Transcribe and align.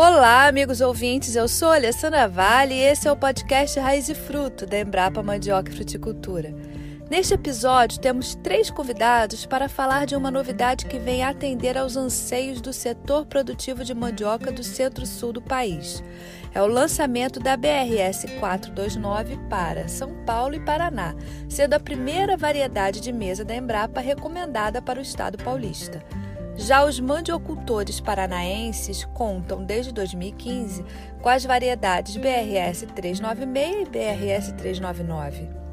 Olá, 0.00 0.46
amigos 0.46 0.80
ouvintes, 0.80 1.34
eu 1.34 1.48
sou 1.48 1.72
Alessandra 1.72 2.28
Vale 2.28 2.72
e 2.72 2.84
esse 2.84 3.08
é 3.08 3.10
o 3.10 3.16
podcast 3.16 3.80
Raiz 3.80 4.08
e 4.08 4.14
Fruto 4.14 4.64
da 4.64 4.78
Embrapa 4.78 5.24
Mandioca 5.24 5.72
e 5.72 5.74
Fruticultura. 5.74 6.54
Neste 7.10 7.34
episódio, 7.34 7.98
temos 7.98 8.36
três 8.36 8.70
convidados 8.70 9.44
para 9.44 9.68
falar 9.68 10.06
de 10.06 10.14
uma 10.14 10.30
novidade 10.30 10.86
que 10.86 11.00
vem 11.00 11.24
atender 11.24 11.76
aos 11.76 11.96
anseios 11.96 12.60
do 12.60 12.72
setor 12.72 13.26
produtivo 13.26 13.82
de 13.82 13.92
mandioca 13.92 14.52
do 14.52 14.62
centro-sul 14.62 15.32
do 15.32 15.42
país. 15.42 16.00
É 16.54 16.62
o 16.62 16.68
lançamento 16.68 17.40
da 17.40 17.56
BRS 17.56 18.24
429 18.38 19.36
para 19.50 19.88
São 19.88 20.14
Paulo 20.24 20.54
e 20.54 20.60
Paraná, 20.60 21.12
sendo 21.48 21.74
a 21.74 21.80
primeira 21.80 22.36
variedade 22.36 23.00
de 23.00 23.12
mesa 23.12 23.44
da 23.44 23.56
Embrapa 23.56 24.00
recomendada 24.00 24.80
para 24.80 25.00
o 25.00 25.02
estado 25.02 25.42
paulista. 25.42 26.00
Já 26.60 26.84
os 26.84 26.98
mandiocultores 26.98 28.00
paranaenses 28.00 29.04
contam 29.14 29.64
desde 29.64 29.92
2015 29.92 30.84
com 31.22 31.28
as 31.28 31.44
variedades 31.44 32.16
BRS 32.16 32.84
396 32.96 33.82
e 33.82 33.90
BRS 33.90 34.52
399. 34.54 35.67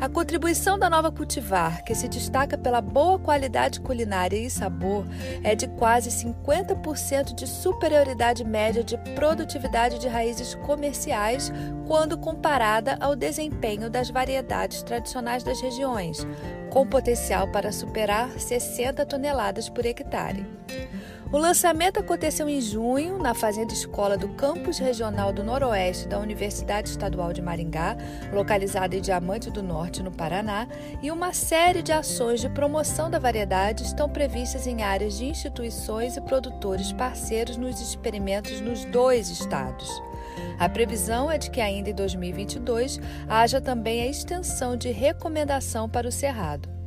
A 0.00 0.08
contribuição 0.08 0.78
da 0.78 0.88
nova 0.88 1.10
cultivar, 1.10 1.82
que 1.82 1.92
se 1.92 2.06
destaca 2.06 2.56
pela 2.56 2.80
boa 2.80 3.18
qualidade 3.18 3.80
culinária 3.80 4.36
e 4.36 4.48
sabor, 4.48 5.04
é 5.42 5.56
de 5.56 5.66
quase 5.66 6.08
50% 6.10 7.34
de 7.34 7.48
superioridade 7.48 8.44
média 8.44 8.84
de 8.84 8.96
produtividade 9.16 9.98
de 9.98 10.06
raízes 10.06 10.54
comerciais 10.54 11.52
quando 11.88 12.16
comparada 12.16 12.96
ao 13.00 13.16
desempenho 13.16 13.90
das 13.90 14.08
variedades 14.08 14.84
tradicionais 14.84 15.42
das 15.42 15.60
regiões, 15.60 16.24
com 16.70 16.86
potencial 16.86 17.50
para 17.50 17.72
superar 17.72 18.30
60 18.38 19.04
toneladas 19.04 19.68
por 19.68 19.84
hectare. 19.84 20.46
O 21.30 21.36
lançamento 21.36 22.00
aconteceu 22.00 22.48
em 22.48 22.58
junho 22.58 23.18
na 23.18 23.34
Fazenda 23.34 23.74
Escola 23.74 24.16
do 24.16 24.30
Campus 24.30 24.78
Regional 24.78 25.30
do 25.30 25.44
Noroeste 25.44 26.08
da 26.08 26.18
Universidade 26.18 26.88
Estadual 26.88 27.34
de 27.34 27.42
Maringá, 27.42 27.98
localizada 28.32 28.96
em 28.96 29.00
Diamante 29.02 29.50
do 29.50 29.62
Norte, 29.62 30.02
no 30.02 30.10
Paraná, 30.10 30.66
e 31.02 31.10
uma 31.10 31.34
série 31.34 31.82
de 31.82 31.92
ações 31.92 32.40
de 32.40 32.48
promoção 32.48 33.10
da 33.10 33.18
variedade 33.18 33.84
estão 33.84 34.08
previstas 34.08 34.66
em 34.66 34.82
áreas 34.82 35.18
de 35.18 35.26
instituições 35.26 36.16
e 36.16 36.20
produtores 36.22 36.92
parceiros 36.92 37.58
nos 37.58 37.78
experimentos 37.78 38.62
nos 38.62 38.86
dois 38.86 39.28
estados. 39.28 40.02
A 40.58 40.66
previsão 40.66 41.30
é 41.30 41.36
de 41.36 41.50
que 41.50 41.60
ainda 41.60 41.90
em 41.90 41.94
2022 41.94 42.98
haja 43.28 43.60
também 43.60 44.00
a 44.00 44.06
extensão 44.06 44.78
de 44.78 44.90
recomendação 44.90 45.90
para 45.90 46.08
o 46.08 46.12
Cerrado. 46.12 46.77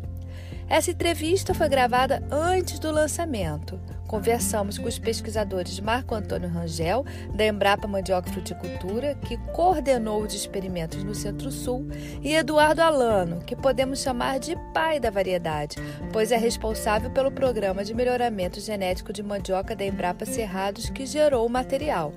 Essa 0.72 0.92
entrevista 0.92 1.54
foi 1.54 1.68
gravada 1.68 2.24
antes 2.32 2.80
do 2.80 2.90
lançamento. 2.92 3.78
Conversamos 4.08 4.78
com 4.78 4.88
os 4.88 4.98
pesquisadores 4.98 5.82
Marco 5.82 6.16
Antônio 6.16 6.48
Rangel, 6.48 7.06
da 7.36 7.46
Embrapa 7.46 7.90
Mandioca 7.90 8.32
Fruticultura, 8.32 9.16
que 9.16 9.36
coordenou 9.52 10.24
os 10.24 10.34
experimentos 10.34 11.04
no 11.04 11.14
Centro-Sul, 11.14 11.90
e 12.22 12.34
Eduardo 12.34 12.82
Alano, 12.82 13.42
que 13.42 13.54
podemos 13.54 14.02
chamar 14.02 14.40
de 14.40 14.56
pai 14.74 14.98
da 14.98 15.10
variedade, 15.10 15.76
pois 16.14 16.32
é 16.32 16.38
responsável 16.38 17.12
pelo 17.12 17.34
programa 17.34 17.84
de 17.84 17.94
melhoramento 17.94 18.62
genético 18.62 19.12
de 19.12 19.22
mandioca 19.22 19.76
da 19.76 19.84
Embrapa 19.84 20.26
Cerrados 20.26 20.90
que 20.90 21.06
gerou 21.06 21.46
o 21.46 21.50
material. 21.50 22.14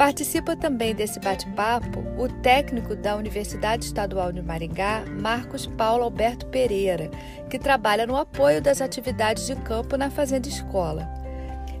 Participa 0.00 0.56
também 0.56 0.94
desse 0.94 1.20
bate-papo 1.20 2.00
o 2.16 2.26
técnico 2.26 2.96
da 2.96 3.16
Universidade 3.16 3.84
Estadual 3.84 4.32
de 4.32 4.40
Maringá, 4.40 5.04
Marcos 5.20 5.66
Paulo 5.66 6.04
Alberto 6.04 6.46
Pereira, 6.46 7.10
que 7.50 7.58
trabalha 7.58 8.06
no 8.06 8.16
apoio 8.16 8.62
das 8.62 8.80
atividades 8.80 9.46
de 9.46 9.54
campo 9.56 9.98
na 9.98 10.08
Fazenda 10.08 10.48
Escola. 10.48 11.06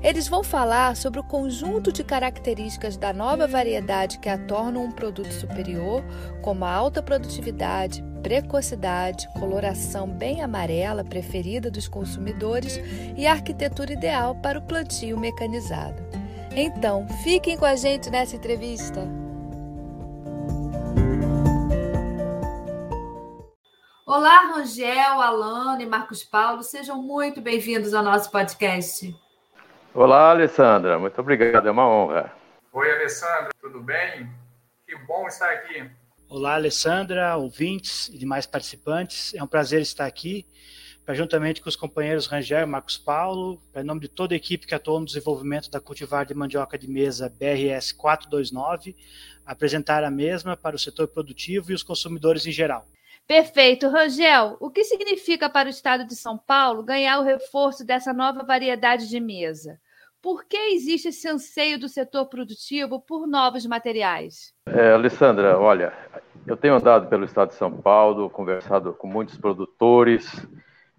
Eles 0.02 0.28
vão 0.28 0.44
falar 0.44 0.96
sobre 0.96 1.18
o 1.18 1.24
conjunto 1.24 1.90
de 1.90 2.04
características 2.04 2.98
da 2.98 3.10
nova 3.10 3.46
variedade 3.46 4.18
que 4.18 4.28
a 4.28 4.36
tornam 4.36 4.84
um 4.84 4.92
produto 4.92 5.32
superior, 5.32 6.04
como 6.42 6.66
a 6.66 6.70
alta 6.70 7.02
produtividade, 7.02 8.04
precocidade, 8.22 9.26
coloração 9.38 10.06
bem 10.06 10.42
amarela 10.42 11.02
preferida 11.02 11.70
dos 11.70 11.88
consumidores 11.88 12.78
e 13.16 13.26
a 13.26 13.32
arquitetura 13.32 13.94
ideal 13.94 14.34
para 14.34 14.58
o 14.58 14.62
plantio 14.62 15.18
mecanizado. 15.18 16.19
Então, 16.54 17.06
fiquem 17.22 17.56
com 17.56 17.64
a 17.64 17.76
gente 17.76 18.10
nessa 18.10 18.34
entrevista. 18.34 19.00
Olá, 24.04 24.52
Rangel, 24.52 25.20
Alano 25.20 25.80
e 25.80 25.86
Marcos 25.86 26.24
Paulo, 26.24 26.64
sejam 26.64 27.00
muito 27.00 27.40
bem-vindos 27.40 27.94
ao 27.94 28.02
nosso 28.02 28.32
podcast. 28.32 29.14
Olá, 29.94 30.30
Alessandra, 30.30 30.98
muito 30.98 31.20
obrigado, 31.20 31.68
é 31.68 31.70
uma 31.70 31.88
honra. 31.88 32.32
Oi, 32.72 32.92
Alessandra, 32.92 33.50
tudo 33.60 33.80
bem? 33.80 34.28
Que 34.84 34.96
bom 35.06 35.28
estar 35.28 35.50
aqui. 35.50 35.88
Olá, 36.28 36.54
Alessandra, 36.54 37.36
ouvintes 37.36 38.08
e 38.08 38.18
demais 38.18 38.44
participantes, 38.44 39.32
é 39.34 39.42
um 39.42 39.46
prazer 39.46 39.82
estar 39.82 40.06
aqui 40.06 40.48
para 41.10 41.14
juntamente 41.16 41.60
com 41.60 41.68
os 41.68 41.74
companheiros 41.74 42.28
Rangel 42.28 42.62
e 42.62 42.66
Marcos 42.66 42.96
Paulo, 42.96 43.60
em 43.74 43.82
nome 43.82 44.02
de 44.02 44.06
toda 44.06 44.32
a 44.32 44.36
equipe 44.36 44.64
que 44.64 44.76
atuou 44.76 45.00
no 45.00 45.06
desenvolvimento 45.06 45.68
da 45.68 45.80
cultivar 45.80 46.24
de 46.24 46.32
mandioca 46.34 46.78
de 46.78 46.88
mesa 46.88 47.28
BRS 47.28 47.90
429, 47.90 48.94
apresentar 49.44 50.04
a 50.04 50.10
mesma 50.10 50.56
para 50.56 50.76
o 50.76 50.78
setor 50.78 51.08
produtivo 51.08 51.72
e 51.72 51.74
os 51.74 51.82
consumidores 51.82 52.46
em 52.46 52.52
geral. 52.52 52.86
Perfeito. 53.26 53.88
Rangel, 53.88 54.56
o 54.60 54.70
que 54.70 54.84
significa 54.84 55.50
para 55.50 55.66
o 55.66 55.70
estado 55.70 56.04
de 56.04 56.14
São 56.14 56.38
Paulo 56.38 56.84
ganhar 56.84 57.18
o 57.18 57.24
reforço 57.24 57.84
dessa 57.84 58.12
nova 58.12 58.44
variedade 58.44 59.08
de 59.08 59.18
mesa? 59.18 59.80
Por 60.22 60.44
que 60.44 60.56
existe 60.56 61.08
esse 61.08 61.26
anseio 61.28 61.76
do 61.76 61.88
setor 61.88 62.26
produtivo 62.26 63.00
por 63.00 63.26
novos 63.26 63.66
materiais? 63.66 64.54
É, 64.64 64.92
Alessandra, 64.92 65.58
olha, 65.58 65.92
eu 66.46 66.56
tenho 66.56 66.76
andado 66.76 67.08
pelo 67.08 67.24
estado 67.24 67.48
de 67.48 67.54
São 67.56 67.72
Paulo, 67.72 68.30
conversado 68.30 68.92
com 68.92 69.08
muitos 69.08 69.36
produtores, 69.36 70.46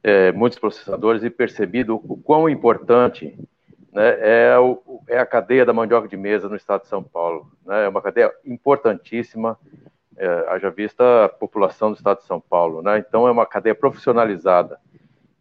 é, 0.03 0.31
muitos 0.31 0.57
processadores 0.57 1.23
e 1.23 1.29
percebido 1.29 1.95
o 1.95 2.17
quão 2.17 2.49
importante 2.49 3.37
né, 3.93 4.17
é, 4.19 4.57
o, 4.57 5.01
é, 5.07 5.19
a 5.19 5.25
cadeia 5.25 5.65
da 5.65 5.73
mandioca 5.73 6.07
de 6.07 6.17
mesa 6.17 6.47
no 6.47 6.55
estado 6.55 6.81
de 6.81 6.87
São 6.87 7.03
Paulo. 7.03 7.51
Né, 7.65 7.85
é 7.85 7.89
uma 7.89 8.01
cadeia 8.01 8.31
importantíssima, 8.45 9.57
é, 10.17 10.45
haja 10.49 10.69
vista 10.69 11.25
a 11.25 11.29
população 11.29 11.91
do 11.91 11.97
estado 11.97 12.19
de 12.19 12.25
São 12.25 12.39
Paulo. 12.39 12.81
Né, 12.81 12.99
então, 12.99 13.27
é 13.27 13.31
uma 13.31 13.45
cadeia 13.45 13.75
profissionalizada. 13.75 14.79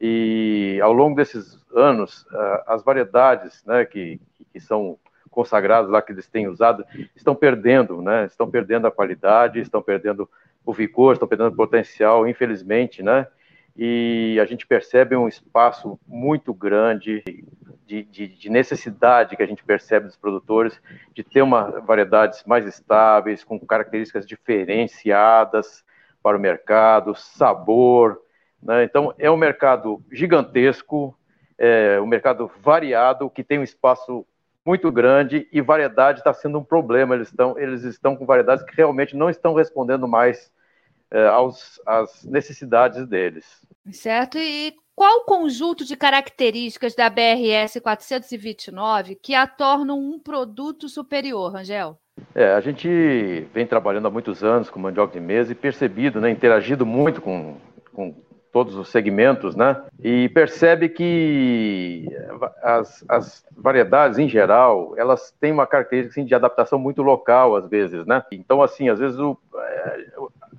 E 0.01 0.79
ao 0.83 0.93
longo 0.93 1.15
desses 1.15 1.59
anos, 1.75 2.27
as 2.67 2.83
variedades 2.83 3.63
né, 3.67 3.85
que, 3.85 4.19
que 4.51 4.59
são 4.59 4.99
consagradas 5.31 5.91
lá, 5.91 6.01
que 6.01 6.11
eles 6.11 6.27
têm 6.27 6.49
usado, 6.49 6.85
estão 7.15 7.35
perdendo, 7.35 8.01
né, 8.01 8.25
estão 8.25 8.51
perdendo 8.51 8.87
a 8.87 8.91
qualidade, 8.91 9.61
estão 9.61 9.83
perdendo 9.83 10.29
o 10.65 10.73
vigor, 10.73 11.13
estão 11.13 11.29
perdendo 11.29 11.53
o 11.53 11.57
potencial, 11.57 12.27
infelizmente, 12.27 13.03
né? 13.03 13.27
E 13.77 14.39
a 14.41 14.45
gente 14.45 14.67
percebe 14.67 15.17
um 15.17 15.29
espaço 15.29 15.99
muito 16.07 16.53
grande 16.53 17.23
de, 17.87 18.05
de, 18.05 18.29
de, 18.29 18.51
necessidade 18.51 19.37
que 19.37 19.43
a 19.43 19.47
gente 19.47 19.65
percebe 19.65 20.07
dos 20.07 20.17
produtores 20.17 20.81
de 21.15 21.25
ter 21.25 21.43
uma 21.43 21.81
variedades 21.81 22.45
mais 22.45 22.65
estáveis, 22.67 23.43
com 23.43 23.59
características 23.59 24.27
diferenciadas 24.27 25.85
para 26.23 26.37
o 26.37 26.41
mercado, 26.41 27.15
sabor. 27.15 28.21
Né? 28.63 28.85
Então, 28.85 29.13
é 29.19 29.31
um 29.31 29.37
mercado 29.37 30.03
gigantesco, 30.13 31.17
é 31.59 32.01
um 32.01 32.07
mercado 32.07 32.51
variado, 32.63 33.31
que 33.31 33.43
tem 33.43 33.59
um 33.59 33.65
espaço 33.65 34.25
muito 34.65 34.93
grande 34.93 35.49
e 35.51 35.61
variedade 35.61 36.21
está 36.21 36.33
sendo 36.33 36.59
um 36.59 36.65
problema. 36.65 37.15
Eles 37.15 37.29
estão, 37.29 37.59
eles 37.59 37.83
estão 37.83 38.15
com 38.15 38.27
variedades 38.27 38.65
que 38.65 38.77
realmente 38.77 39.17
não 39.17 39.31
estão 39.31 39.55
respondendo 39.55 40.07
mais 40.07 40.53
é, 41.11 41.27
aos, 41.27 41.81
às 41.87 42.25
necessidades 42.25 43.07
deles. 43.07 43.45
Certo. 43.93 44.39
E 44.39 44.75
qual 44.95 45.21
o 45.21 45.25
conjunto 45.25 45.85
de 45.85 45.97
características 45.97 46.95
da 46.95 47.09
BRS 47.09 47.81
429 47.81 49.15
que 49.15 49.35
a 49.35 49.47
tornam 49.47 49.99
um 49.99 50.19
produto 50.19 50.89
superior, 50.89 51.53
Rangel? 51.53 51.99
É, 52.35 52.53
a 52.53 52.61
gente 52.61 53.47
vem 53.53 53.67
trabalhando 53.67 54.07
há 54.07 54.11
muitos 54.11 54.45
anos 54.45 54.69
com 54.69 54.79
mandioca 54.79 55.15
de 55.15 55.21
mesa 55.21 55.53
e 55.53 55.55
percebido, 55.55 56.21
né, 56.21 56.31
interagido 56.31 56.85
muito 56.85 57.23
com, 57.23 57.57
com 57.95 58.15
todos 58.53 58.75
os 58.75 58.89
segmentos, 58.89 59.55
né? 59.55 59.81
E 60.03 60.29
percebe 60.31 60.89
que 60.89 62.07
as, 62.63 63.05
as 63.09 63.45
variedades, 63.57 64.19
em 64.19 64.29
geral, 64.29 64.95
elas 64.97 65.35
têm 65.41 65.53
uma 65.53 65.67
característica 65.67 66.21
assim, 66.21 66.27
de 66.27 66.35
adaptação 66.35 66.79
muito 66.79 67.01
local, 67.01 67.57
às 67.57 67.69
vezes, 67.69 68.05
né? 68.07 68.23
Então, 68.33 68.63
assim, 68.63 68.89
às 68.89 68.99
vezes 68.99 69.19
o, 69.19 69.39
é, 69.55 70.07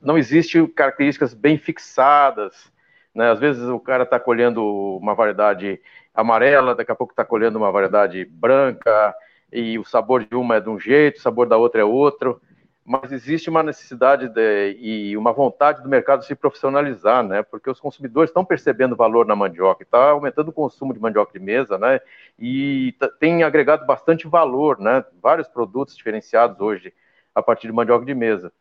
não 0.02 0.18
existe 0.18 0.66
características 0.68 1.34
bem 1.34 1.58
fixadas, 1.58 2.72
né? 3.14 3.30
Às 3.32 3.40
vezes 3.40 3.64
o 3.64 3.80
cara 3.80 4.04
está 4.04 4.20
colhendo 4.20 4.64
uma 4.98 5.14
variedade 5.14 5.80
amarela, 6.14 6.76
daqui 6.76 6.92
a 6.92 6.96
pouco 6.96 7.14
está 7.14 7.24
colhendo 7.24 7.58
uma 7.58 7.72
variedade 7.72 8.26
branca, 8.26 9.16
e 9.52 9.78
o 9.78 9.84
sabor 9.84 10.26
de 10.26 10.36
uma 10.36 10.56
é 10.56 10.62
de 10.62 10.70
um 10.70 10.80
jeito, 10.80 11.18
o 11.18 11.22
sabor 11.22 11.48
da 11.48 11.58
outra 11.58 11.82
é 11.82 11.84
outro. 11.84 12.42
mas 12.86 13.12
existe 13.12 13.50
uma 13.50 13.62
necessidade 13.64 14.28
de, 14.28 14.78
e 14.80 15.16
uma 15.16 15.32
vontade 15.32 15.84
do 15.84 15.90
mercado 15.90 16.24
se 16.26 16.36
profissionalizar, 16.36 17.24
né? 17.24 17.44
Porque 17.44 17.70
os 17.70 17.80
consumidores 17.80 18.30
estão 18.30 18.44
percebendo 18.44 18.96
valor 18.96 19.26
na 19.26 19.36
mandioca, 19.36 19.84
está 19.84 20.10
aumentando 20.10 20.50
o 20.50 20.54
consumo 20.54 20.94
de 20.94 21.00
mandioca 21.00 21.32
de 21.32 21.40
mesa, 21.40 21.78
né? 21.78 22.00
E 22.40 22.96
tem 23.20 23.44
agregado 23.44 23.86
bastante 23.86 24.28
valor, 24.28 24.80
né? 24.80 25.06
Vários 25.22 25.48
produtos 25.48 25.96
diferenciados 25.96 26.60
hoje 26.60 26.94
a 27.36 27.42
partir 27.42 27.68
de 27.68 27.74
mandioca 27.74 28.06
de 28.06 28.16
mesa. 28.16 28.52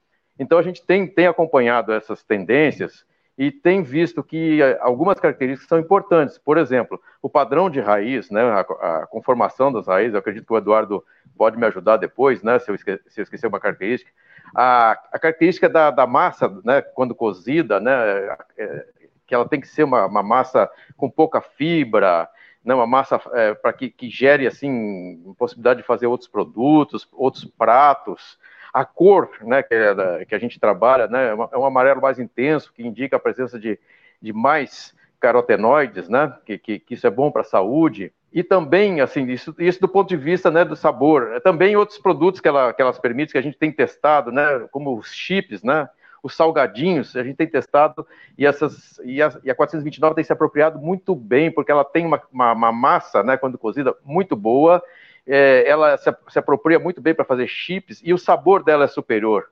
Então 0.41 0.59
a 0.59 0.63
gente 0.63 0.83
tem, 0.83 1.07
tem 1.07 1.27
acompanhado 1.27 1.93
essas 1.93 2.23
tendências 2.23 3.05
e 3.37 3.53
tem 3.53 3.83
visto 3.83 4.25
que 4.25 4.63
eh, 4.63 4.79
algumas 4.81 5.21
características 5.21 5.69
são 5.69 5.79
importantes. 5.79 6.39
Por 6.39 6.57
exemplo, 6.57 6.99
o 7.21 7.29
padrão 7.29 7.69
de 7.69 7.79
raiz, 7.79 8.31
né, 8.31 8.41
a, 8.43 8.61
a 8.61 9.07
conformação 9.07 9.71
das 9.71 9.87
raízes, 9.87 10.15
eu 10.15 10.19
acredito 10.19 10.47
que 10.47 10.53
o 10.55 10.57
Eduardo 10.57 11.05
pode 11.37 11.59
me 11.59 11.67
ajudar 11.67 11.99
depois, 11.99 12.43
né, 12.43 12.59
se 12.59 12.71
eu, 12.71 12.75
esque 12.75 12.99
se 13.07 13.21
eu 13.21 13.23
esquecer 13.23 13.49
uma 13.49 13.61
característica. 13.61 14.11
A, 14.57 14.93
a 15.13 15.19
característica 15.19 15.69
da, 15.69 15.91
da, 15.91 16.07
massa, 16.07 16.49
né, 16.65 16.81
quando 16.81 17.15
cozida, 17.15 17.79
né, 17.79 18.35
é, 18.57 18.87
que 19.27 19.35
ela 19.35 19.47
tem 19.47 19.61
que 19.61 19.69
ser 19.69 19.85
uma, 19.85 20.07
uma 20.07 20.23
massa 20.23 20.71
com 20.97 21.11
pouca 21.11 21.43
fibra, 21.43 22.27
né, 22.65 22.75
uma 22.75 22.87
massa 22.87 23.21
é, 23.35 23.53
para 23.53 23.75
que, 23.75 23.91
que 23.91 24.09
gere 24.09 24.47
assim 24.47 25.35
possibilidade 25.39 25.83
de 25.83 25.87
fazer 25.87 26.07
outros 26.07 26.31
produtos, 26.31 27.07
outros 27.13 27.45
pratos 27.45 28.39
a 28.73 28.85
cor 28.85 29.31
né, 29.43 29.63
que, 29.63 29.75
é 29.75 30.25
que 30.25 30.35
a 30.35 30.39
gente 30.39 30.61
trabalha 30.61 31.07
né, 31.09 31.31
é 31.31 31.59
um 31.59 31.65
amarelo 31.65 32.01
mais 32.01 32.19
intenso, 32.19 32.73
que 32.73 32.87
indica 32.87 33.17
a 33.17 33.21
presença 33.21 33.59
de, 33.59 33.79
de 34.21 34.33
mais 34.33 34.95
carotenoides, 35.19 36.09
né, 36.09 36.33
que, 36.47 36.57
que, 36.59 36.79
que 36.79 36.95
isso 36.95 37.07
é 37.07 37.11
bom 37.11 37.31
para 37.31 37.43
a 37.43 37.45
saúde. 37.45 38.13
E 38.33 38.43
também, 38.45 39.01
assim, 39.01 39.27
isso, 39.27 39.55
isso 39.59 39.81
do 39.81 39.89
ponto 39.89 40.09
de 40.09 40.17
vista 40.17 40.51
né, 40.51 40.65
do 40.65 40.77
sabor. 40.77 41.33
É 41.35 41.41
também 41.41 41.77
outros 41.77 41.99
produtos 41.99 42.41
que, 42.41 42.47
ela, 42.47 42.73
que 42.73 42.81
elas 42.81 42.99
permitem, 42.99 43.33
que 43.33 43.39
a 43.39 43.43
gente 43.43 43.59
tem 43.59 43.73
testado, 43.73 44.31
né, 44.31 44.67
como 44.71 44.97
os 44.97 45.13
chips, 45.13 45.63
né, 45.63 45.89
os 46.23 46.35
salgadinhos, 46.35 47.17
a 47.17 47.25
gente 47.25 47.37
tem 47.37 47.47
testado 47.47 48.07
e, 48.37 48.47
essas, 48.47 49.01
e, 49.05 49.23
a, 49.23 49.33
e 49.43 49.51
a 49.51 49.55
429 49.55 50.15
tem 50.15 50.25
se 50.25 50.33
apropriado 50.33 50.79
muito 50.79 51.15
bem, 51.15 51.51
porque 51.51 51.73
ela 51.73 51.85
tem 51.85 52.07
uma, 52.07 52.23
uma, 52.31 52.53
uma 52.53 52.73
massa, 52.73 53.23
né, 53.23 53.37
quando 53.37 53.59
cozida, 53.59 53.95
muito 54.05 54.37
boa 54.37 54.83
é, 55.27 55.69
ela 55.69 55.97
se, 55.97 56.15
se, 56.29 56.39
apropria 56.39 56.79
muito 56.79 57.01
bem 57.01 57.15
para 57.15 57.25
fazer 57.25 57.47
chips 57.47 58.01
e 58.05 58.13
o 58.13 58.19
sabor 58.19 58.63
dela 58.63 58.85
é 58.85 58.89
superior. 58.89 59.51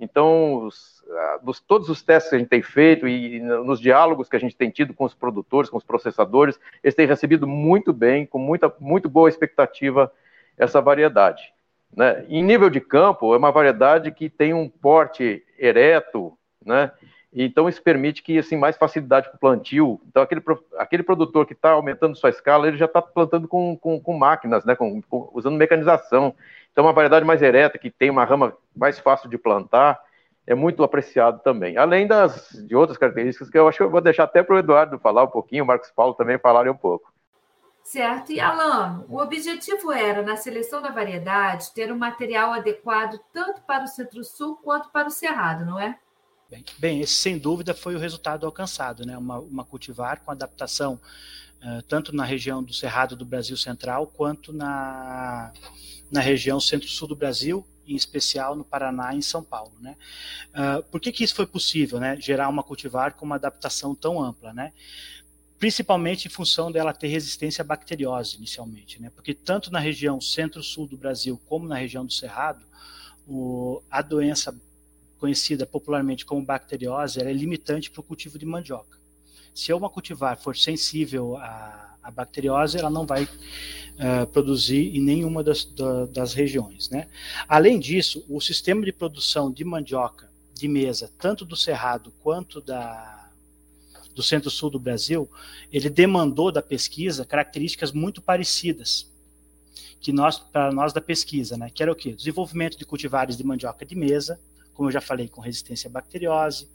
Então, 0.00 0.64
os, 0.64 1.02
dos, 1.42 1.60
todos 1.60 1.88
os 1.88 2.02
testes 2.02 2.30
que 2.30 2.36
a 2.36 2.38
gente 2.38 2.48
tem 2.48 2.62
feito 2.62 3.08
e 3.08 3.40
nos 3.40 3.80
diálogos 3.80 4.28
que 4.28 4.36
a 4.36 4.40
gente 4.40 4.56
tem 4.56 4.70
tido 4.70 4.92
com 4.92 5.04
os 5.04 5.14
produtores, 5.14 5.70
com 5.70 5.76
os 5.76 5.84
processadores, 5.84 6.58
eles 6.82 6.94
têm 6.94 7.06
recebido 7.06 7.46
muito 7.46 7.92
bem, 7.92 8.26
com 8.26 8.38
muita, 8.38 8.72
muito 8.78 9.08
boa 9.08 9.28
expectativa, 9.28 10.12
essa 10.56 10.80
variedade. 10.80 11.52
Né? 11.94 12.24
Em 12.28 12.42
nível 12.42 12.68
de 12.68 12.80
campo, 12.80 13.34
é 13.34 13.38
uma 13.38 13.52
variedade 13.52 14.10
que 14.10 14.28
tem 14.28 14.52
um 14.52 14.68
porte 14.68 15.42
ereto, 15.58 16.36
né? 16.64 16.90
Então, 17.32 17.68
isso 17.68 17.82
permite 17.82 18.22
que, 18.22 18.38
assim, 18.38 18.56
mais 18.56 18.76
facilidade 18.76 19.28
para 19.28 19.36
o 19.36 19.40
plantio. 19.40 20.00
Então, 20.08 20.22
aquele, 20.22 20.42
aquele 20.78 21.02
produtor 21.02 21.44
que 21.44 21.52
está 21.52 21.70
aumentando 21.70 22.16
sua 22.16 22.30
escala, 22.30 22.66
ele 22.66 22.78
já 22.78 22.86
está 22.86 23.02
plantando 23.02 23.46
com, 23.46 23.76
com, 23.76 24.00
com, 24.00 24.16
máquinas, 24.16 24.64
né, 24.64 24.74
com, 24.74 25.02
com, 25.02 25.30
usando 25.34 25.56
mecanização. 25.56 26.34
Então, 26.72 26.84
uma 26.84 26.92
variedade 26.92 27.26
mais 27.26 27.42
ereta, 27.42 27.78
que 27.78 27.90
tem 27.90 28.10
uma 28.10 28.24
rama 28.24 28.56
mais 28.74 28.98
fácil 28.98 29.28
de 29.28 29.36
plantar, 29.36 30.00
é 30.46 30.54
muito 30.54 30.82
apreciado 30.84 31.40
também. 31.42 31.76
Além 31.76 32.06
das, 32.06 32.50
de 32.66 32.76
outras 32.76 32.96
características 32.96 33.50
que 33.50 33.58
eu 33.58 33.68
acho 33.68 33.78
que 33.78 33.84
eu 33.84 33.90
vou 33.90 34.00
deixar 34.00 34.24
até 34.24 34.42
para 34.42 34.54
o 34.54 34.58
Eduardo 34.58 34.98
falar 34.98 35.24
um 35.24 35.28
pouquinho, 35.28 35.64
o 35.64 35.66
Marcos 35.66 35.90
Paulo 35.90 36.14
também 36.14 36.38
falarem 36.38 36.70
um 36.70 36.76
pouco. 36.76 37.12
Certo. 37.82 38.32
E, 38.32 38.40
Alan, 38.40 39.04
o 39.08 39.20
objetivo 39.20 39.92
era, 39.92 40.22
na 40.22 40.36
seleção 40.36 40.82
da 40.82 40.90
variedade, 40.90 41.72
ter 41.72 41.92
um 41.92 41.98
material 41.98 42.52
adequado 42.52 43.18
tanto 43.32 43.62
para 43.62 43.84
o 43.84 43.88
Centro-Sul 43.88 44.56
quanto 44.56 44.90
para 44.90 45.06
o 45.06 45.10
Cerrado, 45.10 45.64
não 45.64 45.78
é? 45.78 45.96
Bem, 46.48 46.64
bem, 46.78 47.00
esse 47.00 47.14
sem 47.14 47.38
dúvida 47.38 47.74
foi 47.74 47.96
o 47.96 47.98
resultado 47.98 48.46
alcançado, 48.46 49.04
né? 49.04 49.18
Uma, 49.18 49.40
uma 49.40 49.64
cultivar 49.64 50.20
com 50.20 50.30
adaptação 50.30 51.00
uh, 51.60 51.82
tanto 51.88 52.14
na 52.14 52.24
região 52.24 52.62
do 52.62 52.72
Cerrado 52.72 53.16
do 53.16 53.24
Brasil 53.24 53.56
Central 53.56 54.06
quanto 54.06 54.52
na, 54.52 55.52
na 56.08 56.20
região 56.20 56.60
centro-sul 56.60 57.08
do 57.08 57.16
Brasil, 57.16 57.66
em 57.84 57.96
especial 57.96 58.54
no 58.54 58.64
Paraná 58.64 59.12
e 59.12 59.18
em 59.18 59.22
São 59.22 59.42
Paulo, 59.42 59.72
né? 59.80 59.96
Uh, 60.50 60.84
por 60.84 61.00
que, 61.00 61.10
que 61.10 61.24
isso 61.24 61.34
foi 61.34 61.48
possível, 61.48 61.98
né? 61.98 62.16
Gerar 62.20 62.48
uma 62.48 62.62
cultivar 62.62 63.14
com 63.14 63.26
uma 63.26 63.34
adaptação 63.34 63.92
tão 63.92 64.22
ampla, 64.22 64.54
né? 64.54 64.72
Principalmente 65.58 66.28
em 66.28 66.30
função 66.30 66.70
dela 66.70 66.92
ter 66.92 67.08
resistência 67.08 67.62
à 67.62 67.64
bacteriose 67.64 68.36
inicialmente, 68.36 69.02
né? 69.02 69.10
Porque 69.10 69.34
tanto 69.34 69.72
na 69.72 69.80
região 69.80 70.20
centro-sul 70.20 70.86
do 70.86 70.96
Brasil 70.96 71.42
como 71.46 71.66
na 71.66 71.74
região 71.74 72.06
do 72.06 72.12
Cerrado, 72.12 72.64
o, 73.26 73.82
a 73.90 74.00
doença 74.00 74.56
conhecida 75.18 75.66
popularmente 75.66 76.24
como 76.24 76.44
bacteriose, 76.44 77.20
ela 77.20 77.30
é 77.30 77.32
limitante 77.32 77.90
para 77.90 78.00
o 78.00 78.04
cultivo 78.04 78.38
de 78.38 78.46
mandioca. 78.46 78.98
Se 79.54 79.72
uma 79.72 79.88
cultivar 79.88 80.38
for 80.38 80.56
sensível 80.56 81.36
à, 81.36 81.96
à 82.02 82.10
bacteriose, 82.10 82.78
ela 82.78 82.90
não 82.90 83.06
vai 83.06 83.24
uh, 83.24 84.26
produzir 84.30 84.94
em 84.94 85.00
nenhuma 85.00 85.42
das, 85.42 85.64
da, 85.64 86.06
das 86.06 86.34
regiões. 86.34 86.90
Né? 86.90 87.08
Além 87.48 87.80
disso, 87.80 88.24
o 88.28 88.40
sistema 88.40 88.84
de 88.84 88.92
produção 88.92 89.50
de 89.50 89.64
mandioca 89.64 90.30
de 90.52 90.68
mesa, 90.68 91.10
tanto 91.18 91.44
do 91.44 91.56
Cerrado 91.56 92.12
quanto 92.22 92.60
da, 92.60 93.30
do 94.14 94.22
centro-sul 94.22 94.70
do 94.70 94.78
Brasil, 94.78 95.30
ele 95.72 95.90
demandou 95.90 96.50
da 96.52 96.62
pesquisa 96.62 97.24
características 97.24 97.92
muito 97.92 98.20
parecidas 98.22 99.10
que 100.00 100.12
nós 100.12 100.38
para 100.38 100.70
nós 100.72 100.92
da 100.92 101.00
pesquisa, 101.00 101.56
né? 101.56 101.70
Que 101.70 101.82
era 101.82 101.90
o 101.90 101.96
quê? 101.96 102.12
Desenvolvimento 102.12 102.78
de 102.78 102.84
cultivares 102.84 103.36
de 103.36 103.44
mandioca 103.44 103.84
de 103.84 103.94
mesa, 103.94 104.38
como 104.76 104.88
eu 104.88 104.92
já 104.92 105.00
falei, 105.00 105.28
com 105.28 105.40
resistência 105.40 105.88
à 105.88 105.90
bacteriose, 105.90 106.70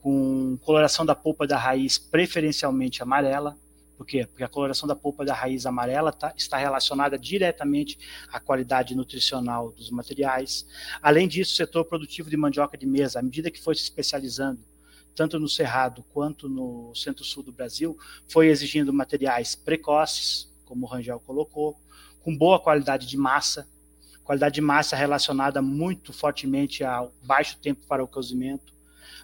com 0.00 0.56
coloração 0.62 1.04
da 1.04 1.14
polpa 1.14 1.46
da 1.46 1.58
raiz 1.58 1.98
preferencialmente 1.98 3.02
amarela. 3.02 3.56
Por 3.96 4.06
quê? 4.06 4.26
Porque 4.26 4.42
a 4.42 4.48
coloração 4.48 4.88
da 4.88 4.96
polpa 4.96 5.24
da 5.24 5.34
raiz 5.34 5.66
amarela 5.66 6.12
tá, 6.12 6.32
está 6.36 6.56
relacionada 6.56 7.18
diretamente 7.18 7.98
à 8.32 8.40
qualidade 8.40 8.94
nutricional 8.94 9.70
dos 9.72 9.90
materiais. 9.90 10.66
Além 11.02 11.28
disso, 11.28 11.52
o 11.52 11.56
setor 11.56 11.84
produtivo 11.84 12.30
de 12.30 12.36
mandioca 12.36 12.76
de 12.76 12.86
mesa, 12.86 13.18
à 13.18 13.22
medida 13.22 13.50
que 13.50 13.60
foi 13.60 13.74
se 13.74 13.82
especializando, 13.82 14.60
tanto 15.14 15.38
no 15.38 15.48
Cerrado 15.48 16.04
quanto 16.12 16.48
no 16.48 16.94
centro-sul 16.94 17.42
do 17.42 17.52
Brasil, 17.52 17.98
foi 18.28 18.48
exigindo 18.48 18.92
materiais 18.92 19.54
precoces, 19.54 20.52
como 20.64 20.86
o 20.86 20.88
Rangel 20.88 21.20
colocou, 21.20 21.80
com 22.20 22.36
boa 22.36 22.60
qualidade 22.60 23.06
de 23.06 23.16
massa, 23.16 23.66
qualidade 24.26 24.56
de 24.56 24.60
massa 24.60 24.96
relacionada 24.96 25.62
muito 25.62 26.12
fortemente 26.12 26.82
ao 26.82 27.14
baixo 27.22 27.56
tempo 27.58 27.86
para 27.86 28.02
o 28.02 28.08
cozimento, 28.08 28.74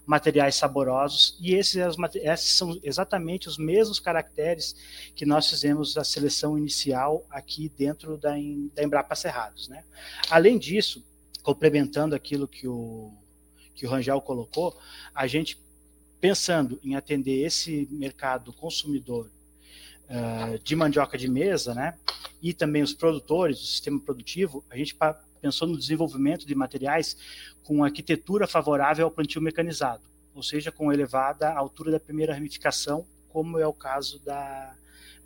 materiais 0.06 0.54
saborosos, 0.54 1.36
e 1.40 1.54
esses, 1.54 1.76
esses, 2.14 2.50
são 2.56 2.78
exatamente 2.84 3.48
os 3.48 3.58
mesmos 3.58 3.98
caracteres 3.98 4.76
que 5.14 5.26
nós 5.26 5.48
fizemos 5.48 5.96
a 5.96 6.04
seleção 6.04 6.56
inicial 6.56 7.26
aqui 7.28 7.68
dentro 7.76 8.16
da, 8.16 8.30
da 8.74 8.82
Embrapa 8.82 9.14
Cerrados. 9.16 9.68
Né? 9.68 9.84
Além 10.30 10.56
disso, 10.56 11.04
complementando 11.42 12.14
aquilo 12.14 12.46
que 12.46 12.68
o, 12.68 13.12
que 13.74 13.84
o 13.84 13.90
Rangel 13.90 14.20
colocou, 14.20 14.78
a 15.12 15.26
gente 15.26 15.60
pensando 16.20 16.78
em 16.84 16.94
atender 16.94 17.44
esse 17.44 17.88
mercado 17.90 18.52
consumidor 18.52 19.28
uh, 20.12 20.58
de 20.62 20.76
mandioca 20.76 21.16
de 21.16 21.28
mesa, 21.28 21.74
né? 21.74 21.94
E 22.42 22.52
também 22.52 22.82
os 22.82 22.92
produtores, 22.92 23.60
o 23.60 23.66
sistema 23.66 23.98
produtivo, 23.98 24.64
a 24.70 24.76
gente 24.76 24.96
pensou 25.40 25.66
no 25.66 25.78
desenvolvimento 25.78 26.46
de 26.46 26.54
materiais 26.54 27.16
com 27.64 27.82
arquitetura 27.82 28.46
favorável 28.46 29.06
ao 29.06 29.10
plantio 29.10 29.40
mecanizado, 29.40 30.02
ou 30.34 30.42
seja, 30.42 30.70
com 30.70 30.92
elevada 30.92 31.52
altura 31.52 31.90
da 31.90 32.00
primeira 32.00 32.34
ramificação, 32.34 33.06
como 33.28 33.58
é 33.58 33.66
o 33.66 33.72
caso 33.72 34.18
da 34.20 34.74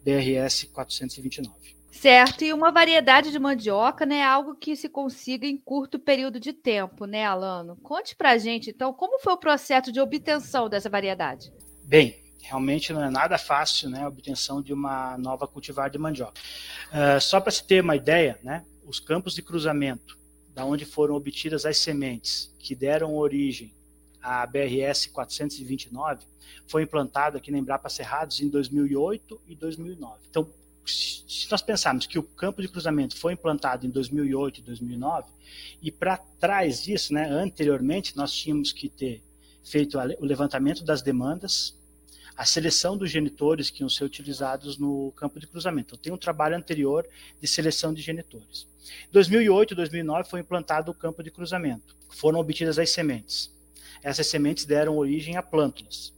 BRS 0.05 0.65
429. 0.73 1.77
Certo, 1.91 2.45
e 2.45 2.53
uma 2.53 2.71
variedade 2.71 3.33
de 3.33 3.39
mandioca, 3.39 4.05
né, 4.05 4.19
é 4.19 4.25
algo 4.25 4.55
que 4.55 4.77
se 4.77 4.87
consiga 4.87 5.47
em 5.47 5.57
curto 5.57 5.99
período 5.99 6.39
de 6.39 6.53
tempo, 6.53 7.07
né, 7.07 7.25
Alano? 7.25 7.75
Conte 7.77 8.15
pra 8.15 8.37
gente, 8.37 8.69
então, 8.69 8.93
como 8.93 9.19
foi 9.19 9.33
o 9.33 9.39
processo 9.39 9.91
de 9.91 9.99
obtenção 9.99 10.69
dessa 10.69 10.91
variedade? 10.91 11.51
Bem, 11.83 12.26
realmente 12.47 12.93
não 12.93 13.03
é 13.03 13.11
nada 13.11 13.37
fácil 13.37 13.91
né, 13.91 14.05
a 14.05 14.09
obtenção 14.09 14.63
de 14.63 14.73
uma 14.73 15.19
nova 15.19 15.47
cultivar 15.47 15.91
de 15.91 15.99
mandioca. 15.99 16.41
Uh, 16.89 17.21
só 17.21 17.41
para 17.41 17.51
se 17.51 17.65
ter 17.65 17.83
uma 17.83 17.97
ideia, 17.97 18.39
né, 18.43 18.65
os 18.85 19.01
campos 19.01 19.35
de 19.35 19.43
cruzamento, 19.43 20.17
da 20.55 20.65
onde 20.65 20.87
foram 20.87 21.15
obtidas 21.17 21.67
as 21.67 21.77
sementes 21.77 22.55
que 22.59 22.75
deram 22.75 23.15
origem 23.15 23.75
à 24.23 24.47
BRS 24.47 25.09
429, 25.09 26.25
foi 26.67 26.85
implantado 26.85 27.37
aqui 27.37 27.51
na 27.51 27.59
Embrapa 27.59 27.89
Cerrados 27.89 28.41
em 28.41 28.49
2008 28.49 29.41
e 29.47 29.55
2009. 29.55 30.21
Então, 30.31 30.49
se 30.87 31.51
nós 31.51 31.61
pensarmos 31.61 32.07
que 32.07 32.19
o 32.19 32.23
campo 32.23 32.63
de 32.63 32.69
cruzamento 32.69 33.17
foi 33.17 33.33
implantado 33.33 33.85
em 33.87 33.91
2008 33.91 34.61
e 34.61 34.63
2009, 34.63 35.29
e 35.83 35.91
para 35.91 36.17
trás 36.17 36.85
disso, 36.85 37.13
né, 37.13 37.29
anteriormente, 37.29 38.17
nós 38.17 38.33
tínhamos 38.33 38.73
que 38.73 38.89
ter 38.89 39.23
feito 39.65 39.99
o 39.99 40.25
levantamento 40.25 40.85
das 40.85 41.03
demandas, 41.03 41.77
a 42.37 42.45
seleção 42.45 42.97
dos 42.97 43.11
genitores 43.11 43.71
que 43.71 43.83
iam 43.83 43.89
ser 43.89 44.05
utilizados 44.05 44.77
no 44.77 45.11
campo 45.13 45.41
de 45.41 45.47
cruzamento. 45.47 45.95
Então, 45.95 45.99
tem 45.99 46.13
um 46.13 46.19
trabalho 46.19 46.57
anterior 46.57 47.09
de 47.41 47.49
seleção 47.49 47.95
de 47.95 48.03
genitores. 48.03 48.69
Em 49.09 49.13
2008 49.13 49.73
e 49.73 49.77
2009 49.77 50.29
foi 50.29 50.41
implantado 50.41 50.91
o 50.91 50.95
campo 50.95 51.23
de 51.23 51.31
cruzamento. 51.31 51.97
Foram 52.11 52.39
obtidas 52.39 52.79
as 52.79 52.91
sementes. 52.91 53.51
Essas 54.03 54.27
sementes 54.27 54.67
deram 54.67 54.99
origem 54.99 55.37
a 55.37 55.43
plântulas. 55.43 56.15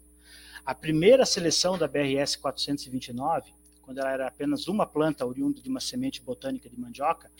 A 0.66 0.74
primeira 0.74 1.24
seleção 1.24 1.78
da 1.78 1.86
BRS 1.86 2.36
429, 2.36 3.54
quando 3.80 3.98
ela 3.98 4.12
era 4.12 4.26
apenas 4.26 4.66
uma 4.66 4.84
planta 4.84 5.24
oriunda 5.24 5.62
de 5.62 5.68
uma 5.68 5.80
semente 5.80 6.20
botânica 6.20 6.68
de 6.68 6.78
mandioca, 6.78 7.30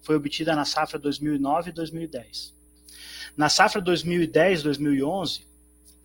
foi 0.00 0.14
obtida 0.14 0.54
na 0.54 0.64
safra 0.64 0.98
2009 0.98 1.70
e 1.70 1.72
2010. 1.72 2.54
Na 3.36 3.48
safra 3.48 3.82
2010-2011, 3.82 5.47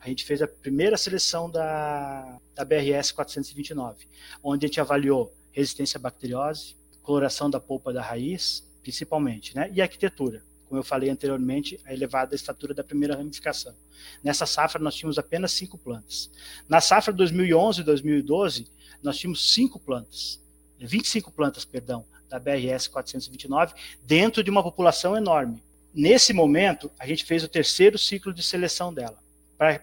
a 0.03 0.09
gente 0.09 0.25
fez 0.25 0.41
a 0.41 0.47
primeira 0.47 0.97
seleção 0.97 1.49
da, 1.49 2.37
da 2.53 2.65
BRS 2.65 3.13
429, 3.13 4.05
onde 4.43 4.65
a 4.65 4.67
gente 4.67 4.81
avaliou 4.81 5.33
resistência 5.49 5.97
à 5.97 6.01
bacteriose, 6.01 6.75
coloração 7.01 7.49
da 7.49 7.57
polpa 7.57 7.93
da 7.93 8.01
raiz, 8.01 8.69
principalmente, 8.81 9.55
né? 9.55 9.71
e 9.73 9.81
arquitetura. 9.81 10.43
Como 10.67 10.77
eu 10.77 10.83
falei 10.83 11.09
anteriormente, 11.09 11.79
a 11.85 11.93
elevada 11.93 12.35
estatura 12.35 12.73
da 12.73 12.83
primeira 12.83 13.15
ramificação. 13.15 13.73
Nessa 14.21 14.45
safra, 14.45 14.81
nós 14.81 14.95
tínhamos 14.95 15.17
apenas 15.17 15.53
cinco 15.53 15.77
plantas. 15.77 16.29
Na 16.67 16.81
safra 16.81 17.13
2011 17.13 17.79
e 17.79 17.83
2012, 17.85 18.67
nós 19.01 19.17
tínhamos 19.17 19.53
cinco 19.53 19.79
plantas, 19.79 20.43
25 20.79 21.31
plantas, 21.31 21.63
perdão, 21.63 22.05
da 22.27 22.39
BRS 22.39 22.89
429, 22.89 23.73
dentro 24.03 24.43
de 24.43 24.49
uma 24.49 24.63
população 24.63 25.15
enorme. 25.15 25.63
Nesse 25.93 26.33
momento, 26.33 26.91
a 26.99 27.07
gente 27.07 27.23
fez 27.23 27.41
o 27.43 27.47
terceiro 27.47 27.97
ciclo 27.97 28.33
de 28.33 28.43
seleção 28.43 28.93
dela. 28.93 29.22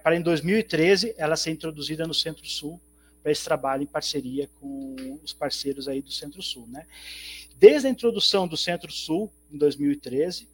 Para, 0.03 0.17
em 0.17 0.23
2013 0.23 1.15
ela 1.17 1.37
ser 1.37 1.51
introduzida 1.51 2.07
no 2.07 2.13
Centro-Sul 2.13 2.81
para 3.23 3.33
esse 3.33 3.45
trabalho 3.45 3.83
em 3.83 3.87
parceria 3.87 4.49
com 4.61 5.19
os 5.23 5.33
parceiros 5.33 5.89
aí 5.89 6.03
do 6.03 6.11
Centro-Sul, 6.11 6.67
né? 6.69 6.87
Desde 7.57 7.87
a 7.87 7.91
introdução 7.91 8.49
do 8.49 8.57
Centro-Sul 8.57 9.31
em 9.51 9.59
2013 9.59 10.49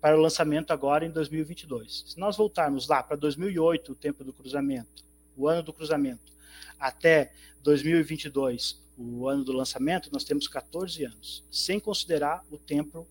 para 0.00 0.16
o 0.16 0.20
lançamento 0.20 0.72
agora 0.72 1.04
em 1.04 1.10
2022. 1.10 2.04
Se 2.06 2.18
nós 2.18 2.36
voltarmos 2.36 2.86
lá 2.86 3.02
para 3.02 3.16
2008, 3.16 3.92
o 3.92 3.94
tempo 3.94 4.24
do 4.24 4.32
cruzamento, 4.32 5.04
o 5.36 5.48
ano 5.48 5.62
do 5.62 5.72
cruzamento, 5.72 6.32
até 6.78 7.32
2022, 7.62 8.80
o 8.96 9.28
ano 9.28 9.44
do 9.44 9.52
lançamento, 9.52 10.10
nós 10.12 10.24
temos 10.24 10.48
14 10.48 11.04
anos, 11.04 11.44
sem 11.50 11.78
considerar 11.78 12.44
o 12.50 12.58
tempo 12.58 13.06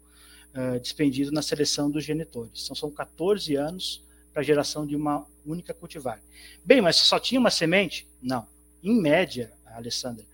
uh, 0.54 0.80
despendido 0.80 1.32
na 1.32 1.42
seleção 1.42 1.90
dos 1.90 2.04
genitores. 2.04 2.64
Então, 2.64 2.76
são 2.76 2.92
14 2.92 3.56
anos 3.56 4.04
para 4.32 4.42
a 4.42 4.46
geração 4.46 4.86
de 4.86 4.96
uma 4.96 5.26
única 5.48 5.74
cultivar. 5.74 6.22
Bem, 6.64 6.82
mas 6.82 6.98
só 6.98 7.20
tinha 7.20 7.40
uma 7.40 7.50
semente? 7.50 8.08
Não. 8.22 8.48
Em 8.84 9.00
média, 9.00 9.54
Alessandra, 9.66 10.26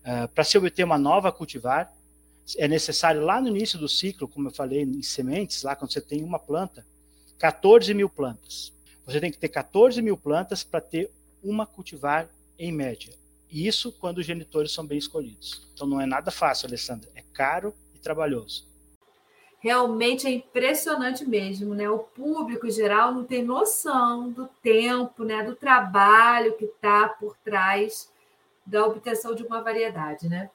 uh, 0.00 0.28
para 0.28 0.44
se 0.44 0.58
obter 0.58 0.84
uma 0.84 0.98
nova 0.98 1.32
cultivar, 1.32 1.92
é 2.56 2.66
necessário 2.66 3.20
lá 3.20 3.40
no 3.40 3.48
início 3.48 3.78
do 3.78 3.88
ciclo, 3.88 4.26
como 4.26 4.48
eu 4.48 4.52
falei, 4.52 4.82
em 4.82 5.02
sementes, 5.02 5.62
lá 5.62 5.76
quando 5.76 5.92
você 5.92 6.00
tem 6.00 6.22
uma 6.24 6.38
planta, 6.38 6.86
14 7.38 7.92
mil 7.94 8.08
plantas. 8.08 8.72
Você 9.04 9.20
tem 9.20 9.30
que 9.30 9.38
ter 9.38 9.48
14 9.48 10.00
mil 10.02 10.16
plantas 10.16 10.64
para 10.64 10.80
ter 10.80 11.10
uma 11.42 11.66
cultivar 11.66 12.28
em 12.58 12.72
média. 12.72 13.14
Isso 13.50 13.92
quando 13.92 14.18
os 14.18 14.26
genitores 14.26 14.72
são 14.72 14.86
bem 14.86 14.98
escolhidos. 14.98 15.66
Então 15.72 15.86
não 15.86 16.00
é 16.00 16.06
nada 16.06 16.30
fácil, 16.30 16.66
Alessandra. 16.66 17.08
É 17.14 17.22
caro 17.32 17.74
e 17.94 17.98
trabalhoso. 17.98 18.67
Realmente 19.60 20.26
é 20.26 20.30
impressionante 20.30 21.26
mesmo, 21.26 21.74
né? 21.74 21.90
O 21.90 21.98
público 21.98 22.70
geral 22.70 23.12
não 23.12 23.24
tem 23.24 23.42
noção 23.42 24.30
do 24.30 24.48
tempo, 24.62 25.24
né? 25.24 25.42
Do 25.42 25.56
trabalho 25.56 26.56
que 26.56 26.64
está 26.66 27.08
por 27.08 27.36
trás 27.44 28.12
da 28.64 28.86
obtenção 28.86 29.34
de 29.34 29.42
uma 29.42 29.60
variedade, 29.60 30.28
né? 30.28 30.48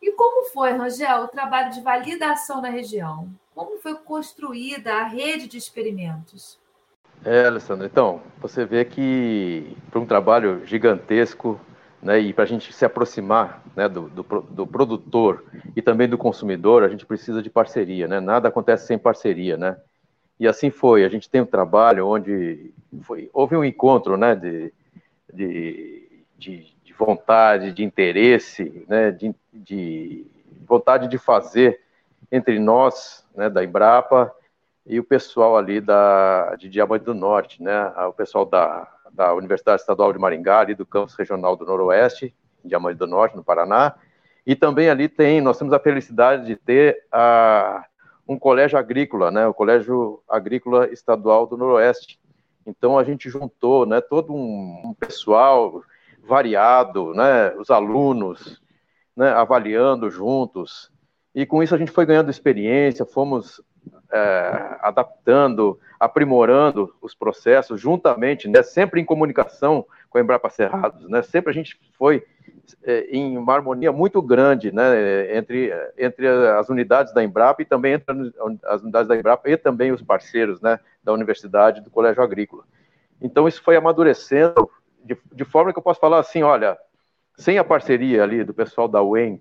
E 0.00 0.12
como 0.12 0.46
foi, 0.50 0.72
Rangel, 0.72 1.24
o 1.24 1.28
trabalho 1.28 1.70
de 1.72 1.82
validação 1.82 2.62
na 2.62 2.70
região? 2.70 3.28
Como 3.54 3.76
foi 3.78 3.94
construída 3.94 4.94
a 4.94 5.02
rede 5.04 5.46
de 5.46 5.58
experimentos? 5.58 6.58
É, 7.22 7.44
Alessandra, 7.44 7.86
então, 7.86 8.22
você 8.40 8.64
vê 8.64 8.82
que 8.82 9.76
foi 9.90 10.00
um 10.00 10.06
trabalho 10.06 10.64
gigantesco, 10.64 11.60
né, 12.02 12.18
e 12.18 12.32
para 12.32 12.44
a 12.44 12.46
gente 12.46 12.72
se 12.72 12.84
aproximar 12.84 13.62
né, 13.76 13.88
do, 13.88 14.08
do, 14.08 14.22
do, 14.22 14.66
produtor 14.66 15.44
e 15.76 15.82
também 15.82 16.08
do 16.08 16.16
consumidor, 16.16 16.82
a 16.82 16.88
gente 16.88 17.04
precisa 17.04 17.42
de 17.42 17.50
parceria, 17.50 18.08
né? 18.08 18.20
Nada 18.20 18.48
acontece 18.48 18.86
sem 18.86 18.98
parceria, 18.98 19.56
né? 19.56 19.76
E 20.38 20.48
assim 20.48 20.70
foi. 20.70 21.04
A 21.04 21.08
gente 21.10 21.28
tem 21.28 21.42
um 21.42 21.46
trabalho 21.46 22.06
onde 22.06 22.72
foi, 23.02 23.28
houve 23.32 23.54
um 23.54 23.64
encontro, 23.64 24.16
né, 24.16 24.34
de, 24.34 24.72
de, 25.32 26.24
de, 26.38 26.74
de 26.82 26.92
vontade, 26.94 27.72
de 27.72 27.84
interesse, 27.84 28.84
né, 28.88 29.10
de, 29.10 29.34
de, 29.52 30.26
vontade 30.66 31.06
de 31.06 31.18
fazer 31.18 31.80
entre 32.32 32.58
nós, 32.58 33.26
né, 33.34 33.50
da 33.50 33.62
Embrapa 33.62 34.34
e 34.86 34.98
o 34.98 35.04
pessoal 35.04 35.58
ali 35.58 35.80
da 35.80 36.56
de 36.56 36.68
Diamante 36.68 37.04
do 37.04 37.14
Norte, 37.14 37.62
né, 37.62 37.92
o 38.08 38.12
pessoal 38.12 38.46
da 38.46 38.88
da 39.12 39.34
Universidade 39.34 39.80
Estadual 39.80 40.12
de 40.12 40.18
Maringá, 40.18 40.60
ali 40.60 40.74
do 40.74 40.86
campus 40.86 41.14
regional 41.14 41.56
do 41.56 41.64
Noroeste, 41.64 42.34
em 42.64 42.68
Diamante 42.68 42.98
do 42.98 43.06
Norte, 43.06 43.36
no 43.36 43.44
Paraná. 43.44 43.94
E 44.46 44.56
também 44.56 44.88
ali 44.88 45.08
tem, 45.08 45.40
nós 45.40 45.58
temos 45.58 45.72
a 45.72 45.78
felicidade 45.78 46.46
de 46.46 46.56
ter 46.56 47.04
a, 47.12 47.84
um 48.26 48.38
colégio 48.38 48.78
agrícola, 48.78 49.30
né, 49.30 49.46
o 49.46 49.54
Colégio 49.54 50.22
Agrícola 50.28 50.88
Estadual 50.92 51.46
do 51.46 51.56
Noroeste. 51.56 52.18
Então 52.66 52.98
a 52.98 53.04
gente 53.04 53.28
juntou, 53.28 53.84
né, 53.84 54.00
todo 54.00 54.32
um, 54.32 54.82
um 54.84 54.94
pessoal 54.94 55.82
variado, 56.22 57.12
né, 57.14 57.52
os 57.56 57.70
alunos, 57.70 58.62
né, 59.16 59.30
avaliando 59.30 60.10
juntos. 60.10 60.90
E 61.34 61.46
com 61.46 61.62
isso 61.62 61.74
a 61.74 61.78
gente 61.78 61.92
foi 61.92 62.04
ganhando 62.04 62.30
experiência, 62.30 63.04
fomos 63.04 63.62
é, 64.12 64.78
adaptando, 64.80 65.78
aprimorando 65.98 66.94
os 67.00 67.14
processos 67.14 67.80
juntamente, 67.80 68.48
né, 68.48 68.62
sempre 68.62 69.00
em 69.00 69.04
comunicação 69.04 69.86
com 70.08 70.18
a 70.18 70.20
Embrapa 70.20 70.50
Cerrados, 70.50 71.08
né, 71.08 71.22
sempre 71.22 71.50
a 71.50 71.54
gente 71.54 71.78
foi 71.96 72.24
é, 72.82 73.06
em 73.10 73.38
uma 73.38 73.54
harmonia 73.54 73.92
muito 73.92 74.20
grande, 74.20 74.72
né, 74.72 75.36
entre, 75.36 75.72
entre 75.96 76.26
as 76.26 76.68
unidades 76.68 77.14
da 77.14 77.22
Embrapa 77.22 77.62
e 77.62 77.64
também 77.64 77.94
entre 77.94 78.32
as 78.64 78.82
unidades 78.82 79.08
da 79.08 79.16
Embrapa 79.16 79.48
e 79.48 79.56
também 79.56 79.92
os 79.92 80.02
parceiros, 80.02 80.60
né, 80.60 80.80
da 81.02 81.12
Universidade 81.12 81.80
do 81.80 81.90
Colégio 81.90 82.22
Agrícola. 82.22 82.64
Então 83.20 83.46
isso 83.46 83.62
foi 83.62 83.76
amadurecendo 83.76 84.68
de, 85.04 85.16
de 85.32 85.44
forma 85.44 85.72
que 85.72 85.78
eu 85.78 85.82
posso 85.82 86.00
falar 86.00 86.18
assim, 86.18 86.42
olha, 86.42 86.76
sem 87.36 87.58
a 87.58 87.64
parceria 87.64 88.22
ali 88.22 88.42
do 88.42 88.52
pessoal 88.52 88.88
da 88.88 89.02
UEM, 89.02 89.40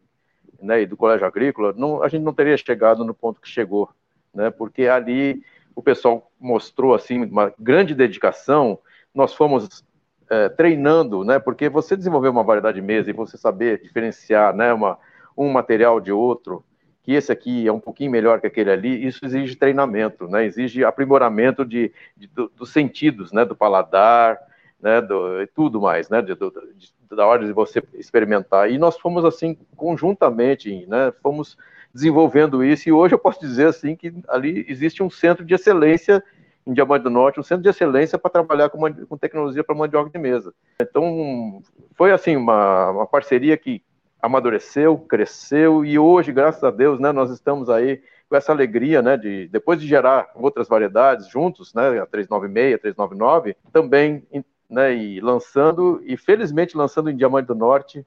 né, 0.61 0.81
e 0.81 0.85
do 0.85 0.97
Colégio 0.97 1.25
Agrícola, 1.25 1.73
não, 1.75 2.03
a 2.03 2.07
gente 2.07 2.23
não 2.23 2.33
teria 2.33 2.57
chegado 2.57 3.03
no 3.03 3.13
ponto 3.13 3.41
que 3.41 3.47
chegou, 3.47 3.89
né? 4.33 4.49
Porque 4.49 4.87
ali 4.87 5.41
o 5.75 5.81
pessoal 5.81 6.29
mostrou 6.39 6.93
assim 6.93 7.23
uma 7.23 7.53
grande 7.57 7.95
dedicação. 7.95 8.79
Nós 9.13 9.33
fomos 9.33 9.83
é, 10.29 10.49
treinando, 10.49 11.23
né? 11.23 11.39
Porque 11.39 11.69
você 11.69 11.95
desenvolver 11.95 12.29
uma 12.29 12.43
variedade 12.43 12.79
de 12.79 12.85
mesa 12.85 13.09
e 13.09 13.13
você 13.13 13.37
saber 13.37 13.81
diferenciar, 13.81 14.53
né? 14.53 14.73
Uma, 14.73 14.97
um 15.37 15.49
material 15.49 15.99
de 15.99 16.11
outro, 16.11 16.63
que 17.01 17.13
esse 17.13 17.31
aqui 17.31 17.67
é 17.67 17.71
um 17.71 17.79
pouquinho 17.79 18.11
melhor 18.11 18.41
que 18.41 18.47
aquele 18.47 18.69
ali, 18.69 19.05
isso 19.05 19.25
exige 19.25 19.55
treinamento, 19.55 20.27
né? 20.27 20.45
Exige 20.45 20.83
aprimoramento 20.83 21.65
de, 21.65 21.91
de 22.15 22.27
do, 22.27 22.49
dos 22.49 22.71
sentidos, 22.71 23.31
né? 23.31 23.45
Do 23.45 23.55
paladar, 23.55 24.37
né? 24.81 25.01
Do, 25.01 25.41
e 25.41 25.47
tudo 25.47 25.81
mais, 25.81 26.09
né? 26.09 26.21
De, 26.21 26.35
de, 26.35 27.15
da 27.15 27.25
hora 27.25 27.45
de 27.45 27.53
você 27.53 27.83
experimentar. 27.93 28.71
E 28.71 28.77
nós 28.77 28.97
fomos 28.97 29.25
assim 29.25 29.57
conjuntamente, 29.75 30.85
né? 30.87 31.11
Fomos 31.21 31.57
desenvolvendo 31.93 32.63
isso, 32.63 32.87
e 32.87 32.91
hoje 32.91 33.15
eu 33.15 33.19
posso 33.19 33.39
dizer 33.39 33.67
assim 33.67 33.95
que 33.95 34.13
ali 34.27 34.65
existe 34.69 35.01
um 35.01 35.09
centro 35.09 35.43
de 35.43 35.53
excelência 35.53 36.23
em 36.65 36.73
Diamante 36.73 37.03
do 37.03 37.09
Norte, 37.09 37.39
um 37.39 37.43
centro 37.43 37.63
de 37.63 37.69
excelência 37.69 38.19
para 38.19 38.29
trabalhar 38.29 38.69
com, 38.69 38.79
com 39.05 39.17
tecnologia 39.17 39.63
para 39.63 39.75
mandioca 39.75 40.09
de 40.09 40.19
mesa. 40.19 40.53
Então, 40.79 41.63
foi 41.95 42.11
assim, 42.11 42.35
uma, 42.35 42.91
uma 42.91 43.07
parceria 43.07 43.57
que 43.57 43.81
amadureceu, 44.21 44.97
cresceu, 44.97 45.83
e 45.83 45.97
hoje, 45.97 46.31
graças 46.31 46.63
a 46.63 46.69
Deus, 46.69 46.99
né, 46.99 47.11
nós 47.11 47.31
estamos 47.31 47.69
aí 47.69 48.01
com 48.29 48.35
essa 48.35 48.51
alegria, 48.51 49.01
né, 49.01 49.17
de 49.17 49.47
depois 49.47 49.81
de 49.81 49.87
gerar 49.87 50.29
outras 50.35 50.67
variedades 50.67 51.27
juntos, 51.27 51.73
né, 51.73 51.99
a 51.99 52.05
396, 52.05 52.81
399, 52.81 53.55
também, 53.71 54.21
né, 54.69 54.93
e 54.93 55.19
lançando, 55.19 56.01
e 56.05 56.15
felizmente 56.15 56.77
lançando 56.77 57.09
em 57.09 57.15
Diamante 57.15 57.47
do 57.47 57.55
Norte, 57.55 58.05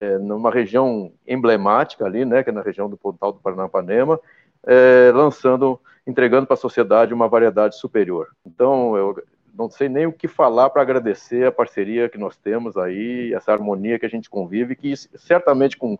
é, 0.00 0.18
numa 0.18 0.50
região 0.50 1.12
emblemática 1.26 2.04
ali, 2.04 2.24
né, 2.24 2.42
que 2.42 2.50
é 2.50 2.52
na 2.52 2.62
região 2.62 2.90
do 2.90 2.96
Pontal 2.96 3.32
do 3.32 3.40
Paranapanema, 3.40 4.18
é, 4.66 5.12
lançando, 5.14 5.80
entregando 6.06 6.46
para 6.46 6.54
a 6.54 6.58
sociedade 6.58 7.14
uma 7.14 7.28
variedade 7.28 7.76
superior. 7.76 8.28
Então, 8.44 8.96
eu 8.96 9.22
não 9.56 9.70
sei 9.70 9.88
nem 9.88 10.06
o 10.06 10.12
que 10.12 10.26
falar 10.28 10.70
para 10.70 10.82
agradecer 10.82 11.46
a 11.46 11.52
parceria 11.52 12.08
que 12.08 12.18
nós 12.18 12.36
temos 12.36 12.76
aí, 12.76 13.32
essa 13.32 13.52
harmonia 13.52 13.98
que 13.98 14.06
a 14.06 14.10
gente 14.10 14.28
convive, 14.28 14.74
que 14.74 14.94
certamente 14.96 15.76
com, 15.76 15.96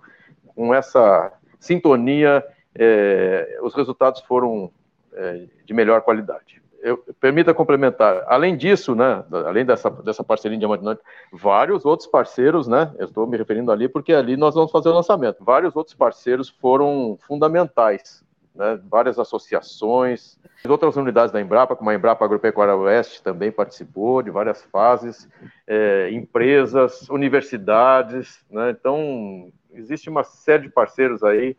com 0.55 0.75
essa 0.75 1.33
sintonia, 1.59 2.45
é, 2.75 3.59
os 3.63 3.75
resultados 3.75 4.21
foram 4.23 4.71
é, 5.15 5.47
de 5.65 5.73
melhor 5.73 6.03
qualidade. 6.03 6.61
Eu, 6.83 6.99
permita 7.21 7.55
complementar. 7.55 8.25
Além 8.27 8.57
disso, 8.57 8.95
né, 8.95 9.25
além 9.47 9.65
dessa, 9.65 9.91
dessa 9.91 10.25
parceria 10.25 10.57
em 10.57 10.59
Diamante 10.59 10.85
Norte, 10.85 11.03
vários 11.33 11.85
outros 11.85 12.09
parceiros, 12.09 12.67
né, 12.67 12.93
eu 12.99 13.07
estou 13.07 13.27
me 13.27 13.37
referindo 13.37 13.73
ali 13.73 13.89
porque 13.89 14.13
ali 14.13 14.37
nós 14.37 14.55
vamos 14.55 14.71
fazer 14.71 14.89
o 14.89 14.95
lançamento. 14.95 15.45
Vários 15.45 15.75
outros 15.77 15.95
parceiros 15.95 16.49
foram 16.49 17.19
fundamentais, 17.27 18.25
né, 18.55 18.81
várias 18.89 19.19
associações, 19.19 20.39
outras 20.69 20.97
unidades 20.97 21.33
da 21.33 21.41
Embrapa, 21.41 21.77
como 21.77 21.91
a 21.91 21.95
Embrapa 21.95 22.25
Agropecuária 22.25 22.75
Oeste 22.75 23.23
também 23.23 23.53
participou 23.53 24.23
de 24.23 24.31
várias 24.31 24.63
fases, 24.65 25.29
é, 25.67 26.11
empresas, 26.11 27.09
universidades, 27.09 28.45
né, 28.51 28.71
então 28.71 29.53
existe 29.73 30.09
uma 30.09 30.25
série 30.25 30.65
de 30.65 30.71
parceiros 30.71 31.23
aí 31.23 31.57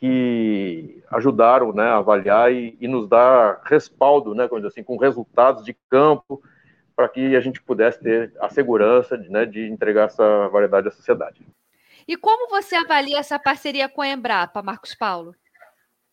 que 0.00 1.04
ajudaram 1.10 1.74
né, 1.74 1.84
a 1.84 1.98
avaliar 1.98 2.50
e, 2.50 2.74
e 2.80 2.88
nos 2.88 3.06
dar 3.06 3.60
respaldo, 3.64 4.34
né, 4.34 4.48
assim, 4.66 4.82
com 4.82 4.96
resultados 4.96 5.62
de 5.62 5.74
campo, 5.90 6.42
para 6.96 7.06
que 7.06 7.36
a 7.36 7.40
gente 7.40 7.62
pudesse 7.62 8.00
ter 8.00 8.32
a 8.40 8.48
segurança 8.48 9.18
de, 9.18 9.28
né, 9.28 9.44
de 9.44 9.68
entregar 9.68 10.06
essa 10.06 10.48
variedade 10.48 10.88
à 10.88 10.90
sociedade. 10.90 11.46
E 12.08 12.16
como 12.16 12.48
você 12.48 12.76
avalia 12.76 13.18
essa 13.18 13.38
parceria 13.38 13.90
com 13.90 14.00
a 14.00 14.08
Embrapa, 14.08 14.62
Marcos 14.62 14.94
Paulo? 14.94 15.34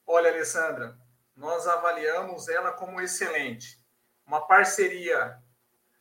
Olha, 0.05 0.31
Alessandra, 0.31 0.97
nós 1.33 1.65
avaliamos 1.65 2.49
ela 2.49 2.73
como 2.73 2.99
excelente. 2.99 3.79
Uma 4.25 4.41
parceria 4.47 5.37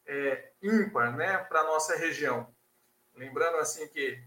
é, 0.04 0.50
ímpar 0.60 1.16
né, 1.16 1.38
para 1.48 1.60
a 1.60 1.64
nossa 1.64 1.94
região. 1.96 2.48
Lembrando 3.14 3.58
assim 3.58 3.86
que 3.86 4.20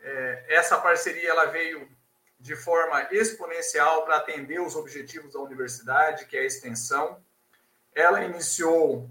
é, 0.00 0.46
essa 0.48 0.78
parceria 0.78 1.28
ela 1.28 1.46
veio 1.46 1.97
de 2.38 2.54
forma 2.54 3.08
exponencial 3.10 4.04
para 4.04 4.16
atender 4.16 4.60
os 4.60 4.76
objetivos 4.76 5.32
da 5.32 5.40
universidade, 5.40 6.26
que 6.26 6.36
é 6.36 6.40
a 6.40 6.46
extensão. 6.46 7.22
Ela 7.94 8.24
iniciou 8.24 9.10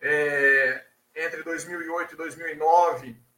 é, 0.00 0.84
entre 1.14 1.42
2008 1.42 2.14
e 2.14 2.16
2009 2.16 3.28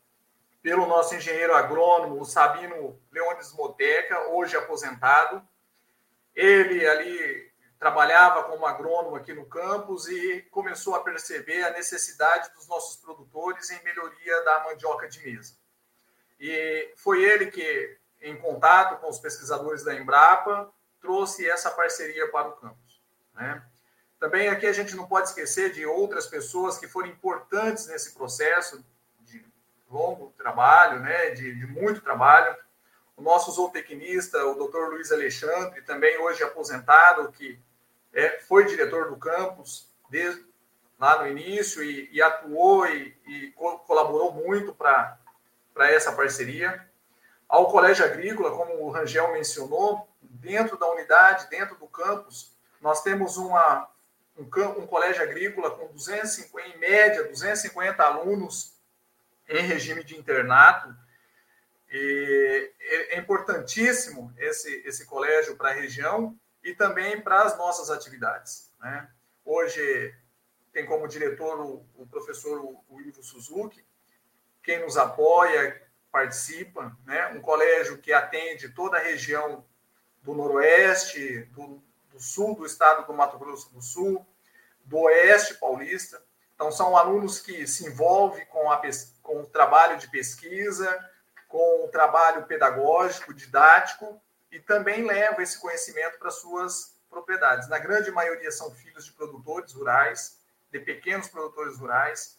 pelo 0.62 0.86
nosso 0.86 1.14
engenheiro 1.14 1.54
agrônomo, 1.54 2.20
o 2.20 2.24
Sabino 2.24 3.00
Leones 3.10 3.52
Moteca, 3.54 4.28
hoje 4.28 4.56
aposentado. 4.56 5.42
Ele 6.34 6.86
ali 6.86 7.50
trabalhava 7.78 8.44
como 8.44 8.66
agrônomo 8.66 9.16
aqui 9.16 9.32
no 9.32 9.46
campus 9.46 10.06
e 10.06 10.42
começou 10.50 10.94
a 10.94 11.02
perceber 11.02 11.62
a 11.64 11.70
necessidade 11.70 12.52
dos 12.54 12.68
nossos 12.68 12.96
produtores 12.96 13.70
em 13.70 13.82
melhoria 13.82 14.44
da 14.44 14.64
mandioca 14.64 15.08
de 15.08 15.18
mesa. 15.24 15.54
E 16.38 16.92
foi 16.96 17.24
ele 17.24 17.46
que 17.50 17.98
em 18.20 18.36
contato 18.36 19.00
com 19.00 19.08
os 19.08 19.18
pesquisadores 19.18 19.84
da 19.84 19.94
Embrapa, 19.94 20.70
trouxe 21.00 21.48
essa 21.48 21.70
parceria 21.70 22.30
para 22.30 22.48
o 22.48 22.52
campus. 22.52 23.00
Né? 23.34 23.62
Também 24.18 24.48
aqui 24.48 24.66
a 24.66 24.72
gente 24.72 24.94
não 24.94 25.06
pode 25.06 25.28
esquecer 25.28 25.72
de 25.72 25.86
outras 25.86 26.26
pessoas 26.26 26.78
que 26.78 26.86
foram 26.86 27.08
importantes 27.08 27.86
nesse 27.86 28.12
processo 28.12 28.84
de 29.20 29.44
longo 29.90 30.32
trabalho, 30.36 31.00
né? 31.00 31.30
de, 31.30 31.54
de 31.54 31.66
muito 31.66 32.02
trabalho. 32.02 32.54
O 33.16 33.22
nosso 33.22 33.50
zootecnista, 33.52 34.44
o 34.46 34.54
Dr. 34.54 34.90
Luiz 34.90 35.10
Alexandre, 35.10 35.82
também 35.82 36.18
hoje 36.18 36.42
aposentado, 36.42 37.32
que 37.32 37.58
é, 38.12 38.40
foi 38.40 38.66
diretor 38.66 39.08
do 39.08 39.16
campus 39.16 39.88
desde 40.10 40.44
lá 40.98 41.22
no 41.22 41.28
início 41.28 41.82
e, 41.82 42.10
e 42.12 42.20
atuou 42.20 42.86
e, 42.86 43.16
e 43.26 43.52
colaborou 43.86 44.32
muito 44.32 44.74
para 44.74 45.18
essa 45.78 46.12
parceria 46.12 46.89
ao 47.50 47.68
colégio 47.68 48.04
agrícola, 48.04 48.56
como 48.56 48.84
o 48.84 48.90
Rangel 48.90 49.32
mencionou, 49.32 50.08
dentro 50.22 50.78
da 50.78 50.88
unidade, 50.88 51.50
dentro 51.50 51.76
do 51.76 51.88
campus, 51.88 52.56
nós 52.80 53.02
temos 53.02 53.36
uma, 53.36 53.90
um, 54.38 54.44
um 54.78 54.86
colégio 54.86 55.20
agrícola 55.20 55.72
com 55.72 55.88
250, 55.88 56.68
em 56.68 56.78
média 56.78 57.24
250 57.24 58.02
alunos 58.04 58.78
em 59.48 59.62
regime 59.62 60.04
de 60.04 60.16
internato. 60.16 60.94
E 61.90 62.72
é, 62.78 63.16
é 63.16 63.18
importantíssimo 63.18 64.32
esse, 64.38 64.72
esse 64.86 65.04
colégio 65.04 65.56
para 65.56 65.70
a 65.70 65.74
região 65.74 66.38
e 66.62 66.72
também 66.72 67.20
para 67.20 67.42
as 67.42 67.58
nossas 67.58 67.90
atividades. 67.90 68.70
Né? 68.78 69.10
Hoje 69.44 70.14
tem 70.72 70.86
como 70.86 71.08
diretor 71.08 71.58
o, 71.58 71.84
o 71.96 72.06
professor 72.06 72.60
o 72.88 73.00
Ivo 73.00 73.24
Suzuki, 73.24 73.84
quem 74.62 74.78
nos 74.78 74.96
apoia, 74.96 75.89
participa, 76.10 76.96
né? 77.04 77.28
um 77.28 77.40
colégio 77.40 77.98
que 77.98 78.12
atende 78.12 78.68
toda 78.70 78.96
a 78.96 79.02
região 79.02 79.64
do 80.22 80.34
Noroeste, 80.34 81.44
do, 81.52 81.82
do, 82.12 82.20
Sul 82.20 82.54
do 82.54 82.66
estado 82.66 83.06
do 83.06 83.14
Mato 83.14 83.38
Grosso 83.38 83.72
do 83.72 83.80
Sul, 83.80 84.26
do 84.84 84.98
Oeste 84.98 85.54
paulista. 85.54 86.22
Então, 86.54 86.70
são 86.70 86.96
alunos 86.96 87.40
que 87.40 87.66
se 87.66 87.86
envolvem 87.86 88.44
com, 88.46 88.70
a, 88.70 88.82
com 89.22 89.40
o 89.40 89.46
trabalho 89.46 89.96
de 89.98 90.10
pesquisa, 90.10 91.10
com 91.48 91.84
o 91.84 91.88
trabalho 91.88 92.44
pedagógico, 92.44 93.32
didático, 93.32 94.20
e 94.52 94.60
também 94.60 95.06
levam 95.06 95.40
esse 95.40 95.58
conhecimento 95.58 96.18
para 96.18 96.30
suas 96.30 96.94
propriedades. 97.08 97.68
Na 97.68 97.78
grande 97.78 98.10
maioria 98.10 98.50
são 98.50 98.70
filhos 98.72 99.04
de 99.04 99.12
produtores 99.12 99.72
rurais, 99.72 100.38
de 100.70 100.78
pequenos 100.80 101.28
produtores 101.28 101.78
rurais, 101.78 102.38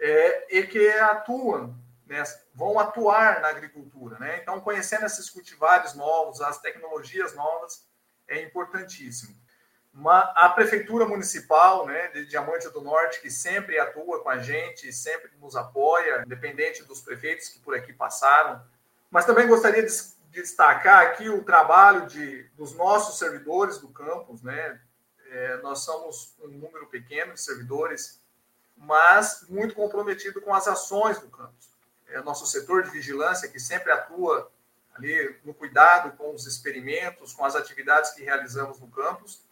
é, 0.00 0.58
e 0.58 0.66
que 0.66 0.88
atuam 0.90 1.76
né, 2.08 2.24
vão 2.54 2.78
atuar 2.78 3.40
na 3.40 3.48
agricultura. 3.48 4.18
Né? 4.18 4.38
Então, 4.42 4.60
conhecendo 4.60 5.04
esses 5.04 5.28
cultivares 5.28 5.94
novos, 5.94 6.40
as 6.40 6.58
tecnologias 6.58 7.34
novas, 7.34 7.86
é 8.26 8.42
importantíssimo. 8.42 9.36
Uma, 9.92 10.20
a 10.36 10.48
Prefeitura 10.48 11.06
Municipal 11.06 11.86
né, 11.86 12.08
de 12.08 12.26
Diamante 12.26 12.68
do 12.70 12.80
Norte, 12.80 13.20
que 13.20 13.30
sempre 13.30 13.78
atua 13.78 14.22
com 14.22 14.30
a 14.30 14.38
gente, 14.38 14.92
sempre 14.92 15.30
nos 15.38 15.54
apoia, 15.54 16.22
independente 16.24 16.82
dos 16.84 17.00
prefeitos 17.00 17.48
que 17.48 17.58
por 17.58 17.74
aqui 17.74 17.92
passaram. 17.92 18.62
Mas 19.10 19.24
também 19.24 19.46
gostaria 19.46 19.84
de 19.84 19.92
destacar 20.30 21.06
aqui 21.06 21.28
o 21.28 21.44
trabalho 21.44 22.06
de, 22.06 22.44
dos 22.50 22.74
nossos 22.74 23.18
servidores 23.18 23.78
do 23.78 23.88
campus. 23.88 24.42
Né? 24.42 24.80
É, 25.30 25.56
nós 25.58 25.80
somos 25.80 26.34
um 26.40 26.48
número 26.48 26.86
pequeno 26.86 27.34
de 27.34 27.40
servidores, 27.40 28.22
mas 28.76 29.44
muito 29.48 29.74
comprometido 29.74 30.40
com 30.40 30.54
as 30.54 30.68
ações 30.68 31.18
do 31.18 31.28
campus 31.28 31.68
é 32.08 32.20
nosso 32.22 32.46
setor 32.46 32.82
de 32.82 32.90
vigilância, 32.90 33.48
que 33.48 33.60
sempre 33.60 33.92
atua 33.92 34.50
ali 34.94 35.36
no 35.44 35.54
cuidado 35.54 36.16
com 36.16 36.34
os 36.34 36.46
experimentos, 36.46 37.32
com 37.32 37.44
as 37.44 37.54
atividades 37.54 38.10
que 38.10 38.24
realizamos 38.24 38.80
no 38.80 38.88
campus. 38.88 39.42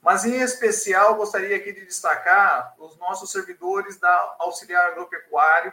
Mas, 0.00 0.24
em 0.24 0.40
especial, 0.40 1.16
gostaria 1.16 1.56
aqui 1.56 1.72
de 1.72 1.84
destacar 1.84 2.74
os 2.78 2.96
nossos 2.98 3.30
servidores 3.30 3.98
da 3.98 4.36
auxiliar 4.38 4.92
agropecuário, 4.92 5.72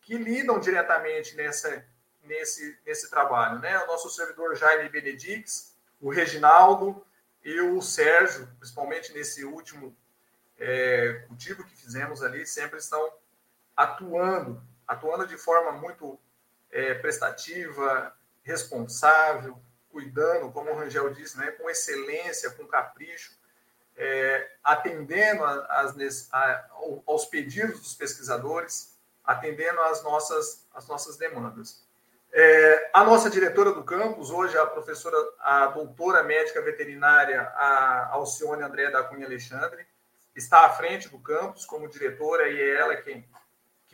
que 0.00 0.16
lidam 0.16 0.58
diretamente 0.58 1.34
nessa, 1.34 1.84
nesse, 2.22 2.78
nesse 2.86 3.10
trabalho. 3.10 3.58
Né? 3.58 3.76
O 3.80 3.86
nosso 3.86 4.10
servidor 4.10 4.54
Jaime 4.54 4.88
Benedix, 4.88 5.74
o 6.00 6.10
Reginaldo 6.10 7.04
e 7.42 7.60
o 7.60 7.80
Sérgio, 7.80 8.48
principalmente 8.58 9.12
nesse 9.12 9.44
último 9.44 9.96
é, 10.58 11.24
cultivo 11.26 11.64
que 11.64 11.76
fizemos 11.76 12.22
ali, 12.22 12.46
sempre 12.46 12.78
estão 12.78 13.12
atuando 13.76 14.62
atuando 14.86 15.26
de 15.26 15.36
forma 15.36 15.72
muito 15.72 16.18
é, 16.70 16.94
prestativa, 16.94 18.14
responsável, 18.42 19.58
cuidando, 19.90 20.50
como 20.50 20.70
o 20.70 20.76
Rangel 20.76 21.10
disse, 21.10 21.38
né, 21.38 21.52
com 21.52 21.70
excelência, 21.70 22.50
com 22.50 22.66
capricho, 22.66 23.32
é, 23.96 24.50
atendendo 24.62 25.44
a, 25.44 25.54
a, 26.32 26.64
aos 27.06 27.26
pedidos 27.26 27.80
dos 27.80 27.94
pesquisadores, 27.94 28.98
atendendo 29.24 29.80
às 29.82 30.02
nossas, 30.02 30.66
às 30.74 30.88
nossas 30.88 31.16
demandas. 31.16 31.82
É, 32.32 32.90
a 32.92 33.04
nossa 33.04 33.30
diretora 33.30 33.72
do 33.72 33.84
campus, 33.84 34.30
hoje 34.30 34.58
a 34.58 34.66
professora, 34.66 35.16
a 35.38 35.66
doutora 35.68 36.24
médica 36.24 36.60
veterinária, 36.60 37.42
a 37.54 38.08
Alcione 38.12 38.64
André 38.64 38.90
da 38.90 39.04
Cunha 39.04 39.24
Alexandre, 39.24 39.86
está 40.34 40.66
à 40.66 40.70
frente 40.70 41.08
do 41.08 41.20
campus 41.20 41.64
como 41.64 41.88
diretora 41.88 42.48
e 42.48 42.60
é 42.60 42.80
ela 42.80 42.96
quem 42.96 43.24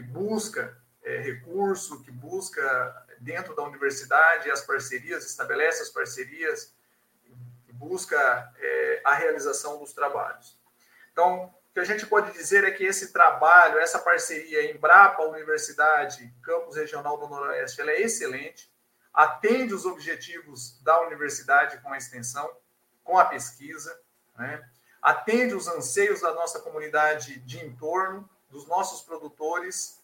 que 0.01 0.03
busca 0.03 0.75
é, 1.03 1.19
recurso, 1.19 2.03
que 2.03 2.11
busca 2.11 3.07
dentro 3.21 3.55
da 3.55 3.63
universidade 3.63 4.51
as 4.51 4.63
parcerias, 4.63 5.27
estabelece 5.27 5.83
as 5.83 5.91
parcerias, 5.91 6.75
busca 7.75 8.53
é, 8.59 9.03
a 9.05 9.15
realização 9.15 9.79
dos 9.79 9.93
trabalhos. 9.93 10.59
Então, 11.13 11.45
o 11.45 11.73
que 11.75 11.81
a 11.81 11.85
gente 11.85 12.07
pode 12.07 12.33
dizer 12.33 12.65
é 12.65 12.71
que 12.71 12.85
esse 12.85 13.13
trabalho, 13.13 13.79
essa 13.79 13.99
parceria 13.99 14.71
Embrapa 14.71 15.23
Universidade, 15.23 16.35
Campus 16.43 16.77
Regional 16.77 17.19
do 17.19 17.29
Noroeste, 17.29 17.81
ela 17.81 17.91
é 17.91 18.01
excelente, 18.01 18.71
atende 19.13 19.75
os 19.75 19.85
objetivos 19.85 20.81
da 20.83 21.01
universidade 21.03 21.79
com 21.83 21.93
a 21.93 21.99
extensão, 21.99 22.51
com 23.05 23.19
a 23.19 23.25
pesquisa, 23.25 23.99
né? 24.39 24.67
atende 25.03 25.55
os 25.55 25.69
anseios 25.69 26.21
da 26.21 26.35
nossa 26.35 26.61
comunidade 26.61 27.39
de 27.41 27.65
entorno, 27.65 28.29
dos 28.51 28.67
nossos 28.67 29.03
produtores 29.03 30.01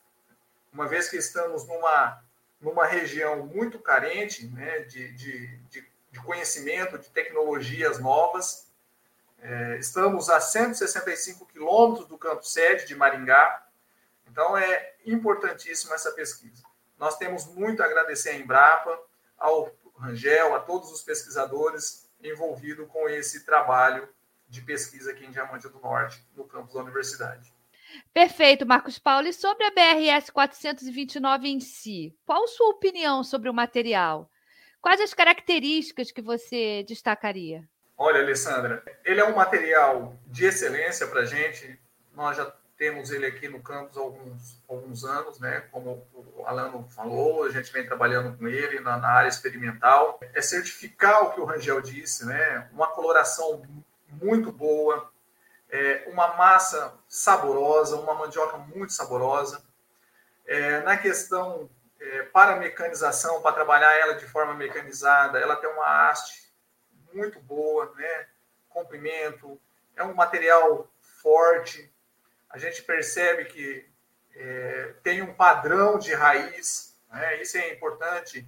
uma 0.72 0.86
vez 0.86 1.08
que 1.08 1.16
estamos 1.16 1.66
numa, 1.66 2.22
numa 2.60 2.86
região 2.86 3.46
muito 3.46 3.78
carente 3.78 4.46
né, 4.48 4.80
de, 4.80 5.10
de, 5.12 5.56
de, 5.70 5.88
de 6.10 6.20
conhecimento, 6.22 6.98
de 6.98 7.08
tecnologias 7.10 7.98
novas, 7.98 8.66
É, 9.38 9.76
estamos 9.78 10.28
a 10.30 10.40
165 10.40 11.46
quilômetros 11.46 12.08
do 12.08 12.18
campo 12.18 12.42
sede 12.42 12.86
de 12.86 12.94
Maringá, 12.94 13.66
então 14.26 14.56
é 14.56 14.94
importantíssima 15.04 15.94
essa 15.94 16.10
pesquisa. 16.12 16.62
Nós 16.98 17.16
temos 17.18 17.46
muito 17.46 17.82
a 17.82 17.86
agradecer 17.86 18.30
à 18.30 18.34
Embrapa, 18.34 18.98
ao 19.38 19.70
Rangel, 19.98 20.54
a 20.54 20.60
todos 20.60 20.90
os 20.90 21.02
pesquisadores 21.02 22.08
envolvidos 22.22 22.88
com 22.88 23.08
esse 23.08 23.44
trabalho 23.44 24.08
de 24.48 24.62
pesquisa 24.62 25.10
aqui 25.10 25.24
em 25.26 25.30
Diamante 25.30 25.68
do 25.68 25.78
Norte, 25.80 26.26
no 26.34 26.44
campus 26.44 26.74
da 26.74 26.80
universidade. 26.80 27.55
Perfeito, 28.12 28.66
Marcos 28.66 28.98
Paulo. 28.98 29.28
E 29.28 29.32
sobre 29.32 29.64
a 29.64 29.70
BRS 29.70 30.30
429 30.30 31.48
em 31.48 31.60
si, 31.60 32.14
qual 32.24 32.46
sua 32.48 32.70
opinião 32.70 33.22
sobre 33.22 33.48
o 33.48 33.54
material? 33.54 34.30
Quais 34.80 35.00
as 35.00 35.14
características 35.14 36.12
que 36.12 36.22
você 36.22 36.84
destacaria? 36.84 37.68
Olha, 37.98 38.20
Alessandra, 38.20 38.84
ele 39.04 39.20
é 39.20 39.24
um 39.24 39.34
material 39.34 40.16
de 40.26 40.44
excelência 40.44 41.06
para 41.06 41.20
a 41.20 41.24
gente. 41.24 41.78
Nós 42.14 42.36
já 42.36 42.52
temos 42.76 43.10
ele 43.10 43.26
aqui 43.26 43.48
no 43.48 43.60
campus 43.60 43.96
há 43.96 44.00
alguns, 44.00 44.62
alguns 44.68 45.04
anos, 45.04 45.40
né? 45.40 45.64
Como 45.72 46.06
o 46.12 46.44
Alano 46.46 46.86
falou, 46.90 47.44
a 47.44 47.50
gente 47.50 47.72
vem 47.72 47.86
trabalhando 47.86 48.36
com 48.36 48.46
ele 48.46 48.80
na, 48.80 48.98
na 48.98 49.08
área 49.08 49.28
experimental. 49.28 50.20
É 50.34 50.42
certificar 50.42 51.24
o 51.24 51.32
que 51.32 51.40
o 51.40 51.44
Rangel 51.44 51.80
disse, 51.80 52.26
né? 52.26 52.68
Uma 52.72 52.88
coloração 52.88 53.62
muito 54.22 54.52
boa, 54.52 55.10
é, 55.76 56.04
uma 56.06 56.34
massa 56.36 56.98
saborosa, 57.06 57.96
uma 57.96 58.14
mandioca 58.14 58.56
muito 58.56 58.94
saborosa. 58.94 59.62
É, 60.46 60.80
na 60.80 60.96
questão 60.96 61.68
é, 62.00 62.22
para 62.22 62.56
mecanização, 62.56 63.42
para 63.42 63.54
trabalhar 63.54 63.92
ela 63.98 64.14
de 64.14 64.26
forma 64.26 64.54
mecanizada, 64.54 65.38
ela 65.38 65.56
tem 65.56 65.68
uma 65.68 66.08
haste 66.08 66.50
muito 67.12 67.38
boa, 67.40 67.92
né? 67.94 68.26
comprimento, 68.70 69.60
é 69.94 70.02
um 70.02 70.14
material 70.14 70.90
forte. 71.22 71.92
A 72.48 72.56
gente 72.56 72.82
percebe 72.82 73.44
que 73.44 73.86
é, 74.34 74.94
tem 75.02 75.20
um 75.20 75.34
padrão 75.34 75.98
de 75.98 76.14
raiz, 76.14 76.98
né? 77.10 77.40
isso 77.40 77.58
é 77.58 77.72
importante, 77.72 78.46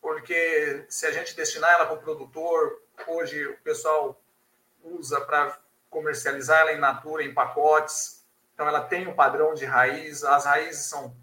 porque 0.00 0.84
se 0.88 1.04
a 1.06 1.10
gente 1.10 1.34
destinar 1.34 1.72
ela 1.72 1.86
para 1.86 1.96
o 1.96 2.02
produtor, 2.02 2.80
hoje 3.08 3.44
o 3.46 3.56
pessoal 3.58 4.20
usa 4.82 5.20
para 5.20 5.58
comercializar 5.90 6.60
ela 6.60 6.72
em 6.72 6.78
natura, 6.78 7.24
em 7.24 7.34
pacotes. 7.34 8.24
Então, 8.54 8.66
ela 8.66 8.80
tem 8.80 9.06
um 9.06 9.14
padrão 9.14 9.52
de 9.52 9.66
raiz. 9.66 10.24
As 10.24 10.46
raízes 10.46 10.86
são 10.86 11.14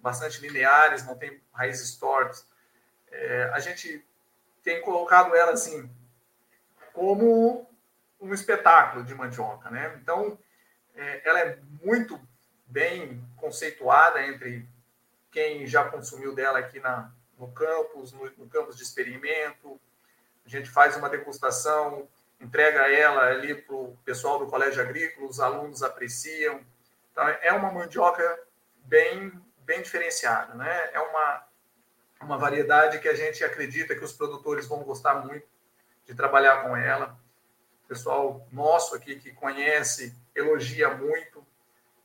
bastante 0.00 0.40
lineares, 0.40 1.04
não 1.04 1.16
tem 1.16 1.40
raízes 1.52 1.96
tortas. 1.96 2.46
É, 3.10 3.50
a 3.52 3.60
gente 3.60 4.04
tem 4.62 4.80
colocado 4.80 5.34
ela 5.34 5.52
assim 5.52 5.88
como 6.92 7.70
um 8.20 8.32
espetáculo 8.32 9.04
de 9.04 9.14
mandioca, 9.14 9.70
né? 9.70 9.98
Então, 10.02 10.38
é, 10.94 11.28
ela 11.28 11.40
é 11.40 11.58
muito 11.82 12.18
bem 12.66 13.22
conceituada 13.36 14.26
entre 14.26 14.66
quem 15.30 15.66
já 15.66 15.84
consumiu 15.84 16.34
dela 16.34 16.58
aqui 16.58 16.80
na, 16.80 17.12
no 17.38 17.52
campus, 17.52 18.12
no, 18.12 18.30
no 18.38 18.48
campus 18.48 18.76
de 18.76 18.82
experimento. 18.82 19.78
A 20.44 20.48
gente 20.48 20.70
faz 20.70 20.96
uma 20.96 21.10
degustação 21.10 22.08
entrega 22.40 22.88
ela 22.88 23.26
ali 23.28 23.54
para 23.54 23.74
o 23.74 23.96
pessoal 24.04 24.38
do 24.38 24.46
colégio 24.46 24.82
agrícola, 24.82 25.28
os 25.28 25.40
alunos 25.40 25.82
apreciam. 25.82 26.60
Então, 27.12 27.26
é 27.28 27.52
uma 27.52 27.70
mandioca 27.70 28.40
bem, 28.84 29.32
bem 29.58 29.82
diferenciada, 29.82 30.54
né? 30.54 30.90
É 30.92 31.00
uma, 31.00 31.46
uma 32.20 32.38
variedade 32.38 32.98
que 32.98 33.08
a 33.08 33.14
gente 33.14 33.42
acredita 33.42 33.94
que 33.94 34.04
os 34.04 34.12
produtores 34.12 34.66
vão 34.66 34.82
gostar 34.82 35.14
muito 35.14 35.46
de 36.04 36.14
trabalhar 36.14 36.62
com 36.62 36.76
ela. 36.76 37.18
O 37.84 37.88
pessoal 37.88 38.46
nosso 38.52 38.94
aqui 38.94 39.16
que 39.16 39.32
conhece 39.32 40.14
elogia 40.34 40.90
muito. 40.90 41.44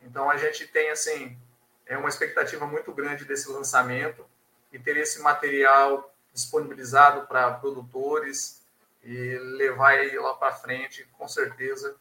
Então, 0.02 0.30
a 0.30 0.38
gente 0.38 0.68
tem, 0.68 0.90
assim, 0.90 1.38
é 1.86 1.98
uma 1.98 2.10
expectativa 2.10 2.66
muito 2.66 2.94
grande 2.94 3.26
desse 3.26 3.50
lançamento 3.52 4.26
e 4.72 4.80
ter 4.80 4.96
esse 4.98 5.22
material 5.22 6.14
disponibilizado 6.34 7.28
para 7.28 7.52
produtores, 7.56 8.61
e 9.04 9.38
levar 9.58 9.96
ele 9.96 10.20
lá 10.20 10.34
para 10.36 10.54
frente, 10.54 11.08
com 11.18 11.28
certeza, 11.28 11.96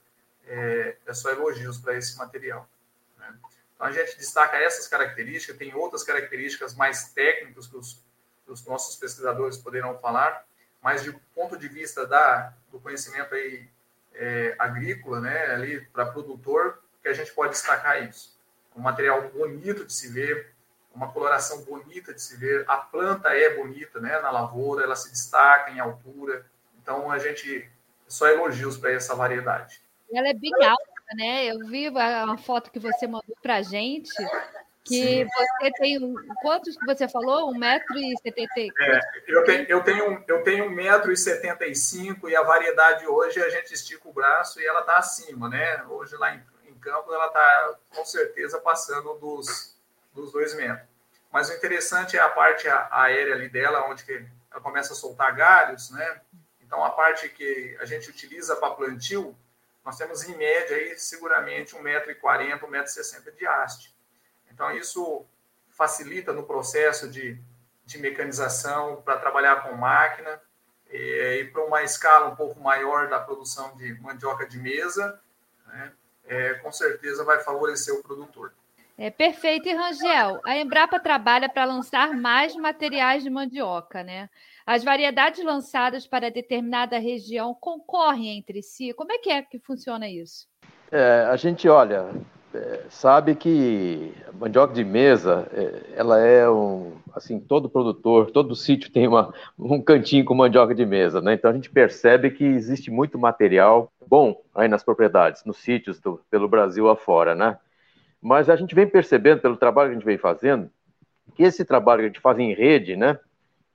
é, 0.47 0.97
é 1.07 1.15
só 1.15 1.31
elogios 1.31 1.79
para 1.79 1.97
esse 1.97 2.17
material. 2.19 2.69
Né? 3.19 3.35
Então, 3.75 3.87
a 3.87 3.93
gente 3.93 4.19
destaca 4.19 4.57
essas 4.57 4.87
características, 4.87 5.57
tem 5.57 5.75
outras 5.75 6.03
características 6.03 6.75
mais 6.75 7.13
técnicas 7.13 7.67
que 7.67 7.77
os, 7.77 8.05
que 8.45 8.53
os 8.53 8.65
nossos 8.67 8.97
pesquisadores 8.97 9.57
poderão 9.57 9.99
falar, 9.99 10.45
mas 10.83 11.03
de 11.03 11.13
ponto 11.35 11.57
de 11.57 11.69
vista 11.69 12.07
da, 12.07 12.53
do 12.71 12.81
conhecimento 12.81 13.35
aí, 13.35 13.69
é, 14.15 14.55
agrícola, 14.59 15.21
né, 15.21 15.47
ali 15.53 15.81
para 15.87 16.07
produtor, 16.07 16.83
que 17.03 17.09
a 17.09 17.13
gente 17.13 17.33
pode 17.33 17.53
destacar 17.53 18.07
isso. 18.09 18.39
Um 18.77 18.81
material 18.81 19.29
bonito 19.31 19.85
de 19.85 19.93
se 19.93 20.09
ver, 20.09 20.53
uma 20.95 21.13
coloração 21.13 21.63
bonita 21.63 22.13
de 22.13 22.21
se 22.21 22.37
ver, 22.37 22.65
a 22.69 22.77
planta 22.77 23.31
é 23.31 23.57
bonita, 23.57 24.01
né, 24.01 24.19
na 24.21 24.31
lavoura, 24.31 24.83
ela 24.85 24.97
se 24.97 25.11
destaca 25.11 25.71
em 25.71 25.81
altura, 25.81 26.45
então, 26.91 27.09
a 27.09 27.19
gente 27.21 27.71
só 28.09 28.27
elogios 28.27 28.77
para 28.77 28.91
essa 28.91 29.15
variedade. 29.15 29.81
Ela 30.13 30.31
é 30.31 30.35
bem 30.35 30.51
alta, 30.65 31.15
né? 31.15 31.47
Eu 31.47 31.61
vi 31.69 31.89
uma 31.89 32.37
foto 32.37 32.73
que 32.73 32.81
você 32.81 33.07
mandou 33.07 33.37
para 33.41 33.57
a 33.57 33.63
gente, 33.63 34.13
que 34.85 35.25
Sim. 35.25 35.25
você 35.25 35.71
tem. 35.79 36.15
Quantos 36.43 36.77
que 36.77 36.85
você 36.85 37.09
falou? 37.09 37.55
1,70m? 37.55 38.73
É, 38.81 39.01
eu 39.29 39.45
tenho, 39.45 39.67
eu 39.69 39.85
tenho, 39.85 40.25
eu 40.27 40.43
tenho 40.43 40.69
1,75m 40.69 42.29
e 42.29 42.35
a 42.35 42.43
variedade 42.43 43.07
hoje 43.07 43.41
a 43.41 43.49
gente 43.49 43.73
estica 43.73 44.09
o 44.09 44.13
braço 44.13 44.61
e 44.61 44.67
ela 44.67 44.81
está 44.81 44.97
acima, 44.97 45.49
né? 45.49 45.85
Hoje 45.89 46.17
lá 46.17 46.35
em, 46.35 46.43
em 46.67 46.75
Campos 46.75 47.15
ela 47.15 47.27
está 47.27 47.79
com 47.95 48.05
certeza 48.05 48.59
passando 48.59 49.15
dos, 49.15 49.79
dos 50.13 50.33
dois 50.33 50.57
metros. 50.57 50.89
Mas 51.33 51.49
o 51.51 51.55
interessante 51.55 52.17
é 52.17 52.21
a 52.21 52.29
parte 52.29 52.67
aérea 52.91 53.37
ali 53.37 53.49
dela, 53.49 53.89
onde 53.89 54.03
que 54.03 54.27
ela 54.51 54.61
começa 54.61 54.93
a 54.93 54.97
soltar 54.97 55.33
galhos, 55.37 55.93
né? 55.93 56.21
Parte 57.01 57.31
que 57.31 57.79
a 57.81 57.87
gente 57.87 58.11
utiliza 58.11 58.55
para 58.57 58.75
plantio, 58.75 59.35
nós 59.83 59.97
temos 59.97 60.23
em 60.29 60.37
média 60.37 60.77
aí 60.77 60.99
seguramente 60.99 61.75
1,40m, 61.75 62.61
1,60m 62.61 63.35
de 63.39 63.47
haste. 63.47 63.97
Então, 64.53 64.71
isso 64.77 65.25
facilita 65.71 66.31
no 66.35 66.43
processo 66.43 67.11
de, 67.11 67.41
de 67.87 67.97
mecanização 67.97 69.01
para 69.01 69.17
trabalhar 69.17 69.63
com 69.63 69.75
máquina 69.75 70.43
e, 70.91 71.41
e 71.41 71.45
para 71.47 71.65
uma 71.65 71.83
escala 71.83 72.29
um 72.29 72.37
pouco 72.37 72.61
maior 72.61 73.09
da 73.09 73.19
produção 73.19 73.75
de 73.79 73.99
mandioca 74.03 74.47
de 74.47 74.59
mesa, 74.59 75.19
né, 75.69 75.93
é, 76.27 76.55
com 76.57 76.71
certeza 76.71 77.25
vai 77.25 77.43
favorecer 77.43 77.95
o 77.95 78.03
produtor. 78.03 78.53
É 78.99 79.11
perfeito, 79.11 79.67
e 79.67 79.73
Rangel, 79.73 80.39
a 80.45 80.59
Embrapa 80.59 81.01
trabalha 81.01 81.49
para 81.49 81.65
lançar 81.65 82.13
mais 82.13 82.55
materiais 82.55 83.23
de 83.23 83.31
mandioca, 83.31 84.03
né? 84.03 84.29
As 84.67 84.85
variedades 84.85 85.45
lançadas 85.45 86.07
para 86.07 86.31
determinada 86.31 86.99
região 86.99 87.55
concorrem 87.55 88.39
entre 88.39 88.63
si? 88.63 88.93
Como 88.93 89.13
é 89.13 89.19
que 89.19 89.31
é 89.31 89.43
que 89.43 89.59
funciona 89.59 90.09
isso? 90.09 90.47
É, 90.93 91.27
a 91.31 91.37
gente 91.37 91.69
olha, 91.69 92.11
é, 92.55 92.85
sabe 92.89 93.35
que 93.35 94.13
a 94.29 94.33
mandioca 94.33 94.75
de 94.75 94.85
mesa, 94.85 95.49
é, 95.53 95.95
ela 95.95 96.19
é 96.19 96.49
um, 96.49 96.93
assim, 97.15 97.39
todo 97.39 97.71
produtor, 97.71 98.31
todo 98.31 98.57
sítio 98.57 98.91
tem 98.91 99.07
uma, 99.07 99.33
um 99.59 99.81
cantinho 99.81 100.25
com 100.25 100.35
mandioca 100.35 100.75
de 100.75 100.85
mesa, 100.85 101.21
né? 101.21 101.35
Então 101.35 101.51
a 101.51 101.55
gente 101.55 101.71
percebe 101.71 102.31
que 102.31 102.45
existe 102.45 102.91
muito 102.91 103.19
material 103.19 103.93
bom 104.07 104.43
aí 104.55 104.67
nas 104.67 104.83
propriedades, 104.83 105.45
nos 105.45 105.59
sítios 105.59 106.01
do, 106.01 106.21
pelo 106.29 106.49
Brasil 106.49 106.89
afora, 106.89 107.35
né? 107.35 107.57
Mas 108.21 108.51
a 108.51 108.57
gente 108.57 108.75
vem 108.75 108.87
percebendo 108.87 109.41
pelo 109.41 109.57
trabalho 109.57 109.91
que 109.91 109.97
a 109.97 109.99
gente 109.99 110.07
vem 110.07 110.19
fazendo 110.19 110.69
que 111.35 111.45
esse 111.45 111.65
trabalho 111.65 112.01
que 112.01 112.07
a 112.07 112.09
gente 112.09 112.21
faz 112.21 112.39
em 112.39 112.53
rede, 112.53 112.97
né? 112.97 113.19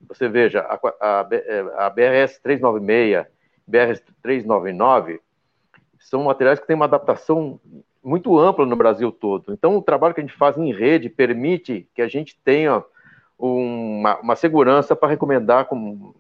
Você 0.08 0.28
veja, 0.28 0.62
a, 0.62 0.80
a, 1.00 1.20
a 1.20 1.90
BRS 1.90 2.40
396, 2.42 3.26
BRS 3.68 4.04
399 4.22 5.20
são 6.00 6.24
materiais 6.24 6.60
que 6.60 6.68
têm 6.68 6.76
uma 6.76 6.86
adaptação 6.86 7.60
muito 8.04 8.38
ampla 8.38 8.66
no 8.66 8.76
Brasil 8.76 9.12
todo. 9.12 9.52
Então, 9.52 9.76
o 9.78 9.82
trabalho 9.82 10.14
que 10.14 10.22
a 10.22 10.24
gente 10.24 10.38
faz 10.38 10.58
em 10.58 10.72
rede 10.72 11.10
permite 11.10 11.90
que 11.96 12.02
a 12.02 12.08
gente 12.08 12.40
tenha 12.44 12.84
uma, 13.38 14.20
uma 14.20 14.36
segurança 14.36 14.96
para 14.96 15.10
recomendar 15.10 15.66
com, 15.66 16.14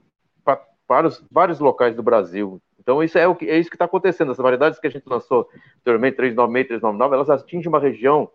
para, 0.43 0.59
para 0.87 1.07
os 1.07 1.23
vários 1.31 1.59
locais 1.59 1.95
do 1.95 2.01
Brasil. 2.01 2.59
Então, 2.79 3.03
isso 3.03 3.17
é, 3.17 3.27
o 3.27 3.35
que, 3.35 3.49
é 3.49 3.57
isso 3.57 3.69
que 3.69 3.75
está 3.75 3.85
acontecendo. 3.85 4.31
As 4.31 4.37
variedades 4.37 4.79
que 4.79 4.87
a 4.87 4.89
gente 4.89 5.07
lançou 5.07 5.47
anteriormente, 5.81 6.17
396, 6.17 6.67
399, 6.67 7.15
elas 7.15 7.29
atingem 7.29 7.69
uma 7.69 7.79
região 7.79 8.29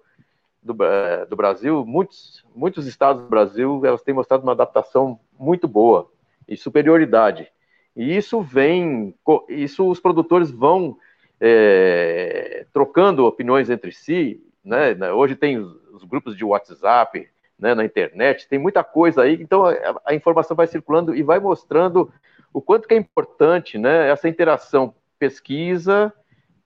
do, 0.62 0.76
eh, 0.84 1.26
do 1.26 1.36
Brasil, 1.36 1.84
muitos, 1.86 2.44
muitos 2.54 2.86
estados 2.86 3.22
do 3.22 3.28
Brasil, 3.28 3.80
elas 3.84 4.02
têm 4.02 4.14
mostrado 4.14 4.42
uma 4.42 4.52
adaptação 4.52 5.18
muito 5.40 5.66
boa 5.66 6.10
e 6.46 6.56
superioridade. 6.56 7.50
E 7.96 8.16
isso 8.16 8.40
vem, 8.40 9.14
isso 9.48 9.88
os 9.88 9.98
produtores 9.98 10.50
vão 10.50 10.96
é, 11.40 12.66
trocando 12.72 13.24
opiniões 13.26 13.70
entre 13.70 13.90
si, 13.90 14.40
né? 14.64 14.94
Hoje 15.12 15.34
tem 15.34 15.58
os, 15.58 15.74
os 15.92 16.04
grupos 16.04 16.36
de 16.36 16.44
WhatsApp, 16.44 17.28
né, 17.58 17.74
na 17.74 17.84
internet, 17.84 18.48
tem 18.48 18.58
muita 18.58 18.82
coisa 18.82 19.22
aí, 19.22 19.34
então 19.34 19.66
a, 19.66 19.74
a, 20.06 20.14
informação 20.14 20.56
vai 20.56 20.66
circulando 20.66 21.14
e 21.14 21.22
vai 21.22 21.38
mostrando 21.38 22.10
o 22.54 22.60
quanto 22.62 22.88
que 22.88 22.94
é 22.94 22.96
importante, 22.96 23.76
né, 23.76 24.08
essa 24.08 24.30
interação 24.30 24.94
pesquisa 25.18 26.10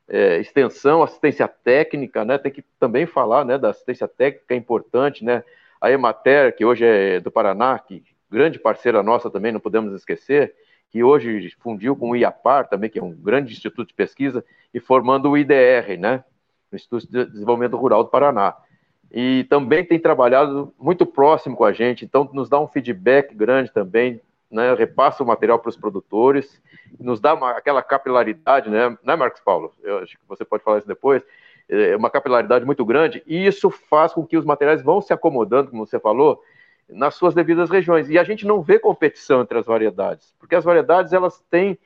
é, 0.08 0.38
extensão, 0.38 1.02
assistência 1.02 1.48
técnica, 1.48 2.24
né? 2.24 2.38
Tem 2.38 2.52
que 2.52 2.62
também 2.78 3.06
falar, 3.06 3.44
né, 3.44 3.58
da 3.58 3.70
assistência 3.70 4.06
técnica 4.06 4.54
é 4.54 4.56
importante, 4.56 5.24
né? 5.24 5.42
A 5.80 5.90
Emater, 5.90 6.54
que 6.56 6.64
hoje 6.64 6.84
é 6.84 7.20
do 7.20 7.30
Paraná, 7.30 7.78
que 7.78 8.02
grande 8.34 8.58
parceira 8.58 9.02
nossa 9.02 9.30
também, 9.30 9.52
não 9.52 9.60
podemos 9.60 9.94
esquecer, 9.94 10.54
que 10.90 11.02
hoje 11.02 11.50
fundiu 11.58 11.96
com 11.96 12.10
o 12.10 12.16
IAPAR 12.16 12.68
também, 12.68 12.90
que 12.90 12.98
é 12.98 13.02
um 13.02 13.12
grande 13.12 13.52
instituto 13.52 13.88
de 13.88 13.94
pesquisa, 13.94 14.44
e 14.72 14.80
formando 14.80 15.30
o 15.30 15.38
IDR, 15.38 15.96
né? 15.98 16.22
O 16.70 16.76
Instituto 16.76 17.10
de 17.10 17.24
Desenvolvimento 17.24 17.76
Rural 17.76 18.04
do 18.04 18.10
Paraná. 18.10 18.56
E 19.10 19.44
também 19.44 19.84
tem 19.84 19.98
trabalhado 19.98 20.74
muito 20.78 21.06
próximo 21.06 21.56
com 21.56 21.64
a 21.64 21.72
gente, 21.72 22.04
então 22.04 22.28
nos 22.32 22.48
dá 22.48 22.60
um 22.60 22.66
feedback 22.66 23.34
grande 23.34 23.72
também 23.72 24.20
né, 24.54 24.72
repassa 24.72 25.22
o 25.22 25.26
material 25.26 25.58
para 25.58 25.68
os 25.68 25.76
produtores, 25.76 26.62
nos 27.00 27.20
dá 27.20 27.34
uma, 27.34 27.50
aquela 27.50 27.82
capilaridade, 27.82 28.70
né, 28.70 28.96
né, 29.02 29.16
Marcos 29.16 29.40
Paulo? 29.40 29.72
Eu 29.82 29.98
acho 29.98 30.16
que 30.16 30.22
você 30.28 30.44
pode 30.44 30.62
falar 30.62 30.78
isso 30.78 30.86
depois, 30.86 31.24
é 31.68 31.96
uma 31.96 32.08
capilaridade 32.08 32.64
muito 32.64 32.84
grande, 32.84 33.20
e 33.26 33.46
isso 33.46 33.68
faz 33.68 34.12
com 34.14 34.24
que 34.24 34.36
os 34.36 34.44
materiais 34.44 34.80
vão 34.80 35.00
se 35.00 35.12
acomodando, 35.12 35.70
como 35.70 35.84
você 35.84 35.98
falou, 35.98 36.40
nas 36.88 37.14
suas 37.14 37.34
devidas 37.34 37.70
regiões. 37.70 38.08
E 38.10 38.18
a 38.18 38.24
gente 38.24 38.46
não 38.46 38.62
vê 38.62 38.78
competição 38.78 39.42
entre 39.42 39.58
as 39.58 39.66
variedades, 39.66 40.34
porque 40.38 40.54
as 40.54 40.64
variedades 40.64 41.12
elas 41.12 41.42
têm 41.50 41.78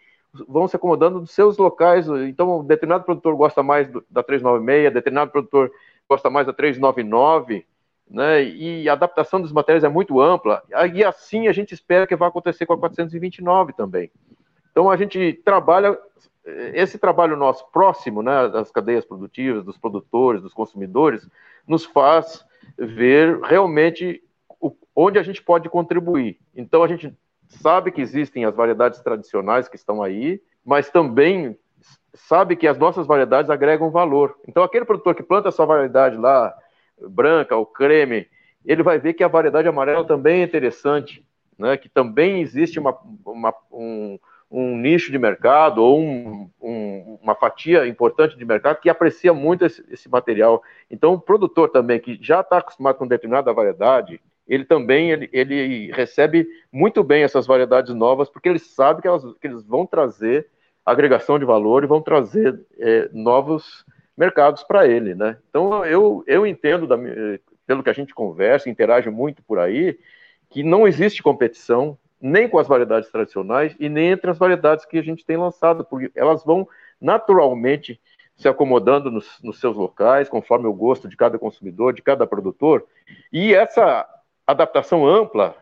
vão 0.47 0.69
se 0.69 0.77
acomodando 0.77 1.21
nos 1.21 1.31
seus 1.31 1.57
locais. 1.57 2.07
Então, 2.09 2.63
determinado 2.65 3.05
produtor 3.05 3.35
gosta 3.35 3.63
mais 3.63 3.89
da 4.11 4.23
396, 4.23 4.93
determinado 4.93 5.31
produtor 5.31 5.71
gosta 6.09 6.29
mais 6.31 6.47
da 6.47 6.53
399, 6.53 7.67
né? 8.11 8.45
E 8.45 8.89
a 8.89 8.93
adaptação 8.93 9.41
dos 9.41 9.53
materiais 9.53 9.85
é 9.85 9.89
muito 9.89 10.21
ampla, 10.21 10.63
e 10.95 11.05
assim 11.05 11.49
a 11.49 11.53
gente 11.53 11.73
espera 11.73 12.07
que 12.07 12.17
vai 12.17 12.29
acontecer 12.29 12.67
com 12.67 12.75
a 12.75 12.79
429 12.79 13.73
também. 13.73 14.11
Então 14.71 14.91
a 14.91 14.97
gente 14.97 15.41
trabalha 15.45 15.99
esse 16.73 16.99
trabalho 16.99 17.37
nosso 17.37 17.71
próximo, 17.71 18.23
né, 18.23 18.49
das 18.49 18.71
cadeias 18.71 19.05
produtivas, 19.05 19.65
dos 19.65 19.77
produtores, 19.77 20.41
dos 20.41 20.55
consumidores, 20.55 21.29
nos 21.67 21.85
faz 21.85 22.45
ver 22.79 23.39
realmente 23.41 24.23
onde 25.01 25.17
a 25.17 25.23
gente 25.23 25.41
pode 25.41 25.69
contribuir. 25.69 26.41
Então 26.57 26.83
a 26.83 26.89
gente 26.89 27.17
sabe 27.47 27.93
que 27.93 28.01
existem 28.01 28.45
as 28.45 28.57
variedades 28.57 29.01
tradicionais 29.01 29.69
que 29.69 29.77
estão 29.77 30.03
aí, 30.03 30.43
mas 30.65 30.91
também 30.91 31.57
sabe 32.13 32.57
que 32.57 32.67
as 32.67 32.77
nossas 32.77 33.07
variedades 33.07 33.49
agregam 33.49 33.93
valor. 33.93 34.37
Então 34.49 34.61
aquele 34.61 34.85
produtor 34.85 35.15
que 35.15 35.23
planta 35.23 35.51
a 35.51 35.53
sua 35.53 35.67
variedade 35.67 36.17
lá 36.17 36.53
branca, 37.01 37.57
o 37.57 37.65
creme, 37.65 38.27
ele 38.65 38.83
vai 38.83 38.99
ver 38.99 39.15
que 39.15 39.23
a 39.23 39.29
variedade 39.29 39.69
amarela 39.69 40.05
também 40.05 40.41
é 40.41 40.45
interessante, 40.45 41.25
né? 41.57 41.77
que 41.77 41.89
também 41.89 42.41
existe 42.41 42.81
uma, 42.81 42.99
uma 43.25 43.55
um, 43.71 44.19
um, 44.51 44.77
nicho 44.77 45.13
de 45.13 45.19
mercado 45.19 45.79
ou 45.81 46.01
um, 46.01 46.51
um, 46.61 47.19
uma 47.23 47.37
fatia 47.37 47.87
importante 47.87 48.37
de 48.37 48.45
mercado 48.45 48.81
que 48.81 48.91
aprecia 48.91 49.33
muito 49.33 49.65
esse, 49.65 49.85
esse 49.93 50.09
material. 50.09 50.61
Então, 50.91 51.13
o 51.13 51.21
produtor 51.21 51.69
também 51.69 52.01
que 52.01 52.19
já 52.21 52.41
está 52.41 52.59
acostumado 52.59 52.97
com 52.97 53.07
determinada 53.07 53.53
variedade, 53.53 54.21
ele 54.49 54.65
também 54.65 55.11
ele, 55.11 55.29
ele, 55.33 55.93
recebe 55.93 56.49
muito 56.73 57.05
bem 57.05 57.23
essas 57.23 57.47
variedades 57.47 57.95
novas, 57.95 58.31
porque 58.31 58.49
ele 58.49 58.59
sabe 58.59 59.03
que, 59.03 59.09
elas, 59.09 59.23
que 59.41 59.47
eles 59.47 59.63
vão 59.63 59.87
trazer 59.87 60.49
agregação 60.85 61.39
de 61.39 61.45
valor 61.45 61.85
e 61.85 61.87
vão 61.87 62.01
trazer 62.01 62.59
é, 62.79 63.11
novos 63.13 63.85
mercados 64.17 64.63
para 64.65 64.89
ele, 64.89 65.15
né? 65.15 65.37
Então 65.51 65.85
eu, 65.85 66.25
eu 66.27 66.47
entendo, 66.47 66.87
da, 66.87 66.97
pelo 67.67 67.83
que 67.83 67.91
a 67.91 67.95
gente 67.95 68.15
conversa, 68.15 68.71
interage 68.71 69.11
muito 69.11 69.43
por 69.43 69.59
aí, 69.59 69.99
que 70.49 70.63
não 70.63 70.89
existe 70.89 71.23
competição 71.23 71.99
nem 72.21 72.49
com 72.49 72.59
as 72.59 72.67
variedades 72.67 73.11
tradicionais 73.11 73.77
e 73.79 73.89
nem 73.89 74.11
entre 74.11 74.31
as 74.31 74.39
variedades 74.39 74.85
que 74.85 74.99
a 74.99 75.03
gente 75.03 75.25
tem 75.25 75.37
lançado, 75.37 75.85
porque 75.85 76.11
elas 76.15 76.43
vão 76.45 76.67
naturalmente 77.01 78.01
se 78.35 78.49
acomodando 78.49 79.11
nos, 79.11 79.39
nos 79.43 79.61
seus 79.61 79.77
locais, 79.77 80.29
conforme 80.29 80.67
o 80.67 80.73
gosto 80.73 81.09
de 81.09 81.17
cada 81.17 81.39
consumidor, 81.39 81.93
de 81.93 82.03
cada 82.03 82.27
produtor, 82.27 82.87
e 83.33 83.53
essa 83.53 84.09
adaptação 84.49 85.07
ampla, 85.07 85.55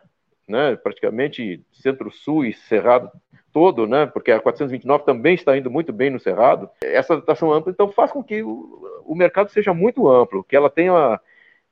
né, 0.47 0.77
praticamente 0.77 1.61
centro-sul 1.73 2.45
e 2.45 2.53
cerrado 2.53 3.11
todo, 3.51 3.85
né, 3.85 4.05
porque 4.05 4.31
a 4.31 4.39
429 4.39 5.03
também 5.03 5.35
está 5.35 5.57
indo 5.57 5.69
muito 5.69 5.91
bem 5.91 6.09
no 6.09 6.19
Cerrado, 6.19 6.69
essa 6.81 7.13
adaptação 7.13 7.51
ampla, 7.51 7.71
então 7.71 7.91
faz 7.91 8.11
com 8.11 8.23
que 8.23 8.41
o, 8.41 9.03
o 9.03 9.13
mercado 9.13 9.49
seja 9.51 9.73
muito 9.73 10.09
amplo, 10.09 10.43
que 10.43 10.55
ela 10.55 10.69
tenha 10.69 11.19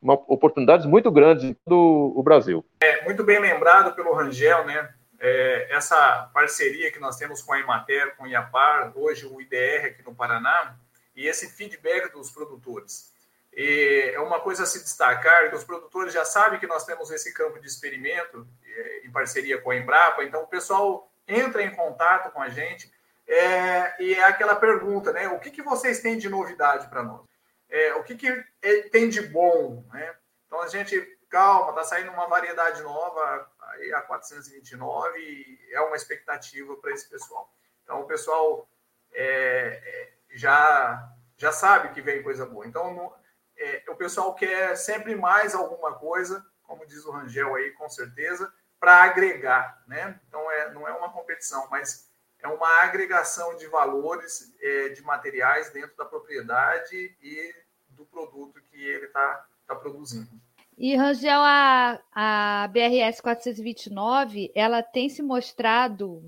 uma, 0.02 0.14
oportunidades 0.28 0.86
muito 0.86 1.10
grandes 1.10 1.56
todo 1.64 2.14
o 2.18 2.22
Brasil. 2.22 2.66
É, 2.82 3.04
muito 3.06 3.24
bem 3.24 3.40
lembrado 3.40 3.96
pelo 3.96 4.14
Rangel, 4.14 4.66
né, 4.66 4.90
é, 5.20 5.68
essa 5.74 6.30
parceria 6.34 6.92
que 6.92 7.00
nós 7.00 7.16
temos 7.16 7.42
com 7.42 7.54
a 7.54 7.60
Emater, 7.60 8.16
com 8.18 8.24
o 8.24 8.28
IAPAR, 8.28 8.92
hoje 8.96 9.26
o 9.26 9.40
IDR 9.40 9.86
aqui 9.86 10.04
no 10.04 10.14
Paraná, 10.14 10.76
e 11.16 11.28
esse 11.28 11.50
feedback 11.56 12.12
dos 12.12 12.30
produtores. 12.30 13.15
E 13.56 14.12
é 14.14 14.20
uma 14.20 14.42
coisa 14.42 14.64
a 14.64 14.66
se 14.66 14.84
destacar 14.84 15.50
que 15.50 15.56
os 15.56 15.64
produtores 15.64 16.14
já 16.14 16.26
sabem 16.26 16.60
que 16.60 16.68
nós 16.68 16.84
temos 16.84 17.10
esse 17.10 17.34
campo 17.34 17.58
de 17.58 17.68
experimento 17.68 18.46
é, 18.66 19.06
em 19.06 19.12
parceria 19.12 19.62
com 19.62 19.72
a 19.72 19.76
Embrapa, 19.78 20.26
então 20.26 20.44
o 20.44 20.48
pessoal 20.48 21.10
entra 21.26 21.64
em 21.64 21.74
contato 21.74 22.32
com 22.32 22.42
a 22.42 22.50
gente 22.50 22.92
é, 23.26 24.04
e 24.04 24.14
é 24.14 24.24
aquela 24.26 24.56
pergunta, 24.56 25.14
né? 25.14 25.30
O 25.30 25.40
que, 25.40 25.50
que 25.50 25.64
vocês 25.64 26.02
têm 26.02 26.18
de 26.18 26.28
novidade 26.28 26.88
para 26.90 27.02
nós? 27.02 27.26
É, 27.70 27.96
o 27.96 28.04
que, 28.04 28.16
que 28.16 28.46
tem 28.92 29.10
de 29.10 29.22
bom, 29.22 29.84
né? 29.92 30.16
Então 30.46 30.62
a 30.62 30.68
gente, 30.68 31.00
calma, 31.30 31.70
está 31.70 31.84
saindo 31.84 32.12
uma 32.12 32.28
variedade 32.28 32.84
nova, 32.84 33.50
a 33.96 34.02
429, 34.02 35.20
e 35.20 35.74
é 35.74 35.80
uma 35.82 35.96
expectativa 35.96 36.76
para 36.76 36.92
esse 36.92 37.10
pessoal. 37.10 37.52
Então 37.84 38.02
o 38.02 38.06
pessoal 38.06 38.68
é, 39.14 40.12
já, 40.32 41.10
já 41.38 41.52
sabe 41.52 41.94
que 41.94 42.02
vem 42.02 42.22
coisa 42.22 42.46
boa. 42.46 42.68
Então 42.68 42.94
no, 42.94 43.14
é, 43.58 43.84
o 43.90 43.96
pessoal 43.96 44.34
quer 44.36 44.76
sempre 44.76 45.16
mais 45.16 45.56
alguma 45.56 45.94
coisa, 45.94 46.46
como 46.64 46.86
diz 46.86 47.06
o 47.06 47.12
Rangel 47.12 47.56
aí, 47.56 47.72
com 47.72 47.90
certeza, 47.90 48.52
para 48.80 49.04
agregar, 49.04 49.82
né? 49.88 50.20
Então 50.28 50.52
é, 50.52 50.72
não 50.72 50.88
é 50.88 50.92
uma 50.94 51.12
competição, 51.12 51.68
mas 51.70 52.10
é 52.40 52.48
uma 52.48 52.84
agregação 52.84 53.56
de 53.58 53.68
valores, 53.68 54.54
é, 54.62 54.90
de 54.90 55.02
materiais 55.02 55.72
dentro 55.72 55.96
da 55.98 56.06
propriedade 56.06 57.16
e 57.22 57.56
do 57.90 58.06
produto 58.06 58.62
que 58.70 58.84
ele 58.84 59.06
está 59.06 59.46
tá 59.68 59.76
produzindo. 59.76 60.30
E, 60.78 60.96
Rangel, 60.96 61.40
a, 61.40 62.00
a 62.12 62.68
BRS 62.68 63.22
429, 63.22 64.52
ela 64.54 64.84
tem 64.84 65.08
se 65.08 65.24
mostrado, 65.24 66.22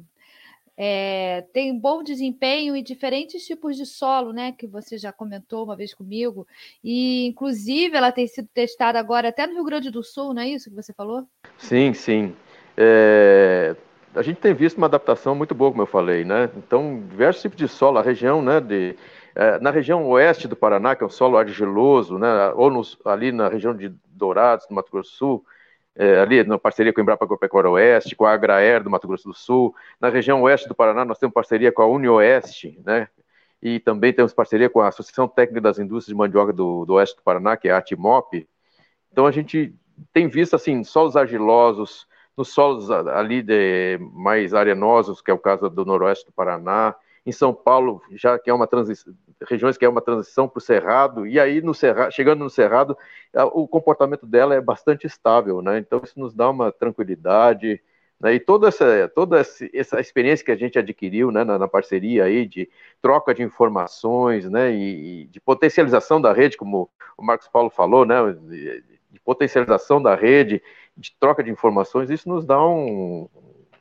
é, 0.77 1.43
tem 1.51 1.77
bom 1.77 2.03
desempenho 2.03 2.75
em 2.75 2.83
diferentes 2.83 3.43
tipos 3.45 3.75
de 3.75 3.85
solo, 3.85 4.31
né? 4.31 4.51
Que 4.51 4.67
você 4.67 4.95
já 4.97 5.11
comentou 5.11 5.63
uma 5.63 5.75
vez 5.75 5.93
comigo. 5.93 6.47
E, 6.83 7.25
inclusive, 7.25 7.97
ela 7.97 8.11
tem 8.11 8.27
sido 8.27 8.47
testada 8.53 8.99
agora 8.99 9.29
até 9.29 9.47
no 9.47 9.55
Rio 9.55 9.63
Grande 9.63 9.89
do 9.89 10.03
Sul, 10.03 10.35
não 10.35 10.41
é 10.43 10.49
isso 10.49 10.69
que 10.69 10.75
você 10.75 10.93
falou? 10.93 11.23
Sim, 11.57 11.93
sim. 11.93 12.35
É, 12.77 13.75
a 14.13 14.21
gente 14.21 14.39
tem 14.39 14.53
visto 14.53 14.77
uma 14.77 14.85
adaptação 14.85 15.33
muito 15.33 15.55
boa, 15.55 15.71
como 15.71 15.81
eu 15.81 15.87
falei, 15.87 16.23
né? 16.23 16.49
Então, 16.55 17.03
diversos 17.09 17.41
tipos 17.41 17.57
de 17.57 17.67
solo, 17.67 17.97
a 17.97 18.03
região, 18.03 18.41
né, 18.41 18.61
de, 18.61 18.95
é, 19.33 19.59
na 19.59 19.71
região 19.71 20.07
oeste 20.07 20.47
do 20.47 20.55
Paraná, 20.55 20.95
que 20.95 21.03
é 21.03 21.07
um 21.07 21.09
solo 21.09 21.37
argiloso, 21.37 22.19
né, 22.19 22.51
ou 22.55 22.69
nos, 22.69 22.97
ali 23.03 23.31
na 23.31 23.49
região 23.49 23.75
de 23.75 23.91
Dourados, 24.05 24.67
no 24.69 24.75
Mato 24.75 24.91
Grosso 24.91 25.11
do 25.11 25.15
Sul, 25.15 25.45
é, 25.97 26.19
ali 26.19 26.43
na 26.43 26.59
parceria 26.59 26.93
com 26.93 27.01
a 27.01 27.03
Embrapa 27.03 27.25
Agropecuária 27.25 27.69
Oeste, 27.71 28.15
com 28.15 28.25
a 28.25 28.31
Agraer 28.31 28.83
do 28.83 28.89
Mato 28.89 29.07
Grosso 29.07 29.27
do 29.27 29.33
Sul. 29.33 29.73
Na 29.99 30.09
região 30.09 30.41
oeste 30.43 30.67
do 30.67 30.75
Paraná, 30.75 31.03
nós 31.03 31.17
temos 31.17 31.33
parceria 31.33 31.71
com 31.71 31.81
a 31.81 31.87
Unioeste, 31.87 32.79
né? 32.85 33.07
E 33.61 33.79
também 33.79 34.13
temos 34.13 34.33
parceria 34.33 34.69
com 34.69 34.79
a 34.79 34.89
Associação 34.89 35.27
Técnica 35.27 35.61
das 35.61 35.79
Indústrias 35.79 36.13
de 36.13 36.15
Mandioca 36.15 36.53
do, 36.53 36.85
do 36.85 36.93
Oeste 36.93 37.15
do 37.15 37.23
Paraná, 37.23 37.57
que 37.57 37.67
é 37.67 37.71
a 37.71 37.77
Atimop. 37.77 38.47
Então, 39.11 39.25
a 39.25 39.31
gente 39.31 39.73
tem 40.13 40.27
visto, 40.27 40.55
assim, 40.55 40.83
solos 40.83 41.15
argilosos, 41.15 42.07
nos 42.37 42.49
solos 42.53 42.91
ali 42.91 43.41
de, 43.41 43.97
mais 44.13 44.53
arenosos, 44.53 45.21
que 45.21 45.31
é 45.31 45.33
o 45.33 45.39
caso 45.39 45.67
do 45.71 45.83
noroeste 45.83 46.27
do 46.27 46.31
Paraná, 46.31 46.95
em 47.25 47.31
São 47.31 47.51
Paulo, 47.51 48.01
já 48.11 48.37
que 48.37 48.51
é 48.51 48.53
uma 48.53 48.67
transição, 48.67 49.11
regiões 49.47 49.77
que 49.77 49.85
é 49.85 49.89
uma 49.89 50.01
transição 50.01 50.47
para 50.47 50.57
o 50.57 50.61
cerrado, 50.61 51.27
e 51.27 51.39
aí 51.39 51.61
no 51.61 51.73
cerrado, 51.73 52.11
chegando 52.11 52.43
no 52.43 52.49
cerrado, 52.49 52.97
o 53.53 53.67
comportamento 53.67 54.25
dela 54.25 54.55
é 54.55 54.61
bastante 54.61 55.05
estável, 55.05 55.61
né? 55.61 55.77
Então 55.77 56.01
isso 56.03 56.19
nos 56.19 56.33
dá 56.33 56.49
uma 56.49 56.71
tranquilidade, 56.71 57.81
né? 58.19 58.33
E 58.33 58.39
toda 58.39 58.67
essa 58.67 59.07
toda 59.13 59.39
essa 59.39 59.99
experiência 59.99 60.45
que 60.45 60.51
a 60.51 60.55
gente 60.55 60.79
adquiriu, 60.79 61.31
né, 61.31 61.43
na, 61.43 61.59
na 61.59 61.67
parceria 61.67 62.23
aí 62.25 62.47
de 62.47 62.69
troca 63.01 63.33
de 63.33 63.43
informações, 63.43 64.49
né, 64.49 64.71
e, 64.71 65.23
e, 65.23 65.27
de 65.27 65.39
potencialização 65.39 66.19
da 66.19 66.33
rede, 66.33 66.57
como 66.57 66.89
o 67.17 67.23
Marcos 67.23 67.47
Paulo 67.47 67.69
falou, 67.69 68.05
né, 68.05 68.15
de, 68.33 68.83
de 69.11 69.19
potencialização 69.19 70.01
da 70.01 70.15
rede 70.15 70.61
de 70.97 71.15
troca 71.19 71.43
de 71.43 71.51
informações, 71.51 72.09
isso 72.09 72.27
nos 72.27 72.43
dá 72.43 72.59
um, 72.59 73.29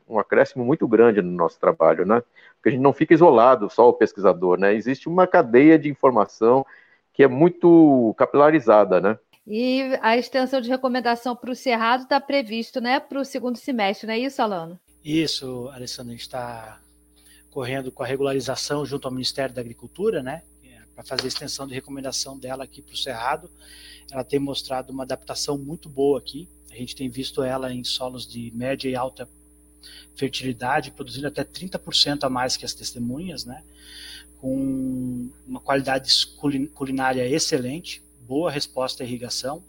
um 0.08 0.18
acréscimo 0.18 0.64
muito 0.64 0.86
grande 0.86 1.20
no 1.20 1.30
nosso 1.30 1.58
trabalho, 1.58 2.06
né? 2.06 2.22
Porque 2.54 2.68
a 2.68 2.72
gente 2.72 2.80
não 2.80 2.92
fica 2.92 3.14
isolado, 3.14 3.68
só 3.70 3.88
o 3.88 3.92
pesquisador, 3.92 4.58
né? 4.58 4.74
Existe 4.74 5.08
uma 5.08 5.26
cadeia 5.26 5.78
de 5.78 5.88
informação 5.88 6.64
que 7.12 7.22
é 7.22 7.28
muito 7.28 8.14
capilarizada, 8.16 9.00
né? 9.00 9.18
E 9.46 9.98
a 10.02 10.16
extensão 10.16 10.60
de 10.60 10.68
recomendação 10.68 11.36
para 11.36 11.50
o 11.50 11.54
Cerrado 11.54 12.02
está 12.02 12.20
previsto, 12.20 12.80
né, 12.80 12.98
para 12.98 13.20
o 13.20 13.24
segundo 13.24 13.56
semestre, 13.56 14.06
não 14.06 14.14
é 14.14 14.18
isso, 14.18 14.42
Alano? 14.42 14.78
Isso, 15.04 15.70
Alessandro, 15.72 16.10
a 16.10 16.16
gente 16.16 16.22
está 16.22 16.80
correndo 17.48 17.92
com 17.92 18.02
a 18.02 18.06
regularização 18.06 18.84
junto 18.84 19.06
ao 19.06 19.14
Ministério 19.14 19.54
da 19.54 19.60
Agricultura, 19.60 20.20
né? 20.20 20.42
para 20.96 21.04
fazer 21.04 21.24
a 21.24 21.28
extensão 21.28 21.66
de 21.66 21.74
recomendação 21.74 22.38
dela 22.38 22.64
aqui 22.64 22.80
para 22.80 22.94
o 22.94 22.96
Cerrado. 22.96 23.50
Ela 24.10 24.24
tem 24.24 24.40
mostrado 24.40 24.92
uma 24.92 25.02
adaptação 25.02 25.58
muito 25.58 25.90
boa 25.90 26.18
aqui. 26.18 26.48
A 26.72 26.74
gente 26.74 26.96
tem 26.96 27.10
visto 27.10 27.42
ela 27.42 27.72
em 27.72 27.84
solos 27.84 28.26
de 28.26 28.50
média 28.54 28.88
e 28.88 28.96
alta 28.96 29.28
fertilidade, 30.14 30.90
produzindo 30.90 31.26
até 31.26 31.44
30% 31.44 32.24
a 32.24 32.30
mais 32.30 32.56
que 32.56 32.64
as 32.64 32.74
testemunhas, 32.74 33.44
né? 33.44 33.62
com 34.38 35.30
uma 35.46 35.60
qualidade 35.60 36.10
culinária 36.74 37.26
excelente, 37.28 38.02
boa 38.20 38.50
resposta 38.50 39.02
à 39.02 39.06
irrigação. 39.06 39.64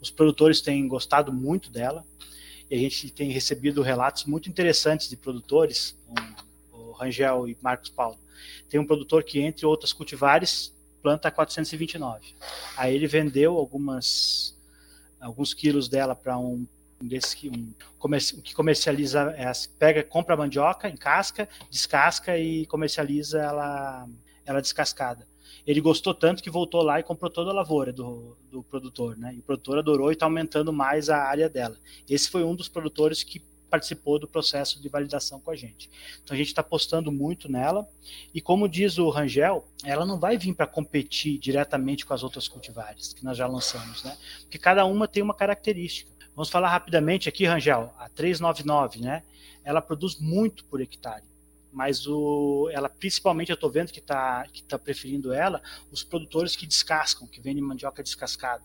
Os 0.00 0.10
produtores 0.10 0.60
têm 0.60 0.86
gostado 0.86 1.32
muito 1.32 1.70
dela 1.70 2.04
e 2.70 2.74
a 2.74 2.78
gente 2.78 3.10
tem 3.10 3.30
recebido 3.30 3.82
relatos 3.82 4.24
muito 4.24 4.48
interessantes 4.48 5.08
de 5.08 5.16
produtores, 5.16 5.98
o 6.72 6.92
Rangel 6.92 7.48
e 7.48 7.56
Marcos 7.60 7.90
Paulo. 7.90 8.18
Tem 8.68 8.78
um 8.78 8.86
produtor 8.86 9.24
que, 9.24 9.40
entre 9.40 9.66
outras 9.66 9.92
cultivares, 9.92 10.74
planta 11.02 11.30
429. 11.30 12.34
Aí 12.76 12.94
ele 12.94 13.06
vendeu 13.06 13.56
algumas 13.56 14.56
alguns 15.20 15.52
quilos 15.52 15.86
dela 15.86 16.14
para 16.14 16.38
um 16.38 16.66
desse 17.00 17.36
que 17.36 17.48
um 17.48 17.72
que 18.42 18.54
comercializa 18.54 19.34
é, 19.36 19.50
pega 19.78 20.02
compra 20.02 20.36
mandioca 20.36 20.88
em 20.88 20.96
casca 20.96 21.48
descasca 21.70 22.38
e 22.38 22.66
comercializa 22.66 23.40
ela 23.40 24.08
ela 24.44 24.60
descascada 24.60 25.26
ele 25.66 25.80
gostou 25.80 26.14
tanto 26.14 26.42
que 26.42 26.50
voltou 26.50 26.82
lá 26.82 27.00
e 27.00 27.02
comprou 27.02 27.30
toda 27.30 27.50
a 27.50 27.54
lavoura 27.54 27.92
do, 27.92 28.36
do 28.50 28.62
produtor 28.62 29.16
né 29.16 29.34
e 29.34 29.38
o 29.38 29.42
produtor 29.42 29.78
adorou 29.78 30.10
e 30.10 30.12
está 30.12 30.26
aumentando 30.26 30.72
mais 30.72 31.08
a 31.08 31.18
área 31.18 31.48
dela 31.48 31.76
esse 32.08 32.28
foi 32.28 32.44
um 32.44 32.54
dos 32.54 32.68
produtores 32.68 33.22
que 33.22 33.42
participou 33.70 34.18
do 34.18 34.26
processo 34.26 34.82
de 34.82 34.88
validação 34.88 35.38
com 35.40 35.50
a 35.50 35.56
gente. 35.56 35.88
Então 36.22 36.34
a 36.34 36.36
gente 36.36 36.48
está 36.48 36.60
apostando 36.60 37.12
muito 37.12 37.50
nela 37.50 37.88
e 38.34 38.40
como 38.40 38.68
diz 38.68 38.98
o 38.98 39.08
Rangel, 39.08 39.64
ela 39.84 40.04
não 40.04 40.18
vai 40.18 40.36
vir 40.36 40.54
para 40.54 40.66
competir 40.66 41.38
diretamente 41.38 42.04
com 42.04 42.12
as 42.12 42.24
outras 42.24 42.48
cultivares 42.48 43.12
que 43.12 43.24
nós 43.24 43.38
já 43.38 43.46
lançamos, 43.46 44.02
né? 44.02 44.18
Porque 44.40 44.58
cada 44.58 44.84
uma 44.84 45.06
tem 45.06 45.22
uma 45.22 45.34
característica. 45.34 46.10
Vamos 46.40 46.48
falar 46.48 46.70
rapidamente 46.70 47.28
aqui, 47.28 47.44
Rangel, 47.44 47.92
a 47.98 48.08
399, 48.08 48.98
né? 48.98 49.22
Ela 49.62 49.82
produz 49.82 50.18
muito 50.18 50.64
por 50.64 50.80
hectare, 50.80 51.22
mas 51.70 52.06
o, 52.06 52.70
ela 52.72 52.88
principalmente 52.88 53.50
eu 53.50 53.56
estou 53.56 53.70
vendo 53.70 53.92
que 53.92 53.98
está 53.98 54.46
que 54.50 54.62
tá 54.62 54.78
preferindo 54.78 55.34
ela 55.34 55.60
os 55.92 56.02
produtores 56.02 56.56
que 56.56 56.66
descascam, 56.66 57.26
que 57.26 57.42
vendem 57.42 57.62
mandioca 57.62 58.02
descascada. 58.02 58.64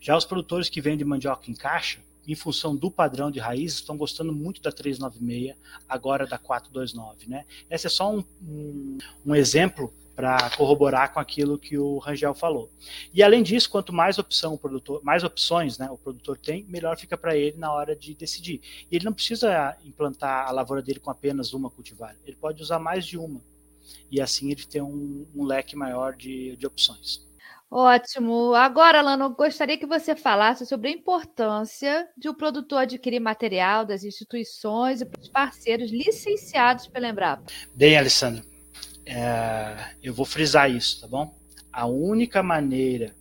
Já 0.00 0.16
os 0.16 0.24
produtores 0.24 0.70
que 0.70 0.80
vendem 0.80 1.06
mandioca 1.06 1.50
em 1.50 1.54
caixa, 1.54 2.00
em 2.26 2.34
função 2.34 2.74
do 2.74 2.90
padrão 2.90 3.30
de 3.30 3.40
raiz, 3.40 3.74
estão 3.74 3.94
gostando 3.94 4.32
muito 4.32 4.62
da 4.62 4.72
396, 4.72 5.54
agora 5.86 6.26
da 6.26 6.38
429, 6.38 7.28
né? 7.28 7.44
Esse 7.68 7.88
é 7.88 7.90
só 7.90 8.10
um, 8.10 8.24
um, 8.40 8.96
um 9.26 9.34
exemplo 9.34 9.92
para 10.16 10.48
corroborar 10.56 11.12
com 11.12 11.20
aquilo 11.20 11.58
que 11.58 11.76
o 11.76 11.98
Rangel 11.98 12.34
falou. 12.34 12.70
E 13.12 13.22
além 13.22 13.42
disso, 13.42 13.70
quanto 13.70 13.92
mais 13.92 14.18
opção 14.18 14.54
o 14.54 14.58
produtor, 14.58 15.04
mais 15.04 15.22
opções, 15.22 15.76
né, 15.76 15.90
o 15.90 15.98
produtor 15.98 16.38
tem, 16.38 16.64
melhor 16.64 16.96
fica 16.96 17.18
para 17.18 17.36
ele 17.36 17.58
na 17.58 17.70
hora 17.70 17.94
de 17.94 18.14
decidir. 18.14 18.62
E 18.90 18.96
ele 18.96 19.04
não 19.04 19.12
precisa 19.12 19.76
implantar 19.84 20.48
a 20.48 20.50
lavoura 20.50 20.82
dele 20.82 20.98
com 20.98 21.10
apenas 21.10 21.52
uma 21.52 21.70
cultivar, 21.70 22.16
ele 22.24 22.36
pode 22.36 22.62
usar 22.62 22.78
mais 22.78 23.04
de 23.04 23.18
uma. 23.18 23.42
E 24.10 24.20
assim 24.20 24.50
ele 24.50 24.64
tem 24.64 24.80
um, 24.80 25.26
um 25.34 25.44
leque 25.44 25.76
maior 25.76 26.16
de, 26.16 26.56
de 26.56 26.66
opções. 26.66 27.26
Ótimo. 27.70 28.54
Agora, 28.54 29.02
Lano, 29.02 29.30
gostaria 29.30 29.76
que 29.76 29.86
você 29.86 30.14
falasse 30.14 30.64
sobre 30.64 30.88
a 30.88 30.92
importância 30.92 32.08
de 32.16 32.28
o 32.28 32.34
produtor 32.34 32.78
adquirir 32.78 33.20
material 33.20 33.84
das 33.84 34.04
instituições 34.04 35.00
e 35.00 35.04
dos 35.04 35.28
parceiros 35.28 35.90
licenciados 35.90 36.86
pela 36.86 37.08
Embrapa. 37.08 37.44
Bem, 37.74 37.98
Alessandro, 37.98 38.44
é, 39.06 39.94
eu 40.02 40.12
vou 40.12 40.26
frisar 40.26 40.68
isso, 40.68 41.00
tá 41.00 41.06
bom? 41.06 41.32
A 41.72 41.86
única 41.86 42.42
maneira 42.42 43.14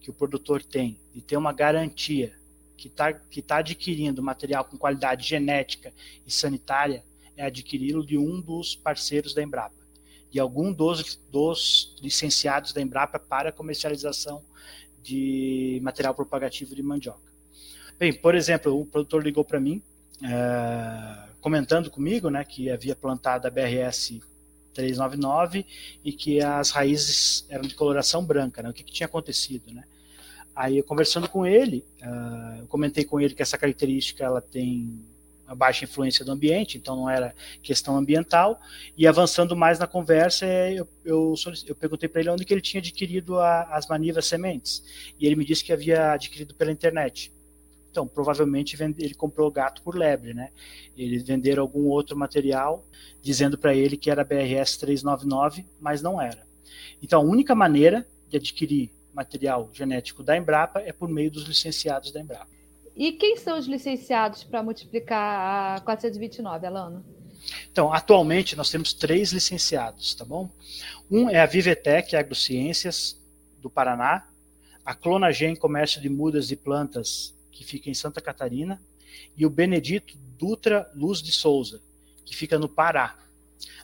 que 0.00 0.10
o 0.10 0.14
produtor 0.14 0.62
tem 0.62 0.98
de 1.12 1.20
ter 1.20 1.36
uma 1.36 1.52
garantia 1.52 2.32
que 2.74 2.88
está 2.88 3.12
que 3.12 3.42
tá 3.42 3.58
adquirindo 3.58 4.22
material 4.22 4.64
com 4.64 4.78
qualidade 4.78 5.28
genética 5.28 5.92
e 6.26 6.32
sanitária 6.32 7.04
é 7.36 7.44
adquiri-lo 7.44 8.04
de 8.04 8.16
um 8.16 8.40
dos 8.40 8.74
parceiros 8.74 9.34
da 9.34 9.42
Embrapa, 9.42 9.76
de 10.30 10.40
algum 10.40 10.72
dos, 10.72 11.16
dos 11.30 11.94
licenciados 12.00 12.72
da 12.72 12.80
Embrapa 12.80 13.18
para 13.18 13.52
comercialização 13.52 14.42
de 15.02 15.78
material 15.82 16.14
propagativo 16.14 16.74
de 16.74 16.82
mandioca. 16.82 17.30
Bem, 17.98 18.12
por 18.12 18.34
exemplo, 18.34 18.78
o 18.78 18.86
produtor 18.86 19.22
ligou 19.22 19.44
para 19.44 19.60
mim, 19.60 19.82
é, 20.22 21.28
comentando 21.40 21.90
comigo 21.90 22.30
né, 22.30 22.44
que 22.44 22.70
havia 22.70 22.96
plantado 22.96 23.46
a 23.46 23.50
BRS 23.50 24.20
399 24.80 25.66
e 26.04 26.12
que 26.12 26.40
as 26.40 26.70
raízes 26.70 27.46
eram 27.48 27.62
de 27.62 27.74
coloração 27.74 28.24
branca, 28.24 28.62
né? 28.62 28.70
O 28.70 28.72
que, 28.72 28.82
que 28.82 28.92
tinha 28.92 29.06
acontecido, 29.06 29.72
né? 29.72 29.84
Aí 30.54 30.78
eu 30.78 30.84
conversando 30.84 31.28
com 31.28 31.46
ele, 31.46 31.84
uh, 32.02 32.60
eu 32.60 32.66
comentei 32.66 33.04
com 33.04 33.20
ele 33.20 33.34
que 33.34 33.42
essa 33.42 33.56
característica 33.56 34.24
ela 34.24 34.40
tem 34.40 35.00
uma 35.46 35.54
baixa 35.54 35.84
influência 35.84 36.24
do 36.24 36.30
ambiente, 36.30 36.78
então 36.78 36.94
não 36.94 37.10
era 37.10 37.34
questão 37.62 37.96
ambiental. 37.96 38.60
E 38.96 39.06
avançando 39.06 39.56
mais 39.56 39.78
na 39.78 39.86
conversa, 39.86 40.46
eu, 40.46 40.88
eu, 41.04 41.34
eu 41.66 41.74
perguntei 41.74 42.08
para 42.08 42.20
ele 42.20 42.30
onde 42.30 42.44
que 42.44 42.54
ele 42.54 42.60
tinha 42.60 42.80
adquirido 42.80 43.38
a, 43.38 43.62
as 43.74 43.88
manivas 43.88 44.26
sementes. 44.26 44.84
E 45.18 45.26
ele 45.26 45.34
me 45.34 45.44
disse 45.44 45.64
que 45.64 45.72
havia 45.72 46.12
adquirido 46.12 46.54
pela 46.54 46.70
internet. 46.70 47.32
Então, 47.90 48.06
provavelmente 48.06 48.80
ele 48.80 49.14
comprou 49.14 49.50
gato 49.50 49.82
por 49.82 49.96
lebre, 49.96 50.32
né? 50.32 50.50
Eles 50.96 51.24
venderam 51.24 51.62
algum 51.62 51.86
outro 51.86 52.16
material 52.16 52.86
dizendo 53.20 53.58
para 53.58 53.74
ele 53.74 53.96
que 53.96 54.10
era 54.10 54.24
BRS 54.24 54.78
399, 54.78 55.66
mas 55.80 56.00
não 56.00 56.20
era. 56.20 56.46
Então, 57.02 57.20
a 57.20 57.24
única 57.24 57.54
maneira 57.54 58.06
de 58.28 58.36
adquirir 58.36 58.90
material 59.12 59.68
genético 59.72 60.22
da 60.22 60.36
Embrapa 60.36 60.80
é 60.80 60.92
por 60.92 61.08
meio 61.08 61.30
dos 61.30 61.44
licenciados 61.44 62.12
da 62.12 62.20
Embrapa. 62.20 62.48
E 62.94 63.12
quem 63.12 63.36
são 63.36 63.58
os 63.58 63.66
licenciados 63.66 64.44
para 64.44 64.62
multiplicar 64.62 65.78
a 65.78 65.80
429, 65.80 66.66
Alano? 66.66 67.04
Então, 67.70 67.92
atualmente 67.92 68.54
nós 68.54 68.70
temos 68.70 68.92
três 68.92 69.32
licenciados, 69.32 70.14
tá 70.14 70.24
bom? 70.24 70.48
Um 71.10 71.28
é 71.28 71.40
a 71.40 71.46
Vivetec 71.46 72.14
Agrociências 72.14 73.20
do 73.58 73.70
Paraná, 73.70 74.28
a 74.84 74.94
Clonagen 74.94 75.56
Comércio 75.56 76.00
de 76.00 76.08
Mudas 76.08 76.50
e 76.50 76.56
Plantas 76.56 77.34
que 77.60 77.64
fica 77.66 77.90
em 77.90 77.94
Santa 77.94 78.22
Catarina, 78.22 78.80
e 79.36 79.44
o 79.44 79.50
Benedito 79.50 80.16
Dutra 80.38 80.90
Luz 80.94 81.20
de 81.20 81.30
Souza, 81.30 81.82
que 82.24 82.34
fica 82.34 82.58
no 82.58 82.70
Pará. 82.70 83.18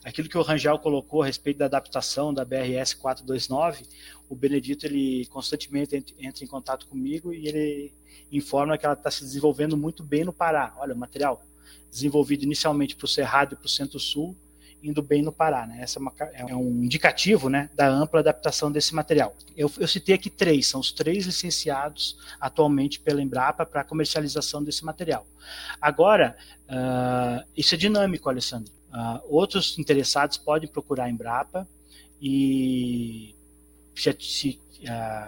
Aquilo 0.03 0.31
que 0.31 0.39
o 0.39 0.43
Rangel 0.43 0.79
colocou 0.79 1.23
a 1.23 1.27
respeito 1.27 1.59
da 1.59 1.67
adaptação 1.67 2.33
da 2.33 2.43
BRS 2.43 2.95
429, 2.95 3.85
o 4.31 4.35
Benedito 4.35 4.87
ele 4.87 5.27
constantemente 5.27 5.95
entra 6.19 6.43
em 6.43 6.47
contato 6.47 6.87
comigo 6.87 7.35
e 7.35 7.49
ele 7.49 7.95
informa 8.33 8.79
que 8.79 8.87
ela 8.87 8.95
está 8.95 9.11
se 9.11 9.21
desenvolvendo 9.21 9.77
muito 9.77 10.03
bem 10.03 10.25
no 10.25 10.33
Pará. 10.33 10.75
Olha, 10.79 10.95
o 10.95 10.99
material 10.99 11.43
desenvolvido 11.91 12.45
inicialmente 12.45 12.97
para 12.97 13.05
o 13.05 13.09
Cerrado 13.09 13.53
e 13.53 13.57
para 13.57 13.67
o 13.67 13.69
Centro-Sul, 13.69 14.35
indo 14.83 15.03
bem 15.03 15.23
no 15.23 15.33
Pará. 15.33 15.67
Né? 15.67 15.79
Essa 15.81 15.99
é, 15.99 16.01
uma, 16.01 16.13
é, 16.33 16.55
um 16.55 16.83
indicativo 16.83 17.49
né, 17.49 17.71
da 17.75 17.89
ampla 17.89 18.21
adaptação 18.21 18.71
desse 18.71 18.95
material. 18.95 19.37
Eu, 19.57 19.71
eu, 19.79 19.87
citei 19.87 20.15
aqui 20.15 20.31
três, 20.31 20.67
são 20.67 20.81
os 20.81 20.93
três 20.93 21.27
licenciados 21.27 22.17
atualmente 22.41 23.01
pela 23.01 23.23
Embrapa 23.23 23.67
para 23.67 23.85
comercialização 23.85 24.63
desse 24.63 24.85
material. 24.85 25.27
Agora, 25.81 26.37
uh, 26.69 27.47
isso 27.57 27.75
é 27.75 27.79
dinâmico, 27.79 28.29
Alessandro. 28.29 28.73
Uh, 28.89 29.21
outros 29.29 29.79
interessados 29.79 30.37
podem 30.37 30.69
procurar 30.69 31.05
a 31.05 31.11
Embrapa 31.11 31.69
e 32.21 33.36
se 33.97 34.61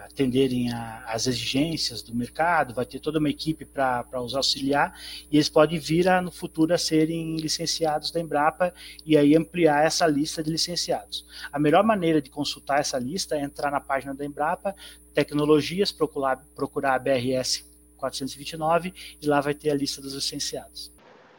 atenderem 0.05 0.71
às 1.07 1.27
exigências 1.27 2.03
do 2.03 2.15
mercado, 2.15 2.75
vai 2.75 2.85
ter 2.85 3.01
toda 3.01 3.19
uma 3.19 3.31
equipe 3.31 3.65
para 3.65 4.21
os 4.21 4.35
auxiliar 4.35 4.95
e 5.31 5.37
eles 5.37 5.49
podem 5.49 5.79
vir 5.79 6.09
a, 6.09 6.21
no 6.21 6.31
futuro 6.31 6.75
a 6.75 6.79
serem 6.79 7.37
licenciados 7.37 8.11
da 8.11 8.21
Embrapa 8.21 8.75
e 9.07 9.17
aí 9.17 9.35
ampliar 9.35 9.85
essa 9.85 10.07
lista 10.07 10.43
de 10.43 10.51
licenciados. 10.51 11.27
A 11.51 11.59
melhor 11.59 11.83
maneira 11.83 12.21
de 12.21 12.29
consultar 12.29 12.81
essa 12.81 12.99
lista 12.99 13.37
é 13.37 13.41
entrar 13.41 13.71
na 13.71 13.81
página 13.81 14.15
da 14.15 14.25
Embrapa, 14.25 14.75
tecnologias, 15.15 15.91
procurar, 15.91 16.45
procurar 16.55 16.95
a 16.95 16.99
BRS 16.99 17.67
429 17.97 18.93
e 19.21 19.27
lá 19.27 19.41
vai 19.41 19.55
ter 19.55 19.71
a 19.71 19.75
lista 19.75 20.01
dos 20.03 20.15
licenciados. 20.15 20.93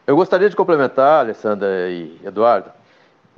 Eu 0.05 0.15
gostaria 0.15 0.49
de 0.49 0.55
complementar, 0.55 1.19
Alessandra 1.19 1.89
e 1.89 2.19
Eduardo, 2.25 2.71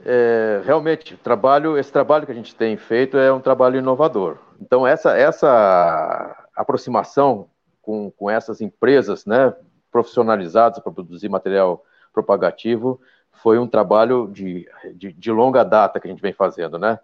é, 0.06 0.62
realmente, 0.66 1.16
trabalho, 1.18 1.78
esse 1.78 1.92
trabalho 1.92 2.26
que 2.26 2.32
a 2.32 2.36
gente 2.36 2.56
tem 2.56 2.78
feito 2.78 3.18
é 3.18 3.32
um 3.32 3.40
trabalho 3.40 3.78
inovador. 3.78 4.38
Então, 4.60 4.86
essa, 4.86 5.18
essa 5.18 6.48
aproximação 6.56 7.50
com, 7.82 8.12
com 8.12 8.30
essas 8.30 8.62
empresas 8.62 9.26
né, 9.26 9.54
profissionalizadas 9.92 10.80
para 10.80 10.92
produzir 10.92 11.30
material 11.30 11.84
propagativo 12.14 13.00
foi 13.32 13.58
um 13.58 13.68
trabalho 13.68 14.30
de, 14.32 14.68
de, 14.96 15.14
de, 15.14 15.32
longa 15.32 15.64
data 15.64 16.00
que 16.00 16.08
a 16.08 16.12
gente 16.12 16.22
vem 16.22 16.34
fazendo, 16.34 16.78
né? 16.78 17.00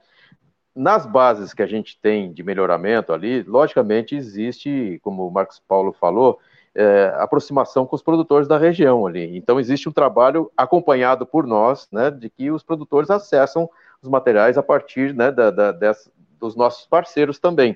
Nas 0.75 1.05
bases 1.05 1.53
que 1.53 1.63
a 1.63 1.67
gente 1.67 1.99
tem 1.99 2.31
de 2.31 2.43
melhoramento 2.43 3.11
ali, 3.11 3.41
logicamente 3.41 4.15
existe, 4.15 4.99
como 5.01 5.27
o 5.27 5.31
Marcos 5.31 5.59
Paulo 5.67 5.91
falou, 5.93 6.39
é, 6.77 7.11
aproximação 7.17 7.87
com 7.87 7.95
os 7.95 8.03
produtores 8.03 8.47
da 8.47 8.55
região 8.55 9.07
ali. 9.07 9.35
Então, 9.35 9.59
existe 9.59 9.89
um 9.89 9.91
trabalho 9.91 10.51
acompanhado 10.55 11.25
por 11.25 11.47
nós, 11.47 11.87
né, 11.91 12.11
de 12.11 12.29
que 12.29 12.51
os 12.51 12.61
produtores 12.61 13.09
acessam 13.09 13.67
os 13.99 14.07
materiais 14.07 14.59
a 14.59 14.63
partir 14.63 15.11
né, 15.15 15.31
da, 15.31 15.49
da, 15.49 15.71
dessa, 15.71 16.11
dos 16.39 16.55
nossos 16.55 16.85
parceiros 16.85 17.39
também. 17.39 17.75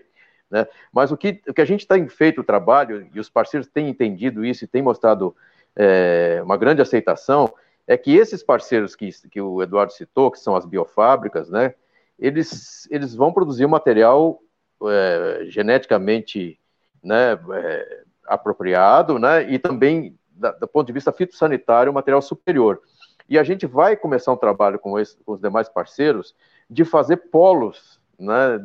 Né? 0.51 0.67
Mas 0.93 1.11
o 1.11 1.17
que, 1.17 1.41
o 1.47 1.53
que 1.53 1.61
a 1.61 1.65
gente 1.65 1.87
tem 1.87 2.07
feito 2.07 2.41
o 2.41 2.43
trabalho, 2.43 3.09
e 3.11 3.19
os 3.19 3.27
parceiros 3.27 3.67
têm 3.67 3.89
entendido 3.89 4.45
isso 4.45 4.63
e 4.63 4.67
têm 4.67 4.83
mostrado 4.83 5.35
é, 5.75 6.39
uma 6.43 6.55
grande 6.55 6.83
aceitação, 6.83 7.51
é 7.87 7.97
que 7.97 8.15
esses 8.15 8.43
parceiros 8.43 8.95
que, 8.95 9.09
que 9.31 9.41
o 9.41 9.63
Eduardo 9.63 9.93
citou, 9.93 10.29
que 10.29 10.39
são 10.39 10.55
as 10.55 10.63
biofábricas, 10.63 11.49
né, 11.49 11.73
eles, 12.19 12.87
eles 12.91 13.15
vão 13.15 13.33
produzir 13.33 13.65
um 13.65 13.69
material 13.69 14.39
é, 14.87 15.45
geneticamente 15.45 16.59
né, 17.03 17.33
é, 17.33 18.03
apropriado, 18.33 19.19
né, 19.19 19.51
e 19.51 19.59
também, 19.59 20.17
da, 20.31 20.51
do 20.51 20.67
ponto 20.67 20.87
de 20.87 20.93
vista 20.93 21.11
fitossanitário, 21.11 21.91
um 21.91 21.95
material 21.95 22.21
superior. 22.21 22.81
E 23.29 23.37
a 23.37 23.43
gente 23.43 23.65
vai 23.65 23.95
começar 23.95 24.31
um 24.31 24.37
trabalho 24.37 24.79
com, 24.79 24.99
esse, 24.99 25.17
com 25.23 25.33
os 25.33 25.41
demais 25.41 25.69
parceiros 25.69 26.35
de 26.69 26.83
fazer 26.83 27.17
polos 27.17 27.99
né, 28.19 28.59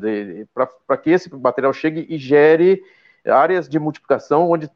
para 0.86 0.96
que 0.96 1.10
esse 1.10 1.34
material 1.34 1.72
chegue 1.72 2.06
e 2.08 2.18
gere 2.18 2.82
áreas 3.24 3.68
de 3.68 3.78
multiplicação 3.78 4.50
onde 4.50 4.70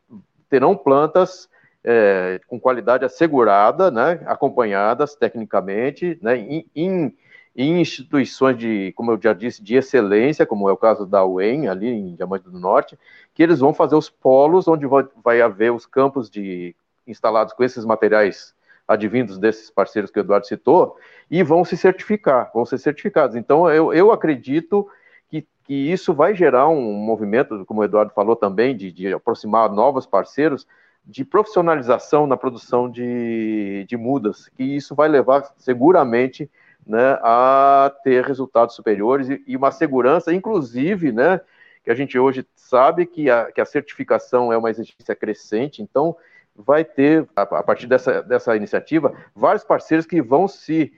terão 0.48 0.76
plantas 0.76 1.48
é, 1.84 2.40
com 2.46 2.58
qualidade 2.58 3.04
assegurada, 3.04 3.90
né, 3.90 4.20
acompanhadas 4.26 5.14
tecnicamente, 5.14 6.18
né, 6.22 6.36
em, 6.36 6.66
em, 6.74 7.16
em, 7.54 7.80
instituições 7.80 8.56
de, 8.56 8.92
como 8.92 9.12
eu 9.12 9.20
já 9.20 9.32
disse, 9.32 9.62
de 9.62 9.74
excelência, 9.74 10.46
como 10.46 10.68
é 10.68 10.72
o 10.72 10.76
caso 10.76 11.06
da 11.06 11.24
UEM, 11.24 11.68
ali 11.68 11.88
em 11.88 12.14
Diamante 12.14 12.48
do 12.48 12.58
Norte, 12.58 12.98
que 13.34 13.42
eles 13.42 13.58
vão 13.58 13.74
fazer 13.74 13.96
os 13.96 14.08
polos 14.08 14.68
onde 14.68 14.86
vai, 15.22 15.40
haver 15.40 15.72
os 15.72 15.86
campos 15.86 16.30
de 16.30 16.74
instalados 17.06 17.52
com 17.52 17.64
esses 17.64 17.84
materiais 17.84 18.54
advindos 18.86 19.38
desses 19.38 19.70
parceiros 19.70 20.10
que 20.10 20.18
o 20.18 20.22
Eduardo 20.22 20.46
citou, 20.46 20.96
e 21.30 21.42
vão 21.42 21.64
se 21.64 21.76
certificar, 21.76 22.50
vão 22.52 22.64
ser 22.64 22.78
certificados. 22.78 23.36
Então, 23.36 23.70
eu, 23.70 23.92
eu 23.92 24.10
acredito 24.10 24.88
que, 25.28 25.46
que 25.64 25.74
isso 25.74 26.12
vai 26.12 26.34
gerar 26.34 26.68
um 26.68 26.92
movimento, 26.92 27.64
como 27.66 27.80
o 27.80 27.84
Eduardo 27.84 28.12
falou 28.12 28.34
também, 28.34 28.76
de, 28.76 28.90
de 28.90 29.12
aproximar 29.12 29.70
novos 29.70 30.06
parceiros, 30.06 30.66
de 31.04 31.24
profissionalização 31.24 32.26
na 32.26 32.36
produção 32.36 32.90
de, 32.90 33.84
de 33.88 33.96
mudas, 33.96 34.48
que 34.48 34.62
isso 34.62 34.94
vai 34.94 35.08
levar 35.08 35.52
seguramente 35.56 36.50
né, 36.86 37.18
a 37.22 37.92
ter 38.02 38.24
resultados 38.24 38.74
superiores 38.74 39.28
e, 39.28 39.42
e, 39.46 39.56
uma 39.56 39.70
segurança, 39.70 40.32
inclusive, 40.32 41.12
né, 41.12 41.40
que 41.84 41.90
a 41.90 41.94
gente 41.94 42.18
hoje 42.18 42.46
sabe 42.54 43.06
que 43.06 43.30
a, 43.30 43.50
que 43.52 43.60
a 43.60 43.64
certificação 43.64 44.52
é 44.52 44.56
uma 44.56 44.70
exigência 44.70 45.14
crescente, 45.14 45.82
então 45.82 46.16
vai 46.54 46.84
ter, 46.84 47.28
a, 47.34 47.42
a 47.42 47.62
partir 47.62 47.86
dessa, 47.86 48.22
dessa 48.22 48.56
iniciativa, 48.56 49.14
vários 49.34 49.64
parceiros 49.64 50.06
que 50.06 50.20
vão 50.20 50.48
se 50.48 50.92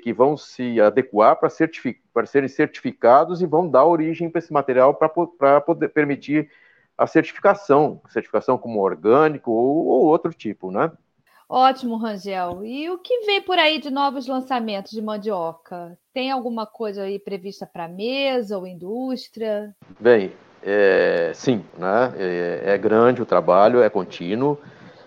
que 0.00 0.12
vão 0.12 0.36
se 0.36 0.80
adequar 0.80 1.34
para, 1.34 1.50
certific, 1.50 2.00
para 2.14 2.24
serem 2.24 2.48
certificados 2.48 3.42
e 3.42 3.46
vão 3.46 3.68
dar 3.68 3.84
origem 3.84 4.30
para 4.30 4.38
esse 4.38 4.52
material 4.52 4.94
para 4.94 5.60
poder 5.60 5.88
permitir 5.88 6.48
a 6.96 7.06
certificação, 7.06 8.00
certificação 8.08 8.56
como 8.56 8.80
orgânico 8.80 9.50
ou, 9.50 9.86
ou, 9.86 10.04
outro 10.04 10.32
tipo, 10.32 10.70
né? 10.70 10.92
Ótimo, 11.54 11.98
Rangel. 11.98 12.64
E 12.64 12.88
o 12.88 12.96
que 12.96 13.26
vem 13.26 13.42
por 13.42 13.58
aí 13.58 13.78
de 13.78 13.90
novos 13.90 14.26
lançamentos 14.26 14.90
de 14.90 15.02
mandioca? 15.02 15.98
Tem 16.14 16.30
alguma 16.30 16.64
coisa 16.64 17.02
aí 17.02 17.18
prevista 17.18 17.66
para 17.66 17.86
mesa 17.86 18.56
ou 18.56 18.66
indústria? 18.66 19.76
Bem, 20.00 20.32
é, 20.62 21.30
sim, 21.34 21.62
né? 21.76 22.10
É, 22.16 22.62
é, 22.68 22.78
grande 22.78 23.20
o 23.20 23.26
trabalho, 23.26 23.82
é 23.82 23.90
contínuo. 23.90 24.58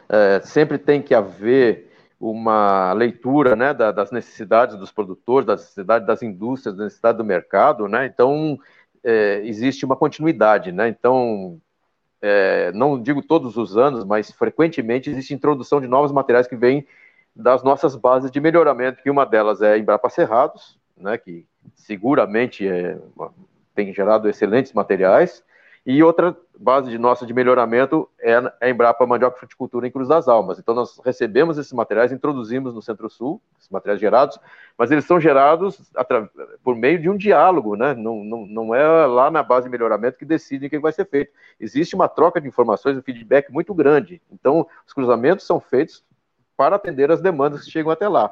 É, 0.08 0.40
sempre 0.42 0.78
tem 0.78 1.02
que 1.02 1.16
haver 1.16 1.92
uma 2.20 2.94
leitura 2.94 3.56
né, 3.56 3.74
da, 3.74 3.92
das 3.92 4.12
necessidades 4.12 4.76
dos 4.76 4.92
produtores, 4.92 5.48
das 5.48 5.62
necessidades 5.62 6.06
das 6.06 6.22
indústrias, 6.22 6.78
da 6.78 6.84
necessidade 6.84 7.18
do 7.18 7.26
mercado, 7.26 7.88
né? 7.88 8.06
Então 8.06 8.60
é, 9.04 9.42
existe 9.44 9.84
uma 9.84 9.96
continuidade, 9.96 10.72
né? 10.72 10.90
Então 10.90 11.60
é, 12.22 12.72
não 12.74 13.02
digo 13.02 13.22
todos 13.22 13.58
os 13.58 13.78
anos, 13.78 14.04
mas 14.04 14.32
frequentemente 14.32 15.10
existe 15.10 15.34
introdução 15.34 15.80
de 15.80 15.88
novos 15.88 16.12
materiais 16.12 16.48
que 16.48 16.56
vêm 16.56 16.88
das 17.36 17.64
nossas 17.64 17.96
bases 17.96 18.32
de 18.32 18.40
melhoramento, 18.40 19.04
que 19.04 19.10
uma 19.10 19.26
delas 19.26 19.62
é 19.62 19.78
Embrapa 19.78 20.10
Cerrados, 20.10 20.80
né, 20.98 21.18
que 21.18 21.46
seguramente 21.76 22.68
é, 22.68 22.98
tem 23.74 23.94
gerado 23.94 24.30
excelentes 24.30 24.72
materiais, 24.72 25.44
e 25.86 26.02
outra 26.02 26.36
base 26.58 26.90
de 26.90 26.98
nossa 26.98 27.28
de 27.28 27.34
melhoramento 27.34 28.10
é 28.20 28.36
a 28.60 28.68
Embrapa 28.68 29.06
Mandioca 29.06 29.38
Fruticultura 29.38 29.88
em 29.88 29.92
Cruz 29.92 30.08
das 30.08 30.28
Almas. 30.28 30.58
Então, 30.58 30.74
nós 30.74 31.00
recebemos 31.06 31.60
esses 31.60 31.72
materiais, 31.72 32.12
introduzimos 32.12 32.74
no 32.74 32.82
Centro-Sul, 32.82 33.40
esses 33.60 33.70
materiais 33.70 34.02
gerados, 34.02 34.40
mas 34.76 34.90
eles 34.90 35.06
são 35.06 35.20
gerados 35.20 35.80
por 36.64 36.76
meio 36.76 37.00
de 37.00 37.08
um 37.08 37.16
diálogo, 37.16 37.76
né? 37.76 37.94
Não, 37.94 38.24
não, 38.24 38.48
não 38.48 38.74
é 38.74 39.06
lá 39.06 39.30
na 39.30 39.44
base 39.44 39.66
de 39.66 39.72
melhoramento 39.72 40.18
que 40.18 40.26
decidem 40.26 40.66
o 40.66 40.70
que 40.72 40.80
vai 40.80 40.92
ser 40.92 41.06
feito. 41.06 41.32
Existe 41.60 41.94
uma 41.94 42.08
troca 42.08 42.42
de 42.42 42.48
informações, 42.48 42.98
um 42.98 43.04
feedback 43.04 43.52
muito 43.52 43.72
grande. 43.72 44.20
Então, 44.32 44.66
os 44.88 44.94
cruzamentos 44.94 45.46
são 45.46 45.60
feitos 45.60 46.04
para 46.58 46.78
atender 46.78 47.12
as 47.12 47.22
demandas 47.22 47.64
que 47.64 47.70
chegam 47.70 47.92
até 47.92 48.08
lá. 48.08 48.32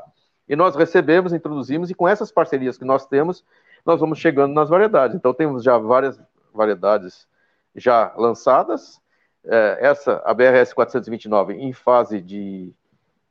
E 0.49 0.55
nós 0.55 0.75
recebemos, 0.75 1.31
introduzimos, 1.31 1.91
e 1.91 1.93
com 1.93 2.07
essas 2.07 2.31
parcerias 2.31 2.79
que 2.79 2.85
nós 2.85 3.05
temos, 3.05 3.45
nós 3.85 3.99
vamos 3.99 4.17
chegando 4.17 4.55
nas 4.55 4.69
variedades. 4.69 5.15
Então, 5.15 5.35
temos 5.35 5.63
já 5.63 5.77
várias 5.77 6.19
variedades 6.51 7.27
já 7.75 8.13
lançadas, 8.15 9.01
é, 9.45 9.77
essa, 9.81 10.21
a 10.25 10.33
BRS 10.33 10.73
429, 10.73 11.53
em 11.53 11.73
fase 11.73 12.21
de, 12.21 12.73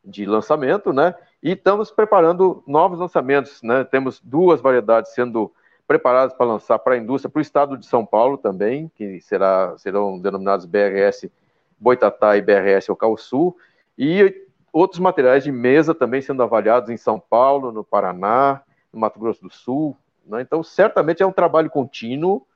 de 0.04 0.26
lançamento, 0.26 0.92
né? 0.92 1.14
E 1.42 1.52
estamos 1.52 1.90
preparando 1.90 2.62
novos 2.66 2.98
lançamentos, 2.98 3.62
né? 3.62 3.84
Temos 3.84 4.20
duas 4.20 4.60
variedades 4.60 5.12
sendo 5.14 5.52
preparadas 5.86 6.32
para 6.34 6.46
lançar 6.46 6.78
para 6.78 6.94
a 6.94 6.98
indústria, 6.98 7.30
para 7.30 7.38
o 7.38 7.42
estado 7.42 7.76
de 7.76 7.86
São 7.86 8.04
Paulo 8.04 8.38
também, 8.38 8.90
que 8.94 9.20
será, 9.20 9.74
serão 9.78 10.18
denominados 10.18 10.66
BRS 10.66 11.30
Boitatá 11.78 12.36
e 12.36 12.42
BRS 12.42 12.88
Ocal 12.88 13.16
Sul, 13.16 13.56
e 13.98 14.46
outros 14.72 15.00
materiais 15.00 15.44
de 15.44 15.52
mesa 15.52 15.94
também 15.94 16.22
sendo 16.22 16.42
avaliados 16.42 16.88
em 16.90 16.96
São 16.96 17.18
Paulo, 17.18 17.72
no 17.72 17.84
Paraná, 17.84 18.62
no 18.92 19.00
Mato 19.00 19.18
Grosso 19.18 19.42
do 19.42 19.50
Sul. 19.50 19.96
Né? 20.24 20.40
Então, 20.40 20.62
certamente 20.62 21.22
é 21.22 21.26
um 21.26 21.32
trabalho 21.32 21.68
contínuo, 21.68 22.46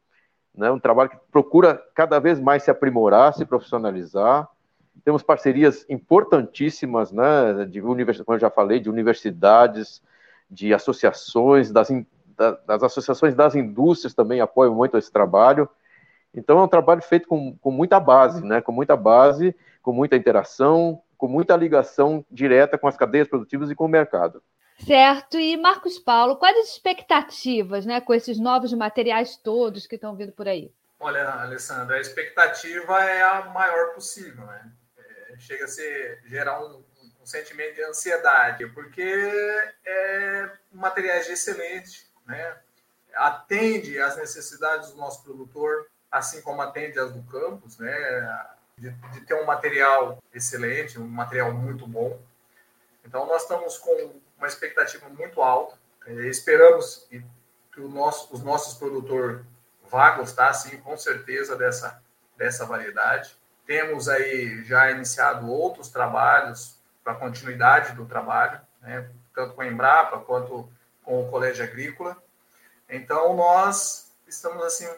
né, 0.57 0.71
um 0.71 0.79
trabalho 0.79 1.11
que 1.11 1.19
procura 1.31 1.83
cada 1.95 2.19
vez 2.19 2.41
mais 2.41 2.63
se 2.63 2.71
aprimorar, 2.71 3.35
se 3.35 3.45
profissionalizar. 3.45 4.49
Temos 5.05 5.23
parcerias 5.23 5.85
importantíssimas, 5.89 7.13
né, 7.13 7.67
de 7.67 7.81
universidades, 7.81 8.25
como 8.25 8.37
eu 8.37 8.41
já 8.41 8.51
falei, 8.51 8.81
de 8.81 8.89
universidades, 8.89 10.03
de 10.51 10.73
associações, 10.73 11.71
das, 11.71 11.89
das 12.67 12.83
associações 12.83 13.35
das 13.35 13.55
indústrias 13.55 14.15
também 14.15 14.41
apoiam 14.41 14.75
muito 14.75 14.97
esse 14.97 15.13
trabalho. 15.13 15.69
Então 16.35 16.59
é 16.59 16.63
um 16.63 16.69
trabalho 16.69 17.03
feito 17.03 17.29
com, 17.29 17.57
com 17.57 17.71
muita 17.71 18.01
base, 18.01 18.45
né, 18.45 18.61
com 18.61 18.73
muita 18.73 18.97
base, 18.97 19.55
com 19.83 19.93
muita 19.93 20.17
interação, 20.17 21.01
com 21.17 21.29
muita 21.29 21.57
ligação 21.57 22.25
direta 22.31 22.79
com 22.79 22.89
as 22.89 22.97
cadeias 22.97 23.29
produtivas 23.29 23.71
e 23.71 23.75
com 23.75 23.85
o 23.85 23.89
mercado. 23.89 24.43
Certo. 24.85 25.39
E 25.39 25.57
Marcos 25.57 25.99
Paulo, 25.99 26.37
quais 26.37 26.57
as 26.59 26.69
expectativas 26.71 27.87
né, 27.87 28.01
com 28.01 28.13
esses 28.13 28.39
novos 28.39 28.73
materiais 28.73 29.37
todos 29.37 29.87
que 29.87 29.95
estão 29.95 30.15
vindo 30.15 30.33
por 30.33 30.47
aí? 30.47 30.73
Olha, 30.99 31.29
Alessandra, 31.29 31.97
a 31.97 32.01
expectativa 32.01 33.03
é 33.05 33.23
a 33.23 33.45
maior 33.47 33.95
possível. 33.95 34.45
Né? 34.45 34.73
É, 34.99 35.39
chega 35.39 35.65
a 35.65 35.69
ser, 35.69 36.21
gerar 36.27 36.63
um, 36.63 36.85
um, 37.21 37.27
sentimento 37.27 37.75
de 37.75 37.85
ansiedade, 37.85 38.67
porque 38.69 39.03
é 39.85 40.51
materiais 40.73 41.27
de 41.27 41.33
excelente, 41.33 42.07
né? 42.27 42.57
atende 43.15 43.99
às 43.99 44.17
necessidades 44.17 44.91
do 44.91 44.99
nosso 44.99 45.23
produtor, 45.23 45.87
assim 46.11 46.41
como 46.43 46.61
atende 46.63 46.99
às 46.99 47.13
do 47.13 47.23
campus, 47.25 47.79
né? 47.79 48.47
de, 48.79 48.91
de 48.91 49.21
ter 49.23 49.35
um 49.35 49.45
material 49.45 50.23
excelente, 50.33 50.99
um 50.99 51.07
material 51.07 51.53
muito 51.53 51.87
bom. 51.87 52.21
Então, 53.05 53.27
nós 53.27 53.43
estamos 53.43 53.79
com 53.79 54.21
uma 54.37 54.47
expectativa 54.47 55.09
muito 55.09 55.43
alta. 55.43 55.77
É, 56.07 56.13
esperamos 56.29 57.07
que, 57.09 57.25
que 57.73 57.81
nosso, 57.81 58.33
os 58.35 58.43
nossos 58.43 58.79
produtores 58.79 59.41
vá 59.91 60.11
gostar, 60.13 60.53
sim, 60.55 60.77
com 60.79 60.97
certeza, 60.97 61.57
dessa, 61.57 62.03
dessa 62.37 62.65
variedade. 62.65 63.37
Temos 63.67 64.09
aí 64.09 64.65
já 64.65 64.91
iniciado 64.91 65.51
outros 65.51 65.89
trabalhos 65.89 66.79
para 67.03 67.15
continuidade 67.15 67.95
do 67.95 68.05
trabalho, 68.07 68.61
né, 68.81 69.09
tanto 69.35 69.55
com 69.55 69.63
a 69.63 69.67
Embrapa 69.67 70.21
quanto 70.21 70.69
com 71.03 71.23
o 71.23 71.31
Colégio 71.31 71.65
Agrícola. 71.65 72.17
Então, 72.89 73.35
nós 73.35 74.13
estamos 74.27 74.65
assim 74.65 74.89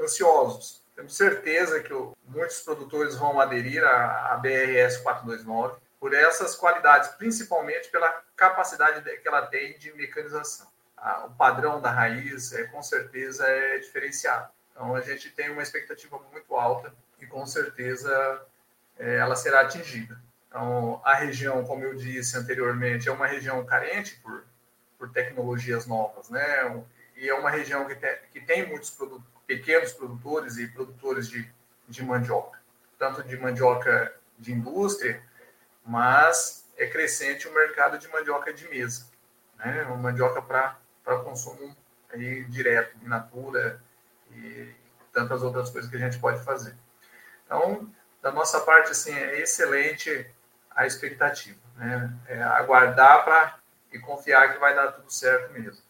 ansiosos. 0.00 0.82
Temos 0.94 1.16
certeza 1.16 1.80
que 1.80 1.92
muitos 2.26 2.60
produtores 2.60 3.16
vão 3.16 3.40
aderir 3.40 3.82
à, 3.84 4.34
à 4.34 4.36
BRS 4.36 4.98
429 4.98 5.83
por 6.04 6.12
essas 6.12 6.54
qualidades, 6.54 7.08
principalmente 7.16 7.88
pela 7.88 8.22
capacidade 8.36 9.00
que 9.20 9.26
ela 9.26 9.46
tem 9.46 9.78
de 9.78 9.90
mecanização. 9.94 10.66
O 11.24 11.30
padrão 11.30 11.80
da 11.80 11.90
raiz, 11.90 12.52
é, 12.52 12.64
com 12.64 12.82
certeza, 12.82 13.46
é 13.46 13.78
diferenciado. 13.78 14.50
Então, 14.70 14.94
a 14.94 15.00
gente 15.00 15.30
tem 15.30 15.48
uma 15.48 15.62
expectativa 15.62 16.20
muito 16.30 16.54
alta 16.56 16.92
e, 17.18 17.26
com 17.26 17.46
certeza, 17.46 18.42
é, 18.98 19.16
ela 19.16 19.34
será 19.34 19.62
atingida. 19.62 20.20
Então, 20.46 21.00
a 21.06 21.14
região, 21.14 21.64
como 21.64 21.82
eu 21.82 21.94
disse 21.94 22.36
anteriormente, 22.36 23.08
é 23.08 23.12
uma 23.12 23.26
região 23.26 23.64
carente 23.64 24.16
por, 24.16 24.44
por 24.98 25.10
tecnologias 25.10 25.86
novas, 25.86 26.28
né? 26.28 26.84
e 27.16 27.30
é 27.30 27.34
uma 27.34 27.48
região 27.48 27.86
que 27.86 27.94
tem, 27.94 28.18
que 28.30 28.40
tem 28.42 28.68
muitos 28.68 28.94
pequenos 29.46 29.94
produtores 29.94 30.58
e 30.58 30.68
produtores 30.68 31.30
de, 31.30 31.50
de 31.88 32.02
mandioca, 32.04 32.60
tanto 32.98 33.22
de 33.22 33.38
mandioca 33.38 34.14
de 34.38 34.52
indústria, 34.52 35.22
mas 35.84 36.64
é 36.76 36.86
crescente 36.86 37.46
o 37.46 37.54
mercado 37.54 37.98
de 37.98 38.08
mandioca 38.08 38.52
de 38.52 38.68
mesa, 38.68 39.06
né? 39.58 39.82
Uma 39.84 39.96
mandioca 39.96 40.40
para 40.42 41.18
consumo 41.22 41.76
aí 42.12 42.44
direto, 42.44 42.96
in 43.02 43.08
natura 43.08 43.80
e 44.30 44.72
tantas 45.12 45.42
outras 45.42 45.70
coisas 45.70 45.90
que 45.90 45.96
a 45.96 46.00
gente 46.00 46.18
pode 46.18 46.42
fazer. 46.44 46.74
Então, 47.44 47.88
da 48.22 48.32
nossa 48.32 48.60
parte, 48.60 48.90
assim, 48.90 49.12
é 49.12 49.40
excelente 49.40 50.26
a 50.70 50.86
expectativa, 50.86 51.60
né? 51.76 52.12
É 52.26 52.42
aguardar 52.42 53.24
para 53.24 53.58
e 53.92 53.98
confiar 53.98 54.52
que 54.52 54.58
vai 54.58 54.74
dar 54.74 54.90
tudo 54.90 55.08
certo 55.12 55.52
mesmo. 55.52 55.80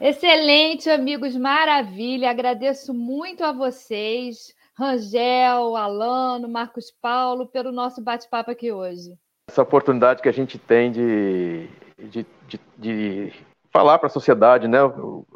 Excelente, 0.00 0.90
amigos, 0.90 1.34
maravilha. 1.34 2.30
Agradeço 2.30 2.92
muito 2.92 3.42
a 3.42 3.52
vocês, 3.52 4.54
Rangel, 4.76 5.74
Alano, 5.74 6.46
Marcos 6.46 6.90
Paulo, 6.90 7.46
pelo 7.46 7.72
nosso 7.72 8.02
bate-papo 8.02 8.50
aqui 8.50 8.70
hoje. 8.70 9.18
Essa 9.48 9.62
oportunidade 9.62 10.22
que 10.22 10.28
a 10.28 10.32
gente 10.32 10.58
tem 10.58 10.90
de, 10.90 11.68
de, 11.98 12.26
de, 12.48 12.60
de 12.78 13.32
falar 13.70 13.98
para 13.98 14.06
a 14.06 14.10
sociedade 14.10 14.68
né, 14.68 14.78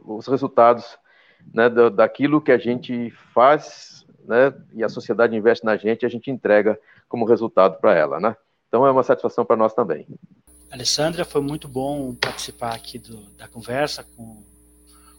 os 0.05 0.27
resultados 0.27 0.99
né, 1.53 1.69
daquilo 1.91 2.41
que 2.41 2.53
a 2.53 2.59
gente 2.59 3.11
faz 3.33 4.07
né, 4.27 4.53
e 4.75 4.85
a 4.85 4.89
sociedade 4.89 5.37
investe 5.37 5.65
na 5.65 5.77
gente, 5.77 6.07
a 6.07 6.09
gente 6.09 6.31
entrega 6.31 6.79
como 7.09 7.25
resultado 7.25 7.79
para 7.81 7.95
ela. 7.95 8.21
Né? 8.21 8.37
Então 8.69 8.87
é 8.87 8.91
uma 8.91 9.03
satisfação 9.03 9.45
para 9.45 9.57
nós 9.57 9.75
também. 9.75 10.07
Alessandra, 10.71 11.25
foi 11.25 11.41
muito 11.41 11.67
bom 11.67 12.15
participar 12.15 12.75
aqui 12.75 12.99
do, 12.99 13.17
da 13.37 13.49
conversa 13.49 14.05
com 14.05 14.43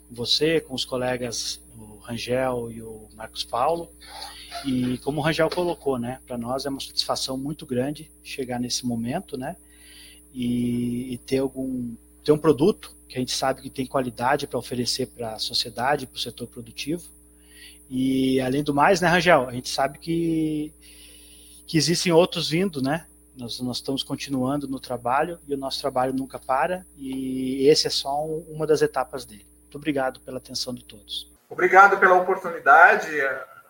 você, 0.10 0.60
com 0.60 0.74
os 0.74 0.84
colegas, 0.86 1.62
o 1.78 1.98
Rangel 1.98 2.72
e 2.72 2.82
o 2.82 3.08
Marcos 3.16 3.44
Paulo. 3.44 3.90
E 4.66 4.98
como 5.00 5.20
o 5.20 5.24
Rangel 5.24 5.50
colocou, 5.50 6.00
né, 6.00 6.20
para 6.26 6.38
nós 6.38 6.66
é 6.66 6.70
uma 6.70 6.80
satisfação 6.80 7.38
muito 7.38 7.66
grande 7.66 8.12
chegar 8.24 8.60
nesse 8.60 8.86
momento, 8.86 9.38
né, 9.38 9.56
e, 10.34 11.14
e 11.14 11.18
ter 11.20 11.38
algum 11.38 11.96
ter 12.24 12.32
um 12.32 12.38
produto 12.38 12.96
que 13.08 13.16
a 13.16 13.20
gente 13.20 13.32
sabe 13.32 13.62
que 13.62 13.70
tem 13.70 13.86
qualidade 13.86 14.46
para 14.46 14.60
oferecer 14.60 15.08
para 15.08 15.34
a 15.34 15.40
sociedade, 15.40 16.06
para 16.06 16.18
o 16.18 16.20
setor 16.20 16.48
produtivo. 16.48 17.10
E 17.90 18.40
além 18.42 18.64
do 18.64 18.74
mais, 18.74 19.02
né, 19.02 19.08
Rangel, 19.08 19.48
a 19.48 19.54
gente 19.54 19.70
sabe 19.70 20.00
que 20.00 20.74
que 21.66 21.78
existem 21.78 22.12
outros 22.12 22.50
vindo, 22.50 22.82
né, 22.82 23.06
nós, 23.38 23.60
nós 23.62 23.78
estamos 23.78 24.04
continuando 24.04 24.68
no 24.68 24.80
trabalho 24.80 25.40
e 25.48 25.54
o 25.54 25.58
nosso 25.58 25.80
trabalho 25.80 26.14
nunca 26.14 26.40
para 26.40 26.86
e 26.98 27.68
esse 27.68 27.88
é 27.88 27.90
só 27.90 28.26
um, 28.26 28.40
uma 28.50 28.68
das 28.68 28.82
etapas 28.82 29.24
dele. 29.24 29.46
Muito 29.70 29.78
obrigado 29.78 30.20
pela 30.22 30.40
atenção 30.40 30.74
de 30.74 30.84
todos. 30.84 31.32
Obrigado 31.48 32.00
pela 32.00 32.16
oportunidade. 32.16 33.08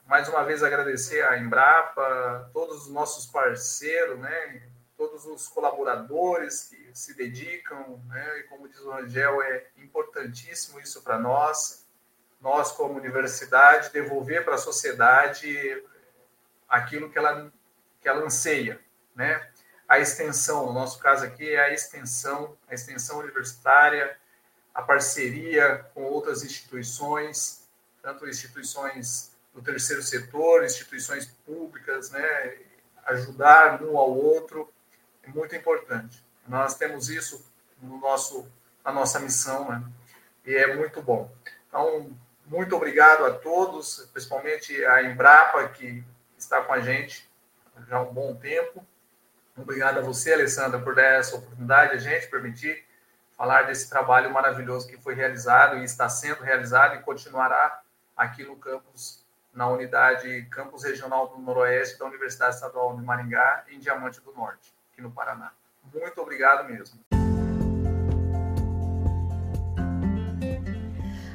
Mais 0.08 0.30
uma 0.30 0.46
vez 0.46 0.64
agradecer 0.64 1.22
à 1.26 1.38
Embrapa, 1.38 2.50
todos 2.54 2.84
os 2.84 2.90
nossos 2.90 3.26
parceiros, 3.26 4.18
né, 4.18 4.64
todos 4.96 5.26
os 5.26 5.50
colaboradores 5.50 6.70
que 6.70 6.90
se 6.94 7.14
dedicam, 7.18 8.02
né, 8.08 8.40
e 8.40 8.44
como 8.44 8.70
diz 8.70 8.80
o 8.80 8.92
Rangel, 8.92 9.42
é 9.42 9.68
importantíssimo 9.76 10.80
isso 10.80 11.02
para 11.02 11.20
nós. 11.20 11.86
Nós, 12.40 12.72
como 12.72 12.94
universidade, 12.94 13.92
devolver 13.92 14.46
para 14.46 14.56
a 14.56 14.58
sociedade 14.58 15.84
aquilo 16.70 17.10
que 17.10 17.18
ela, 17.18 17.52
que 18.00 18.08
ela 18.08 18.24
anseia, 18.24 18.80
né? 19.14 19.50
a 19.86 20.00
extensão, 20.00 20.68
no 20.68 20.74
nosso 20.74 20.98
caso 21.00 21.26
aqui 21.26 21.50
é 21.50 21.60
a 21.60 21.74
extensão, 21.74 22.56
a 22.70 22.74
extensão 22.76 23.18
universitária, 23.18 24.16
a 24.74 24.82
parceria 24.82 25.86
com 25.94 26.04
outras 26.04 26.44
instituições, 26.44 27.68
tanto 28.02 28.28
instituições 28.28 29.32
do 29.54 29.62
terceiro 29.62 30.02
setor, 30.02 30.64
instituições 30.64 31.26
públicas, 31.46 32.12
né, 32.12 32.58
ajudar 33.06 33.82
um 33.84 33.98
ao 33.98 34.16
outro 34.16 34.72
é 35.24 35.30
muito 35.30 35.56
importante. 35.56 36.24
Nós 36.48 36.76
temos 36.76 37.10
isso 37.10 37.46
no 37.82 37.98
nosso, 38.00 38.48
na 38.84 38.92
nossa 38.92 39.20
missão, 39.20 39.70
né, 39.70 39.84
e 40.46 40.56
é 40.56 40.76
muito 40.76 41.02
bom. 41.02 41.32
Então, 41.68 42.16
muito 42.46 42.76
obrigado 42.76 43.26
a 43.26 43.34
todos, 43.34 44.10
principalmente 44.12 44.84
a 44.86 45.04
Embrapa, 45.04 45.68
que 45.70 46.04
está 46.38 46.62
com 46.62 46.74
a 46.74 46.80
gente 46.80 47.30
já 47.88 47.98
há 47.98 48.02
um 48.02 48.14
bom 48.14 48.36
tempo. 48.36 48.86
Obrigado 49.56 50.00
a 50.00 50.02
você, 50.02 50.34
Alessandra, 50.34 50.80
por 50.80 50.96
dar 50.96 51.20
essa 51.20 51.36
oportunidade, 51.36 51.94
a 51.94 51.98
gente 51.98 52.28
permitir 52.28 52.84
falar 53.40 53.62
desse 53.62 53.90
trabalho 53.90 54.30
maravilhoso 54.34 54.86
que 54.86 54.98
foi 54.98 55.16
realizado 55.16 55.78
e 55.78 55.86
está 55.86 56.10
sendo 56.10 56.44
realizado 56.44 56.96
e 56.96 57.00
continuará 57.00 57.82
aqui 58.16 58.44
no 58.44 58.58
campus, 58.58 59.26
na 59.54 59.66
unidade 59.70 60.46
Campus 60.52 60.84
Regional 60.84 61.30
do 61.30 61.38
Noroeste 61.40 61.98
da 61.98 62.06
Universidade 62.06 62.56
Estadual 62.56 62.98
de 62.98 63.02
Maringá, 63.02 63.64
em 63.70 63.80
Diamante 63.80 64.20
do 64.20 64.34
Norte, 64.34 64.76
aqui 64.92 65.02
no 65.02 65.10
Paraná. 65.10 65.54
Muito 65.94 66.22
obrigado 66.22 66.68
mesmo. 66.68 67.00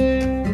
Música 0.00 0.49